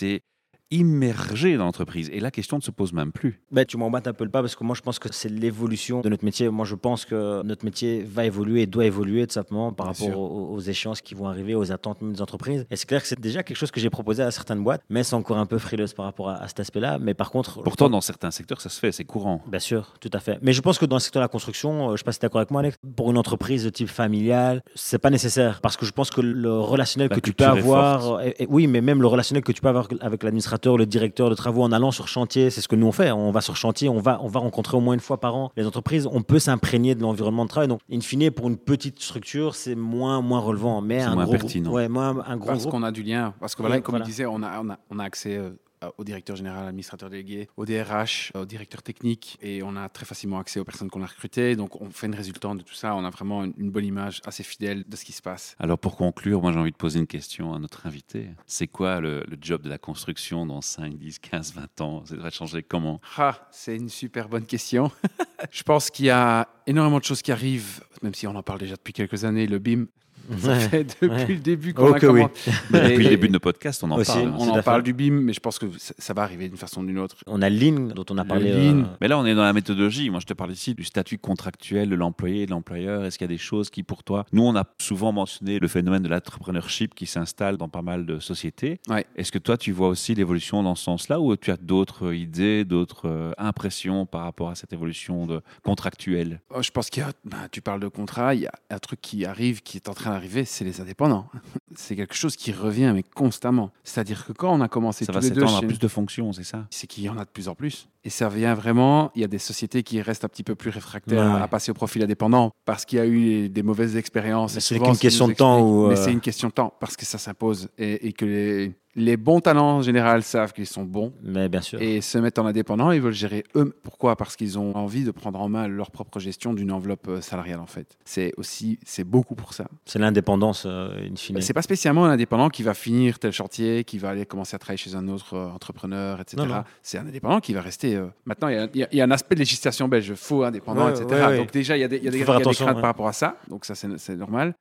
immergé 0.70 1.56
dans 1.56 1.64
l'entreprise. 1.64 2.08
Et 2.12 2.20
la 2.20 2.30
question 2.30 2.56
ne 2.56 2.62
se 2.62 2.70
pose 2.70 2.92
même 2.92 3.12
plus. 3.12 3.40
Ben, 3.50 3.64
tu 3.64 3.76
m'embattes 3.76 4.06
un 4.06 4.12
peu 4.12 4.24
le 4.24 4.30
pas 4.30 4.40
parce 4.40 4.54
que 4.56 4.64
moi 4.64 4.74
je 4.76 4.82
pense 4.82 4.98
que 4.98 5.08
c'est 5.12 5.28
l'évolution 5.28 6.00
de 6.00 6.08
notre 6.08 6.24
métier. 6.24 6.48
Moi 6.48 6.64
je 6.64 6.74
pense 6.74 7.04
que 7.04 7.42
notre 7.42 7.64
métier 7.64 8.02
va 8.02 8.24
évoluer 8.24 8.62
et 8.62 8.66
doit 8.66 8.84
évoluer 8.84 9.26
tout 9.26 9.32
simplement 9.34 9.72
par 9.72 9.92
Bien 9.92 10.06
rapport 10.08 10.20
aux, 10.20 10.54
aux 10.54 10.60
échéances 10.60 11.00
qui 11.00 11.14
vont 11.14 11.26
arriver, 11.26 11.54
aux 11.54 11.72
attentes 11.72 12.00
même 12.02 12.12
des 12.12 12.22
entreprises. 12.22 12.66
Et 12.70 12.76
c'est 12.76 12.86
clair 12.86 13.02
que 13.02 13.08
c'est 13.08 13.20
déjà 13.20 13.42
quelque 13.42 13.56
chose 13.56 13.70
que 13.70 13.80
j'ai 13.80 13.90
proposé 13.90 14.22
à 14.22 14.30
certaines 14.30 14.62
boîtes, 14.62 14.82
mais 14.88 15.02
c'est 15.02 15.14
encore 15.14 15.38
un 15.38 15.46
peu 15.46 15.58
frileuse 15.58 15.92
par 15.92 16.04
rapport 16.04 16.28
à, 16.30 16.36
à 16.36 16.48
cet 16.48 16.60
aspect-là. 16.60 16.98
Mais 16.98 17.14
par 17.14 17.30
contre, 17.30 17.62
Pourtant, 17.62 17.90
dans 17.90 18.00
certains 18.00 18.30
secteurs, 18.30 18.60
ça 18.60 18.68
se 18.68 18.78
fait, 18.78 18.92
c'est 18.92 19.04
courant. 19.04 19.42
Bien 19.48 19.58
sûr, 19.58 19.94
tout 20.00 20.10
à 20.12 20.20
fait. 20.20 20.38
Mais 20.42 20.52
je 20.52 20.60
pense 20.60 20.78
que 20.78 20.86
dans 20.86 20.96
le 20.96 21.00
secteur 21.00 21.20
de 21.20 21.24
la 21.24 21.28
construction, 21.28 21.84
euh, 21.84 21.86
je 21.88 21.92
ne 21.92 21.96
sais 21.98 22.04
pas 22.04 22.12
si 22.12 22.18
tu 22.20 22.24
es 22.24 22.28
d'accord 22.28 22.40
avec 22.40 22.50
moi, 22.50 22.60
Alex, 22.60 22.76
pour 22.96 23.10
une 23.10 23.18
entreprise 23.18 23.64
de 23.64 23.70
type 23.70 23.88
familial, 23.88 24.62
c'est 24.74 24.98
pas 24.98 25.10
nécessaire. 25.10 25.60
Parce 25.60 25.76
que 25.76 25.84
je 25.86 25.92
pense 25.92 26.10
que 26.10 26.20
le 26.20 26.52
relationnel 26.58 27.08
La 27.10 27.16
que 27.16 27.20
tu 27.20 27.32
peux 27.32 27.44
avoir, 27.44 28.02
forte. 28.02 28.24
et- 28.24 28.42
et- 28.44 28.46
oui, 28.48 28.66
mais 28.66 28.80
même 28.80 29.00
le 29.00 29.06
relationnel 29.08 29.42
que 29.42 29.52
tu 29.52 29.60
peux 29.60 29.68
avoir 29.68 29.88
avec 30.00 30.22
l'administrateur, 30.22 30.59
le 30.66 30.86
directeur 30.86 31.30
de 31.30 31.34
travaux 31.34 31.62
en 31.62 31.72
allant 31.72 31.90
sur 31.90 32.08
chantier, 32.08 32.50
c'est 32.50 32.60
ce 32.60 32.68
que 32.68 32.76
nous 32.76 32.86
on 32.86 32.92
fait. 32.92 33.10
On 33.12 33.30
va 33.30 33.40
sur 33.40 33.56
chantier, 33.56 33.88
on 33.88 33.98
va, 34.00 34.18
on 34.22 34.28
va 34.28 34.40
rencontrer 34.40 34.76
au 34.76 34.80
moins 34.80 34.94
une 34.94 35.00
fois 35.00 35.18
par 35.20 35.34
an 35.34 35.50
les 35.56 35.66
entreprises. 35.66 36.08
On 36.12 36.22
peut 36.22 36.38
s'imprégner 36.38 36.94
de 36.94 37.00
l'environnement 37.02 37.44
de 37.44 37.48
travail. 37.50 37.68
Donc, 37.68 37.80
in 37.92 38.00
fine, 38.00 38.30
pour 38.30 38.48
une 38.48 38.56
petite 38.56 39.00
structure, 39.00 39.54
c'est 39.54 39.74
moins, 39.74 40.20
moins 40.20 40.40
relevant. 40.40 40.80
Mais 40.80 41.00
C'est 41.00 41.06
un 41.06 41.14
moins 41.14 41.24
gros, 41.24 41.32
pertinent. 41.32 41.70
Ouais, 41.72 41.88
moins, 41.88 42.22
un 42.26 42.36
gros 42.36 42.46
Parce 42.48 42.60
groupe. 42.60 42.72
qu'on 42.72 42.82
a 42.82 42.92
du 42.92 43.02
lien. 43.02 43.34
Parce 43.40 43.54
que 43.54 43.62
voilà, 43.62 43.76
Oui, 43.76 43.82
comme 43.82 43.92
voilà. 43.94 44.04
il 44.04 44.08
disait, 44.08 44.26
on 44.26 44.42
a, 44.42 44.60
on 44.60 44.70
a, 44.70 44.78
on 44.90 44.98
a 44.98 45.04
accès 45.04 45.36
euh, 45.36 45.50
au 45.98 46.04
directeur 46.04 46.36
général, 46.36 46.68
administrateur 46.68 47.10
délégué, 47.10 47.48
au 47.56 47.64
DRH, 47.64 48.32
au 48.34 48.44
directeur 48.44 48.82
technique, 48.82 49.38
et 49.42 49.62
on 49.62 49.76
a 49.76 49.88
très 49.88 50.04
facilement 50.04 50.38
accès 50.38 50.60
aux 50.60 50.64
personnes 50.64 50.90
qu'on 50.90 51.02
a 51.02 51.06
recrutées. 51.06 51.56
Donc 51.56 51.80
on 51.80 51.90
fait 51.90 52.06
une 52.06 52.14
résultante 52.14 52.58
de 52.58 52.62
tout 52.62 52.74
ça. 52.74 52.94
On 52.94 53.04
a 53.04 53.10
vraiment 53.10 53.44
une, 53.44 53.54
une 53.56 53.70
bonne 53.70 53.84
image 53.84 54.20
assez 54.24 54.42
fidèle 54.42 54.84
de 54.86 54.96
ce 54.96 55.04
qui 55.04 55.12
se 55.12 55.22
passe. 55.22 55.56
Alors, 55.58 55.78
pour 55.78 55.96
conclure, 55.96 56.40
moi, 56.42 56.52
j'ai 56.52 56.58
envie 56.58 56.70
de 56.72 56.76
poser 56.76 56.98
une 56.98 57.06
question 57.06 57.54
à 57.54 57.58
notre 57.58 57.86
invité. 57.86 58.28
C'est 58.46 58.66
quoi 58.66 59.00
le, 59.00 59.24
le 59.28 59.36
job 59.40 59.62
de 59.62 59.68
la 59.68 59.78
construction 59.78 60.46
dans 60.46 60.60
5, 60.60 60.96
10, 60.96 61.18
15, 61.18 61.54
20 61.54 61.80
ans? 61.80 62.04
Ça 62.04 62.14
devrait 62.14 62.30
changer 62.30 62.62
comment? 62.62 63.00
Ah, 63.16 63.48
c'est 63.50 63.76
une 63.76 63.88
super 63.88 64.28
bonne 64.28 64.46
question. 64.46 64.90
Je 65.50 65.62
pense 65.62 65.90
qu'il 65.90 66.06
y 66.06 66.10
a 66.10 66.48
énormément 66.66 66.98
de 66.98 67.04
choses 67.04 67.22
qui 67.22 67.32
arrivent, 67.32 67.82
même 68.02 68.14
si 68.14 68.26
on 68.26 68.34
en 68.34 68.42
parle 68.42 68.60
déjà 68.60 68.76
depuis 68.76 68.92
quelques 68.92 69.24
années. 69.24 69.46
Le 69.46 69.58
BIM, 69.58 69.86
ça 70.38 70.48
Ouais. 70.52 70.60
fait 70.68 70.84
depuis 70.84 71.08
ouais. 71.08 71.26
le 71.26 71.36
début 71.36 71.74
qu'on 71.74 71.92
a 71.92 71.98
que 71.98 72.06
oui. 72.06 72.22
commencé. 72.22 72.50
Depuis 72.70 73.04
le 73.04 73.08
début 73.10 73.28
de 73.28 73.32
nos 73.32 73.40
podcasts, 73.40 73.82
on 73.84 73.90
en 73.90 73.96
Aussi, 73.98 74.12
parle. 74.12 74.34
on 74.38 74.48
en 74.48 74.62
parle 74.62 74.82
du 74.82 74.92
BIM, 74.92 75.10
mais 75.22 75.32
je 75.32 75.40
pense 75.40 75.58
que 75.58 75.66
ça, 75.78 75.94
ça 75.98 76.14
va 76.14 76.22
arriver 76.22 76.48
d'une 76.48 76.56
façon 76.58 76.82
ou 76.82 76.86
d'une 76.86 76.98
autre. 76.98 77.16
On 77.26 77.42
a 77.42 77.48
Lean, 77.50 77.88
dont 77.94 78.04
on 78.10 78.18
a 78.18 78.24
parlé. 78.24 78.52
Lean. 78.52 78.80
euh, 78.80 78.84
Mais 79.00 79.08
là, 79.08 79.18
on 79.18 79.26
est 79.26 79.34
dans 79.34 79.42
la 79.44 79.52
méthodologie. 79.52 80.10
Moi, 80.10 80.20
je 80.20 80.26
te 80.26 80.34
parle 80.34 80.52
ici 80.52 80.74
du 80.74 80.84
statut 80.84 81.18
contractuel 81.18 81.88
de 81.90 81.94
l'employé 81.94 82.42
et 82.42 82.46
de 82.46 82.50
l'employeur. 82.50 83.04
Est-ce 83.04 83.18
qu'il 83.18 83.24
y 83.24 83.30
a 83.30 83.34
des 83.34 83.38
choses 83.38 83.70
qui, 83.70 83.82
pour 83.82 84.02
toi, 84.04 84.24
nous, 84.32 84.42
on 84.42 84.54
a 84.56 84.64
souvent 84.80 85.12
mentionné 85.12 85.58
le 85.58 85.68
phénomène 85.68 86.02
de 86.02 86.08
l'entrepreneurship 86.08 86.94
qui 86.94 87.06
s'installe 87.06 87.56
dans 87.56 87.68
pas 87.68 87.82
mal 87.82 88.06
de 88.06 88.18
sociétés. 88.20 88.80
Ouais. 88.88 89.04
Est-ce 89.16 89.32
que 89.32 89.38
toi, 89.38 89.56
tu 89.56 89.72
vois 89.72 89.88
aussi 89.88 90.14
l'évolution 90.14 90.62
dans 90.62 90.74
ce 90.74 90.84
sens-là 90.84 91.20
ou 91.20 91.34
tu 91.36 91.50
as 91.50 91.56
d'autres 91.56 92.12
idées, 92.14 92.64
d'autres 92.64 93.08
euh, 93.08 93.32
impressions 93.38 94.06
par 94.06 94.22
rapport 94.22 94.50
à 94.50 94.54
cette 94.54 94.72
évolution 94.72 95.26
de 95.26 95.40
contractuelle? 95.64 96.40
Oh, 96.54 96.62
Je 96.62 96.70
pense 96.70 96.90
qu'il 96.90 97.02
y 97.02 97.06
a, 97.06 97.12
ben, 97.24 97.38
tu 97.50 97.60
parles 97.62 97.80
de 97.80 97.88
contrat, 97.88 98.34
il 98.34 98.42
y 98.42 98.46
a 98.46 98.52
un 98.70 98.78
truc 98.78 99.00
qui 99.00 99.24
arrive, 99.24 99.62
qui 99.62 99.76
est 99.78 99.88
en 99.88 99.94
train 99.94 100.10
c'est 100.44 100.64
les 100.64 100.80
indépendants. 100.80 101.26
C'est 101.76 101.94
quelque 101.94 102.14
chose 102.16 102.34
qui 102.34 102.50
revient, 102.50 102.90
mais 102.92 103.04
constamment. 103.04 103.70
C'est-à-dire 103.84 104.26
que 104.26 104.32
quand 104.32 104.52
on 104.52 104.60
a 104.60 104.66
commencé 104.66 105.04
Ça 105.04 105.12
tous 105.12 105.20
va 105.20 105.22
les 105.22 105.30
deux 105.30 105.40
s'étendre 105.42 105.58
à 105.58 105.60
chez 105.60 105.66
plus 105.68 105.78
de 105.78 105.86
fonctions, 105.86 106.32
c'est 106.32 106.42
ça 106.42 106.66
c'est 106.68 106.88
qu'il 106.88 107.04
y 107.04 107.08
en 107.08 107.16
a 107.16 107.24
de 107.24 107.30
plus 107.30 107.46
en 107.46 107.54
plus. 107.54 107.88
Et 108.02 108.10
ça 108.10 108.28
vient 108.28 108.54
vraiment, 108.54 109.12
il 109.14 109.20
y 109.20 109.24
a 109.24 109.28
des 109.28 109.38
sociétés 109.38 109.84
qui 109.84 110.02
restent 110.02 110.24
un 110.24 110.28
petit 110.28 110.42
peu 110.42 110.56
plus 110.56 110.70
réfractaires 110.70 111.34
Ouais. 111.34 111.40
à 111.40 111.46
passer 111.46 111.70
au 111.70 111.74
profil 111.74 112.02
indépendant 112.02 112.50
parce 112.64 112.84
qu'il 112.84 112.98
y 112.98 113.00
a 113.00 113.06
eu 113.06 113.48
des 113.48 113.62
mauvaises 113.62 113.96
expériences. 113.96 114.58
C'est 114.58 114.80
qu'ils 114.80 114.98
question 114.98 115.28
de 115.28 115.34
temps 115.34 115.88
Mais 115.88 115.96
euh, 115.96 116.04
c'est 116.04 116.12
une 116.12 116.20
question 116.20 116.48
de 116.48 116.54
temps 116.54 116.74
parce 116.80 116.96
que 116.96 117.04
ça 117.06 117.18
s'impose 117.18 117.68
et, 117.78 118.08
et 118.08 118.12
que 118.12 118.24
les, 118.24 118.72
les 118.96 119.16
bons 119.16 119.40
talents 119.40 119.76
en 119.76 119.82
général 119.82 120.22
savent 120.22 120.52
qu'ils 120.52 120.66
sont 120.66 120.82
bons 120.84 121.12
Mais 121.22 121.48
bien 121.48 121.60
sûr. 121.60 121.80
et 121.80 122.00
se 122.00 122.18
mettent 122.18 122.38
en 122.40 122.46
indépendant, 122.46 122.90
ils 122.90 123.00
veulent 123.00 123.12
gérer 123.12 123.44
eux. 123.54 123.74
Pourquoi? 123.84 124.16
Parce 124.16 124.34
qu'ils 124.36 124.58
ont 124.58 124.74
envie 124.76 125.04
de 125.04 125.10
prendre 125.12 125.40
en 125.40 125.48
main 125.48 125.68
leur 125.68 125.90
propre 125.92 126.18
gestion 126.18 126.52
d'une 126.54 126.72
enveloppe 126.72 127.06
euh, 127.08 127.20
salariale 127.20 127.60
en 127.60 127.66
fait. 127.66 127.96
C'est 128.04 128.32
aussi, 128.36 128.78
c'est 128.84 129.04
beaucoup 129.04 129.34
pour 129.36 129.54
ça. 129.54 129.66
C'est 129.84 129.98
l'indépendance, 130.00 130.64
euh, 130.66 130.90
in 131.08 131.14
fine. 131.16 131.40
C'est 131.40 131.52
pas 131.54 131.62
spécialement 131.62 132.04
un 132.04 132.10
indépendant 132.10 132.48
qui 132.48 132.62
va 132.64 132.74
finir 132.74 133.18
tel 133.18 133.32
chantier, 133.32 133.84
qui 133.84 133.98
va 133.98 134.10
aller 134.10 134.26
commencer 134.26 134.56
à 134.56 134.58
travailler 134.58 134.78
chez 134.78 134.94
un 134.96 135.06
autre 135.08 135.34
euh, 135.34 135.46
entrepreneur, 135.48 136.20
etc. 136.20 136.42
C'est 136.82 136.98
un 136.98 137.06
indépendant 137.06 137.40
qui 137.40 137.52
va 137.54 137.60
rester. 137.60 137.94
euh, 137.96 138.06
Maintenant, 138.26 138.48
il 138.48 138.54
y 138.74 138.82
a- 138.82 138.88
y, 138.92 138.96
y 138.96 139.00
un 139.02 139.10
aspect 139.12 139.36
de 139.36 139.40
législation 139.40 139.86
belge, 139.88 140.14
faux 140.14 140.42
indépendant, 140.42 140.86
Ouais, 140.86 140.90
etc. 140.92 141.06
ouais, 141.10 141.26
ouais. 141.26 141.36
Donc 141.36 141.52
déjà, 141.52 141.76
il 141.76 141.80
y 141.80 141.84
a 141.84 141.88
des, 141.88 141.98
y 141.98 142.08
a 142.08 142.10
des- 142.10 142.18
craintes 142.20 142.74
par 142.74 142.82
rapport 142.82 143.06
à 143.08 143.12
ça. 143.12 143.36
Donc 143.48 143.64
ça, 143.64 143.74
c'est 143.76 144.16
normal. 144.16 144.54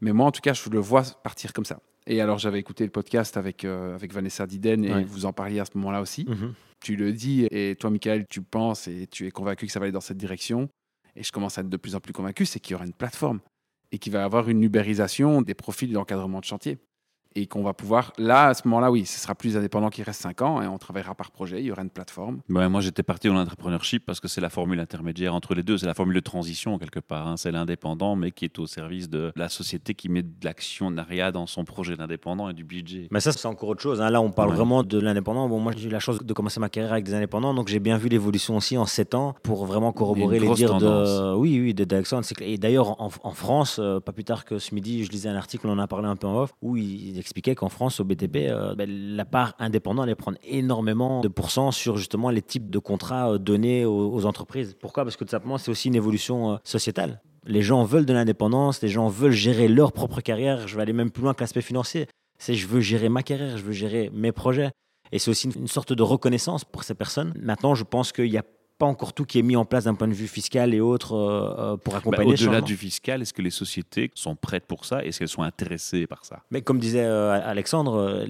Mais 0.00 0.12
moi, 0.12 0.26
en 0.26 0.32
tout 0.32 0.40
cas, 0.42 0.52
je 0.52 0.68
le 0.68 0.78
vois 0.80 1.02
partir 1.22 1.52
comme 1.52 1.64
ça. 1.64 1.78
Et 2.06 2.20
alors, 2.20 2.38
j'avais 2.38 2.58
écouté 2.60 2.84
le 2.84 2.90
podcast 2.90 3.36
avec, 3.36 3.64
euh, 3.64 3.94
avec 3.94 4.12
Vanessa 4.12 4.46
Diden 4.46 4.84
et 4.84 4.92
Ouais. 4.92 5.04
vous 5.04 5.24
en 5.26 5.32
parliez 5.32 5.58
à 5.60 5.64
ce 5.64 5.72
moment-là 5.76 6.00
aussi. 6.00 6.24
Mhm. 6.28 6.54
Tu 6.84 6.94
le 6.96 7.12
dis 7.12 7.46
et 7.50 7.74
toi, 7.78 7.90
Michael, 7.90 8.26
tu 8.28 8.42
penses 8.42 8.86
et 8.86 9.06
tu 9.10 9.26
es 9.26 9.30
convaincu 9.30 9.66
que 9.66 9.72
ça 9.72 9.80
va 9.80 9.84
aller 9.84 9.92
dans 9.92 10.00
cette 10.00 10.18
direction. 10.18 10.68
Et 11.16 11.22
je 11.22 11.32
commence 11.32 11.58
à 11.58 11.62
être 11.62 11.68
de 11.70 11.76
plus 11.76 11.94
en 11.94 12.00
plus 12.00 12.12
convaincu, 12.12 12.44
c'est 12.46 12.60
qu'il 12.60 12.72
y 12.72 12.74
aura 12.74 12.84
une 12.84 12.92
plateforme 12.92 13.40
et 13.90 13.98
qu'il 13.98 14.12
va 14.12 14.20
y 14.20 14.22
avoir 14.22 14.48
une 14.48 14.62
ubérisation 14.62 15.40
des 15.42 15.54
profils 15.54 15.90
d'encadrement 15.92 16.40
de 16.40 16.44
chantier. 16.44 16.78
Et 17.38 17.46
qu'on 17.46 17.62
va 17.62 17.74
pouvoir, 17.74 18.12
là, 18.18 18.46
à 18.48 18.54
ce 18.54 18.66
moment-là, 18.66 18.90
oui, 18.90 19.04
ce 19.04 19.20
sera 19.20 19.34
plus 19.34 19.50
les 19.50 19.56
indépendants 19.58 19.90
qui 19.90 20.02
restent 20.02 20.22
5 20.22 20.40
ans 20.42 20.62
et 20.62 20.66
on 20.66 20.78
travaillera 20.78 21.14
par 21.14 21.30
projet, 21.30 21.60
il 21.60 21.66
y 21.66 21.70
aura 21.70 21.82
une 21.82 21.90
plateforme. 21.90 22.40
Ouais, 22.48 22.68
moi, 22.68 22.80
j'étais 22.80 23.02
parti 23.02 23.28
dans 23.28 23.34
l'entrepreneurship 23.34 24.04
parce 24.06 24.20
que 24.20 24.26
c'est 24.28 24.40
la 24.40 24.48
formule 24.48 24.80
intermédiaire 24.80 25.34
entre 25.34 25.54
les 25.54 25.62
deux. 25.62 25.76
C'est 25.76 25.86
la 25.86 25.92
formule 25.94 26.14
de 26.14 26.20
transition, 26.20 26.78
quelque 26.78 26.98
part. 27.00 27.28
hein. 27.28 27.36
C'est 27.36 27.52
l'indépendant, 27.52 28.16
mais 28.16 28.30
qui 28.30 28.46
est 28.46 28.58
au 28.58 28.66
service 28.66 29.10
de 29.10 29.32
la 29.36 29.48
société 29.50 29.94
qui 29.94 30.08
met 30.08 30.22
de 30.22 30.30
l'actionnariat 30.42 31.30
dans 31.30 31.46
son 31.46 31.64
projet 31.64 31.94
d'indépendant 31.96 32.48
et 32.48 32.54
du 32.54 32.64
budget. 32.64 33.08
Mais 33.10 33.20
ça, 33.20 33.32
c'est 33.32 33.46
encore 33.46 33.68
autre 33.68 33.82
chose. 33.82 34.00
hein. 34.00 34.10
Là, 34.10 34.20
on 34.22 34.30
parle 34.30 34.50
Ouais. 34.50 34.56
vraiment 34.56 34.82
de 34.82 34.98
l'indépendant. 34.98 35.48
Bon, 35.48 35.60
moi, 35.60 35.72
j'ai 35.76 35.88
eu 35.88 35.90
la 35.90 36.00
chance 36.00 36.22
de 36.22 36.32
commencer 36.32 36.58
ma 36.60 36.68
carrière 36.70 36.92
avec 36.92 37.04
des 37.04 37.14
indépendants, 37.14 37.52
donc 37.52 37.68
j'ai 37.68 37.80
bien 37.80 37.98
vu 37.98 38.08
l'évolution 38.08 38.56
aussi 38.56 38.78
en 38.78 38.86
7 38.86 39.14
ans 39.14 39.34
pour 39.42 39.66
vraiment 39.66 39.92
corroborer 39.92 40.38
les 40.38 40.48
dires 40.54 40.74
de. 40.78 40.86
tendance. 40.86 41.38
Oui, 41.38 41.60
oui, 41.60 41.74
de 41.74 41.84
d'Alexandre. 41.84 42.26
Et 42.40 42.56
d'ailleurs, 42.56 43.00
en, 43.00 43.10
en 43.22 43.30
France, 43.32 43.78
euh, 43.78 44.00
pas 44.00 44.12
plus 44.12 44.24
tard 44.24 44.44
que 44.44 44.58
ce 44.58 44.74
midi, 44.74 45.04
je 45.04 45.10
lisais 45.10 45.28
un 45.28 45.36
article, 45.36 45.66
on 45.66 45.72
en 45.72 45.78
a 45.78 45.86
parlé 45.86 46.08
un 46.08 46.16
peu 46.16 46.26
en 46.26 46.36
off, 46.42 46.54
où 46.62 46.76
il, 46.76 47.08
il 47.08 47.18
expliquait 47.26 47.56
qu'en 47.56 47.68
France, 47.68 47.98
au 47.98 48.04
BTP, 48.04 48.36
euh, 48.48 48.76
ben, 48.76 48.88
la 48.88 49.24
part 49.24 49.54
indépendante 49.58 50.04
allait 50.04 50.14
prendre 50.14 50.38
énormément 50.44 51.20
de 51.20 51.28
pourcents 51.28 51.72
sur 51.72 51.96
justement 51.96 52.30
les 52.30 52.40
types 52.40 52.70
de 52.70 52.78
contrats 52.78 53.32
euh, 53.32 53.38
donnés 53.38 53.84
aux, 53.84 54.24
entreprises. 54.26 54.76
Pourquoi? 54.80 55.04
Parce 55.04 55.16
que 55.16 55.24
tout 55.24 55.30
simplement, 55.30 55.58
c'est 55.58 55.70
aussi 55.70 55.88
une 55.88 55.96
évolution 55.96 56.52
euh, 56.52 56.56
sociétale. 56.62 57.20
Les 57.44 57.62
gens 57.62 57.82
veulent 57.82 58.06
de 58.06 58.12
l'indépendance, 58.12 58.80
les 58.80 58.88
gens 58.88 59.08
veulent 59.08 59.32
gérer 59.32 59.66
leur 59.66 59.92
propre 59.92 60.20
carrière. 60.20 60.68
Je 60.68 60.76
vais 60.76 60.82
aller 60.82 60.92
même 60.92 61.10
plus 61.10 61.22
loin 61.22 61.34
que 61.34 61.40
l'aspect 61.40 61.62
financier. 61.62 62.06
C'est 62.38 62.54
je 62.54 62.66
veux 62.68 62.80
gérer 62.80 63.08
ma 63.08 63.22
carrière, 63.22 63.56
je 63.56 63.62
veux 63.62 63.72
gérer 63.72 64.10
mes 64.12 64.30
projets. 64.30 64.70
Et 65.10 65.18
c'est 65.18 65.30
aussi 65.30 65.48
une, 65.48 65.68
sorte 65.68 65.92
de 65.92 66.02
reconnaissance 66.02 66.64
pour 66.64 66.84
ces 66.84 66.94
personnes. 66.94 67.32
Maintenant, 67.40 67.74
je 67.74 67.84
pense 67.84 68.12
qu'il 68.12 68.30
n'y 68.30 68.38
a 68.38 68.44
pas 68.78 68.86
encore 68.86 69.12
tout 69.12 69.24
qui 69.24 69.38
est 69.38 69.42
mis 69.42 69.56
en 69.56 69.64
place 69.64 69.84
d'un 69.84 69.94
point 69.94 70.08
de 70.08 70.12
vue 70.12 70.28
fiscal 70.28 70.74
et 70.74 70.80
autres 70.80 71.14
euh, 71.14 71.72
euh, 71.72 71.76
pour 71.76 71.94
Bah, 71.94 71.98
accompagner 72.00 72.36
les 72.36 72.44
Au-delà 72.44 72.60
du 72.60 72.76
fiscal, 72.76 73.22
est-ce 73.22 73.32
que 73.32 73.42
les 73.42 73.50
sociétés 73.50 74.10
sont 74.14 74.36
prêtes 74.36 74.66
pour 74.66 74.84
ça? 74.84 75.04
Est-ce 75.04 75.18
qu'elles 75.18 75.28
sont 75.28 75.42
intéressées 75.42 76.06
par 76.06 76.24
ça? 76.24 76.42
Mais 76.50 76.62
comme 76.62 76.78
disait 76.78 77.04
euh, 77.04 77.30
Alexandre, 77.32 78.26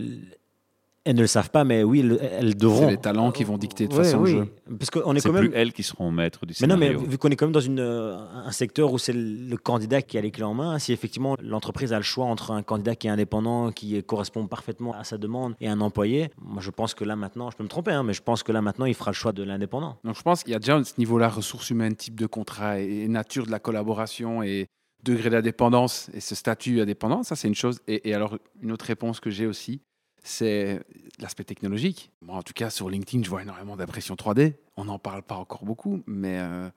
elles 1.06 1.16
ne 1.16 1.22
le 1.22 1.26
savent 1.26 1.50
pas, 1.50 1.64
mais 1.64 1.82
oui, 1.82 2.00
elles, 2.00 2.18
elles 2.40 2.56
devront. 2.56 2.80
C'est 2.86 2.90
les 2.90 2.96
talents 2.98 3.30
qui 3.32 3.44
vont 3.44 3.56
dicter 3.56 3.84
de 3.84 3.90
toute 3.90 3.98
Ouais, 3.98 4.04
façon 4.04 4.18
le 4.18 4.24
oui. 4.24 4.30
jeu. 4.32 4.48
Parce 4.78 4.90
qu'on 4.90 5.14
est 5.14 5.20
quand 5.22 5.32
même. 5.32 5.48
plus 5.48 5.56
elles 5.56 5.72
qui 5.72 5.82
seront 5.82 6.10
maîtres 6.10 6.44
du 6.44 6.54
Mais 6.60 6.66
non, 6.66 6.76
mais 6.76 6.88
scénario. 6.88 7.08
vu 7.08 7.16
qu'on 7.18 7.28
est 7.30 7.36
quand 7.36 7.46
même 7.46 7.52
dans 7.52 7.60
une, 7.60 7.80
euh, 7.80 8.16
un 8.44 8.50
secteur 8.52 8.92
où 8.92 8.98
c'est 8.98 9.12
le 9.12 9.36
le 9.46 9.56
candidat 9.56 10.02
qui 10.02 10.18
a 10.18 10.20
les 10.20 10.30
clés 10.32 10.42
en 10.44 10.54
main, 10.54 10.78
si 10.78 10.92
effectivement 10.92 11.36
l'entreprise 11.40 11.92
a 11.92 11.96
le 11.96 12.02
choix 12.02 12.26
entre 12.26 12.50
un 12.50 12.62
candidat 12.62 12.96
qui 12.96 13.06
est 13.06 13.10
indépendant, 13.10 13.70
qui 13.70 14.02
correspond 14.02 14.46
parfaitement 14.48 14.92
à 14.94 15.04
sa 15.04 15.16
demande, 15.18 15.54
et 15.60 15.68
un 15.68 15.80
employé, 15.80 16.30
moi 16.42 16.60
je 16.60 16.70
pense 16.70 16.94
que 16.94 17.04
là 17.04 17.14
maintenant, 17.16 17.50
je 17.50 17.56
peux 17.56 17.62
me 17.64 17.68
tromper, 17.68 17.92
hein, 17.92 18.02
mais 18.02 18.12
je 18.12 18.22
pense 18.22 18.42
que 18.42 18.50
là 18.52 18.60
maintenant, 18.60 18.86
il 18.86 18.94
fera 18.94 19.12
le 19.12 19.14
choix 19.14 19.32
de 19.32 19.42
l'indépendant. 19.44 19.98
Donc 20.04 20.16
je 20.16 20.22
pense 20.22 20.42
qu'il 20.42 20.52
y 20.52 20.56
a 20.56 20.58
déjà 20.58 20.76
à 20.76 20.82
ce 20.84 20.94
niveau-là, 20.98 21.28
ressources 21.28 21.70
humaines, 21.70 21.94
type 21.94 22.16
de 22.18 22.26
contrat 22.26 22.80
et, 22.80 23.02
et 23.04 23.08
nature 23.08 23.46
de 23.46 23.50
la 23.52 23.60
collaboration 23.60 24.42
et 24.42 24.66
degré 25.04 25.30
d'indépendance 25.30 26.10
et 26.12 26.20
ce 26.20 26.34
statut 26.34 26.80
indépendant, 26.80 27.22
ça 27.22 27.36
c'est 27.36 27.46
une 27.48 27.54
chose. 27.54 27.78
Et, 27.86 28.08
et 28.08 28.14
alors 28.14 28.36
une 28.60 28.72
autre 28.72 28.86
réponse 28.86 29.20
que 29.20 29.30
j'ai 29.30 29.46
aussi, 29.46 29.80
c'est 30.26 30.80
l'aspect 31.18 31.44
technologique. 31.44 32.10
Moi 32.20 32.36
en 32.36 32.42
tout 32.42 32.52
cas 32.52 32.70
sur 32.70 32.90
LinkedIn, 32.90 33.24
je 33.24 33.30
vois 33.30 33.42
énormément 33.42 33.76
d'impression 33.76 34.14
3D. 34.14 34.54
on 34.76 34.84
n'en 34.84 34.98
parle 34.98 35.22
pas 35.22 35.36
encore 35.36 35.64
beaucoup, 35.64 36.02
mais 36.06 36.38
euh, 36.40 36.68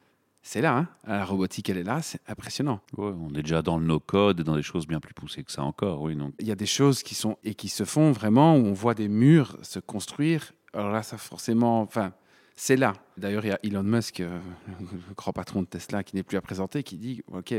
c'est 0.42 0.62
là. 0.62 0.78
hein. 0.78 0.88
La 1.08 1.26
robotique, 1.26 1.70
elle 1.70 1.78
est 1.78 1.84
là, 1.84 2.02
c'est 2.02 2.22
impressionnant. 2.28 2.80
Ouais, 2.98 3.12
on 3.20 3.30
est 3.36 3.42
déjà 3.44 3.62
dans 3.62 3.78
le 3.78 3.86
no-code 3.86 4.40
et 4.40 4.44
dans 4.44 4.56
des 4.56 4.62
choses 4.64 4.88
bien 4.88 5.00
plus 5.00 5.14
poussées 5.14 5.44
que 5.44 5.52
ça 5.52 5.64
encore. 5.64 6.02
Oui, 6.02 6.16
donc. 6.16 6.34
Il 6.40 6.48
y 6.48 6.52
a 6.52 6.56
des 6.56 6.66
choses 6.66 7.04
qui 7.04 7.16
sont 7.16 7.38
et 7.44 7.56
qui 7.56 7.68
se 7.70 7.84
font 7.84 8.12
vraiment 8.12 8.56
où 8.56 8.66
on 8.66 8.74
voit 8.74 8.94
des 8.94 9.10
murs 9.10 9.58
se 9.64 9.80
construire. 9.80 10.54
Alors 10.74 10.92
là, 10.92 11.04
ça 11.04 11.18
forcément, 11.18 11.82
enfin, 11.82 12.14
c'est 12.62 12.76
là. 12.76 12.92
D'ailleurs, 13.16 13.46
il 13.46 13.48
y 13.48 13.52
a 13.52 13.60
Elon 13.64 13.84
Musk, 13.84 14.20
euh, 14.20 14.38
le 14.82 15.14
grand 15.16 15.32
patron 15.32 15.62
de 15.62 15.68
Tesla, 15.68 16.04
qui 16.04 16.18
n'est 16.18 16.24
plus 16.24 16.36
à 16.38 16.42
présenter, 16.42 16.84
qui 16.84 16.98
dit 16.98 17.24
OK, 17.32 17.54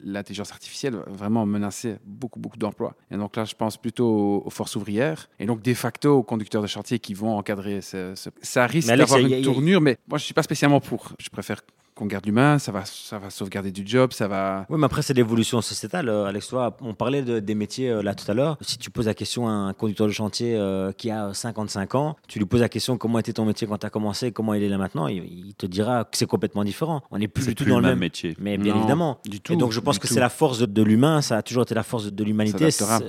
l'intelligence 0.00 0.50
artificielle 0.50 0.94
va 0.94 1.04
vraiment 1.06 1.46
menacer 1.46 1.98
beaucoup, 2.04 2.40
beaucoup 2.40 2.56
d'emplois. 2.56 2.96
Et 3.12 3.16
donc 3.16 3.36
là, 3.36 3.44
je 3.44 3.54
pense 3.54 3.76
plutôt 3.76 4.42
aux, 4.44 4.50
forces 4.50 4.74
ouvrières 4.74 5.28
et 5.38 5.46
donc 5.46 5.62
de 5.62 5.72
facto 5.74 6.16
aux 6.18 6.22
conducteurs 6.24 6.62
de 6.62 6.66
chantier 6.66 6.98
qui 6.98 7.14
vont 7.14 7.36
encadrer 7.38 7.80
ce. 7.80 8.14
ce- 8.16 8.30
Ça 8.42 8.66
risque 8.66 8.88
d'avoir 8.96 9.20
y 9.20 9.32
une 9.34 9.38
y 9.38 9.42
tournure, 9.42 9.80
mais 9.80 9.98
moi, 10.08 10.18
je 10.18 10.24
suis 10.24 10.34
pas 10.34 10.42
spécialement 10.42 10.80
pour. 10.80 11.12
Je 11.20 11.28
préfère 11.30 11.60
qu'on 12.00 12.06
garde 12.06 12.24
l'humain, 12.24 12.58
ça 12.58 12.72
va, 12.72 12.82
ça 12.86 13.18
va 13.18 13.28
sauvegarder 13.28 13.70
du 13.72 13.82
job, 13.86 14.12
ça 14.12 14.26
va. 14.26 14.64
Oui, 14.70 14.78
mais 14.78 14.86
après, 14.86 15.02
c'est 15.02 15.12
l'évolution 15.14 15.60
sociétale. 15.60 16.08
Euh, 16.08 16.24
Alex, 16.24 16.48
toi, 16.48 16.74
on 16.80 16.94
parlait 16.94 17.20
de- 17.22 17.40
des 17.40 17.54
métiers 17.54 17.90
euh, 17.90 18.02
là 18.02 18.14
tout 18.14 18.28
à 18.30 18.34
l'heure. 18.34 18.56
Si 18.62 18.78
tu 18.78 18.90
poses 18.90 19.06
la 19.06 19.14
question 19.14 19.48
à 19.48 19.52
un 19.52 19.72
conducteur 19.74 20.06
de 20.06 20.12
chantier 20.12 20.56
euh, 20.56 20.92
qui 20.92 21.10
a 21.10 21.34
55 21.34 21.94
ans, 21.94 22.16
tu 22.26 22.38
lui 22.38 22.46
poses 22.46 22.60
la 22.62 22.68
question 22.70 22.96
comment 22.96 23.18
était 23.18 23.34
ton 23.34 23.44
métier 23.44 23.66
quand 23.66 23.76
tu 23.78 23.86
as 23.86 23.90
commencé, 23.90 24.32
comment 24.32 24.54
il 24.54 24.62
est 24.62 24.68
là 24.68 24.78
maintenant, 24.78 25.06
il, 25.08 25.18
il 25.48 25.54
te 25.54 25.66
dira 25.66 26.04
que 26.04 26.16
c'est 26.16 26.26
complètement 26.26 26.64
différent. 26.64 27.02
On 27.10 27.18
n'est 27.18 27.28
plus 27.28 27.46
du 27.46 27.54
tout 27.54 27.64
plus 27.64 27.70
dans 27.72 27.76
le 27.78 27.82
même 27.82 27.90
même 27.92 27.98
métier. 28.00 28.34
Mais 28.40 28.56
bien 28.56 28.72
Non, 28.72 28.78
évidemment. 28.80 29.18
du 29.28 29.40
tout. 29.40 29.52
Et 29.52 29.56
donc, 29.56 29.72
je 29.72 29.80
pense 29.80 29.98
que 29.98 30.08
c'est 30.08 30.20
la 30.20 30.30
force 30.30 30.58
de, 30.60 30.66
de 30.66 30.82
l'humain. 30.82 31.20
Ça 31.20 31.36
a 31.36 31.42
toujours 31.42 31.64
été 31.64 31.74
la 31.74 31.82
force 31.82 32.06
de 32.10 32.24
l'humanité. 32.24 32.68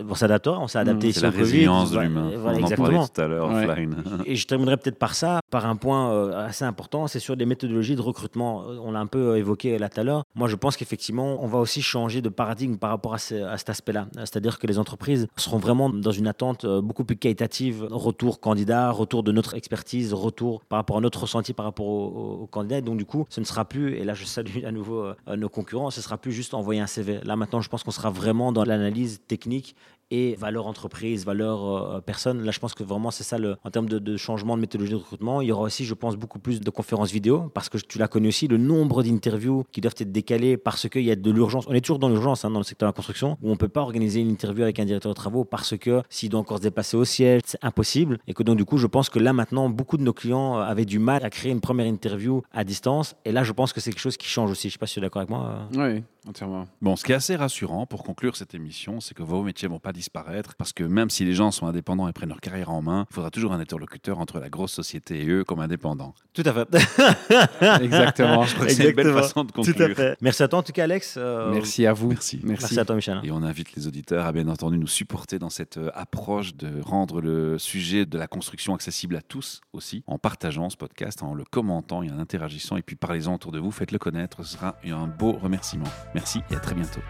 On 0.09 0.15
s'adaptera. 0.15 0.59
On 0.59 0.67
s'est 0.67 0.79
adapté 0.79 1.07
Mmh. 1.07 1.09
ici 1.11 1.19
la 1.21 1.29
Covid. 1.31 1.41
résilience 1.43 1.91
de 1.91 1.99
l'humain. 1.99 2.31
voilà, 2.35 2.57
on 2.57 2.61
en 2.61 2.63
exactement. 2.63 2.89
parlait 2.89 3.07
tout 3.15 3.21
à 3.21 3.27
l'heure 3.27 3.49
Ouais. 3.51 3.87
Et 4.25 4.35
je 4.35 4.45
terminerai 4.47 4.75
peut-être 4.77 4.99
par 4.99 5.15
ça, 5.15 5.39
par 5.49 5.65
un 5.65 5.75
point 5.75 6.11
euh, 6.11 6.45
assez 6.47 6.65
important, 6.65 7.07
c'est 7.07 7.19
sur 7.19 7.35
les 7.35 7.45
méthodologies 7.45 7.95
de 7.95 8.01
recrutement. 8.01 8.63
On 8.83 8.91
l'a 8.91 8.99
un 8.99 9.05
peu 9.07 9.37
évoqué 9.37 9.77
là 9.77 9.89
tout 9.89 9.99
à 9.99 10.03
l'heure. 10.03 10.23
Moi, 10.35 10.47
je 10.47 10.55
pense 10.55 10.77
qu'effectivement, 10.77 11.43
on 11.43 11.47
va 11.47 11.59
aussi 11.59 11.81
changer 11.81 12.21
de 12.21 12.29
paradigme 12.29 12.77
par 12.77 12.89
rapport 12.89 13.13
à, 13.13 13.17
ce- 13.17 13.43
à 13.43 13.57
cet 13.57 13.69
aspect-là. 13.69 14.07
C'est-à-dire 14.17 14.59
que 14.59 14.67
les 14.67 14.77
entreprises 14.79 15.27
seront 15.37 15.57
vraiment 15.57 15.89
dans 15.89 16.11
une 16.11 16.27
attente 16.27 16.65
euh, 16.65 16.81
beaucoup 16.81 17.03
plus 17.03 17.15
qualitative. 17.17 17.87
Retour 17.89 18.39
candidat, 18.39 18.91
retour 18.91 19.23
de 19.23 19.31
notre 19.31 19.53
expertise, 19.55 20.13
retour 20.13 20.61
par 20.65 20.77
rapport 20.77 20.97
à 20.97 21.01
notre 21.01 21.21
ressenti 21.21 21.53
par 21.53 21.65
rapport 21.65 21.87
aux 21.87 22.39
au, 22.41 22.47
candidats. 22.47 22.81
Donc, 22.81 22.97
du 22.97 23.05
coup, 23.05 23.25
ce 23.29 23.39
ne 23.39 23.45
sera 23.45 23.65
plus, 23.65 23.95
et 23.95 24.03
là, 24.03 24.13
je 24.13 24.25
salue 24.25 24.63
à 24.65 24.71
nouveau 24.71 25.03
euh, 25.03 25.35
nos 25.35 25.49
concurrents, 25.49 25.89
ce 25.91 26.01
sera 26.01 26.17
plus 26.17 26.31
juste 26.31 26.53
envoyer 26.53 26.81
un 26.81 26.87
CV. 26.87 27.19
Là, 27.23 27.35
maintenant, 27.35 27.61
je 27.61 27.69
pense 27.69 27.83
qu'on 27.83 27.91
sera 27.91 28.09
vraiment 28.09 28.51
dans 28.51 28.63
l'analyse 28.63 29.21
technique 29.27 29.75
et 30.13 30.35
valeur 30.35 30.67
entreprise, 30.67 31.25
valeur 31.25 31.65
euh, 31.95 32.01
personne. 32.01 32.43
Là, 32.43 32.51
je 32.51 32.59
pense 32.59 32.73
que 32.73 32.83
vraiment, 32.83 33.11
c'est 33.11 33.23
ça, 33.23 33.37
le, 33.37 33.55
en 33.63 33.71
termes 33.71 33.87
de, 33.87 33.97
de 33.97 34.17
changement 34.17 34.57
de 34.57 34.61
méthodologie 34.61 34.91
de 34.91 34.97
recrutement. 34.97 35.39
Il 35.41 35.47
y 35.47 35.51
aura 35.53 35.63
aussi, 35.63 35.85
je 35.85 35.93
pense, 35.93 36.17
beaucoup 36.17 36.37
plus 36.39 36.59
de 36.59 36.69
conférences 36.69 37.11
vidéo, 37.11 37.49
parce 37.53 37.69
que 37.69 37.77
tu 37.77 37.97
l'as 37.97 38.09
connu 38.09 38.27
aussi, 38.27 38.47
le 38.49 38.57
nombre 38.71 39.03
d'interviews 39.03 39.63
qui 39.71 39.81
doivent 39.81 39.95
être 39.97 40.11
décalées 40.11 40.57
parce 40.57 40.87
qu'il 40.89 41.03
y 41.03 41.11
a 41.11 41.15
de 41.15 41.31
l'urgence. 41.31 41.65
On 41.67 41.73
est 41.73 41.81
toujours 41.81 41.99
dans 41.99 42.09
l'urgence 42.09 42.45
hein, 42.45 42.49
dans 42.51 42.59
le 42.59 42.63
secteur 42.63 42.87
de 42.87 42.91
la 42.91 42.95
construction, 42.95 43.37
où 43.41 43.47
on 43.49 43.51
ne 43.51 43.55
peut 43.57 43.67
pas 43.67 43.81
organiser 43.81 44.19
une 44.21 44.29
interview 44.29 44.63
avec 44.63 44.79
un 44.79 44.85
directeur 44.85 45.11
de 45.11 45.15
travaux 45.15 45.43
parce 45.45 45.77
que 45.77 46.01
s'il 46.09 46.29
doit 46.29 46.39
encore 46.39 46.57
se 46.57 46.63
déplacer 46.63 46.97
au 46.97 47.05
siège, 47.05 47.41
c'est 47.45 47.63
impossible. 47.63 48.17
Et 48.27 48.33
que 48.33 48.43
donc, 48.43 48.57
du 48.57 48.65
coup, 48.65 48.77
je 48.77 48.87
pense 48.87 49.09
que 49.09 49.19
là, 49.19 49.33
maintenant, 49.33 49.69
beaucoup 49.69 49.97
de 49.97 50.03
nos 50.03 50.13
clients 50.13 50.57
euh, 50.57 50.63
avaient 50.63 50.85
du 50.85 50.99
mal 50.99 51.23
à 51.25 51.29
créer 51.29 51.51
une 51.51 51.61
première 51.61 51.85
interview 51.85 52.41
à 52.51 52.63
distance. 52.63 53.15
Et 53.25 53.31
là, 53.31 53.43
je 53.43 53.51
pense 53.51 53.73
que 53.73 53.79
c'est 53.81 53.91
quelque 53.91 53.99
chose 54.01 54.17
qui 54.17 54.27
change 54.27 54.51
aussi. 54.51 54.63
Je 54.63 54.67
ne 54.67 54.71
sais 54.73 54.79
pas 54.79 54.87
si 54.87 54.93
tu 54.95 54.99
es 54.99 55.01
d'accord 55.01 55.21
avec 55.21 55.29
moi. 55.29 55.67
euh. 55.77 55.95
Oui, 55.95 56.03
entièrement. 56.27 56.67
Bon, 56.81 56.95
ce 56.95 57.03
qui 57.03 57.11
est 57.11 57.15
assez 57.15 57.35
rassurant 57.35 57.85
pour 57.85 58.03
conclure 58.03 58.35
cette 58.35 58.53
émission, 58.53 58.99
c'est 58.99 59.13
que 59.13 59.23
vos 59.23 59.43
métiers 59.43 59.67
vont 59.67 59.79
pas 59.79 59.93
disparaître 59.93 60.55
parce 60.55 60.73
que 60.73 60.83
même 60.83 61.09
si 61.09 61.25
les 61.25 61.33
gens 61.33 61.51
sont 61.51 61.67
indépendants 61.67 62.07
et 62.07 62.13
prennent 62.13 62.29
leur 62.29 62.41
carrière 62.41 62.69
en 62.71 62.81
main, 62.81 63.05
il 63.09 63.13
faudra 63.13 63.29
toujours 63.31 63.53
un 63.53 63.59
interlocuteur 63.59 64.19
entre 64.19 64.39
la 64.39 64.49
grosse 64.49 64.71
société 64.71 65.21
et 65.23 65.27
eux 65.27 65.43
comme 65.43 65.59
indépendants. 65.59 66.13
Tout 66.33 66.43
à 66.45 66.53
fait. 66.53 67.81
Exactement. 67.83 68.45
Je 68.51 68.55
crois 68.55 68.67
que 68.67 68.73
c'est 68.73 68.89
une 68.89 68.95
belle 68.95 69.07
Exactement. 69.07 69.21
façon 69.21 69.43
de 69.45 69.51
Tout 69.51 69.61
à 69.61 69.65
conclure. 69.65 69.95
fait. 69.95 70.17
Merci 70.21 70.43
à 70.43 70.47
toi, 70.47 70.59
en 70.59 70.63
tout 70.63 70.71
cas, 70.73 70.83
Alex. 70.83 71.15
Euh, 71.17 71.51
Merci 71.51 71.85
à 71.85 71.93
vous. 71.93 72.09
Merci. 72.09 72.39
Merci 72.43 72.79
à 72.79 72.85
toi, 72.85 72.95
Michel. 72.95 73.19
Et 73.23 73.31
on 73.31 73.43
invite 73.43 73.73
les 73.75 73.87
auditeurs 73.87 74.25
à 74.25 74.31
bien 74.31 74.47
entendu 74.47 74.77
nous 74.77 74.87
supporter 74.87 75.39
dans 75.39 75.49
cette 75.49 75.77
euh, 75.77 75.89
approche 75.93 76.55
de 76.55 76.81
rendre 76.81 77.21
le 77.21 77.57
sujet 77.57 78.05
de 78.05 78.17
la 78.17 78.27
construction 78.27 78.73
accessible 78.75 79.15
à 79.15 79.21
tous 79.21 79.61
aussi, 79.73 80.03
en 80.07 80.17
partageant 80.17 80.69
ce 80.69 80.77
podcast, 80.77 81.23
en 81.23 81.33
le 81.33 81.43
commentant 81.49 82.03
et 82.03 82.11
en 82.11 82.19
interagissant. 82.19 82.77
Et 82.77 82.81
puis 82.81 82.95
parlez-en 82.95 83.35
autour 83.35 83.51
de 83.51 83.59
vous, 83.59 83.71
faites-le 83.71 83.99
connaître, 83.99 84.43
ce 84.43 84.53
sera 84.57 84.75
un 84.85 85.07
beau 85.07 85.31
remerciement. 85.33 85.87
Merci 86.13 86.41
et 86.51 86.55
à 86.55 86.59
très 86.59 86.75
bientôt. 86.75 87.01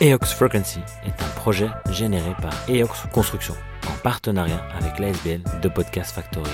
EOX 0.00 0.32
Frequency 0.32 0.78
est 1.04 1.22
un 1.22 1.28
projet 1.34 1.68
généré 1.90 2.32
par 2.40 2.52
EOX 2.70 3.08
Construction 3.12 3.54
en 3.98 4.02
partenariat 4.02 4.62
avec 4.76 4.98
l'ASBL 4.98 5.42
de 5.62 5.68
Podcast 5.68 6.14
Factory. 6.14 6.50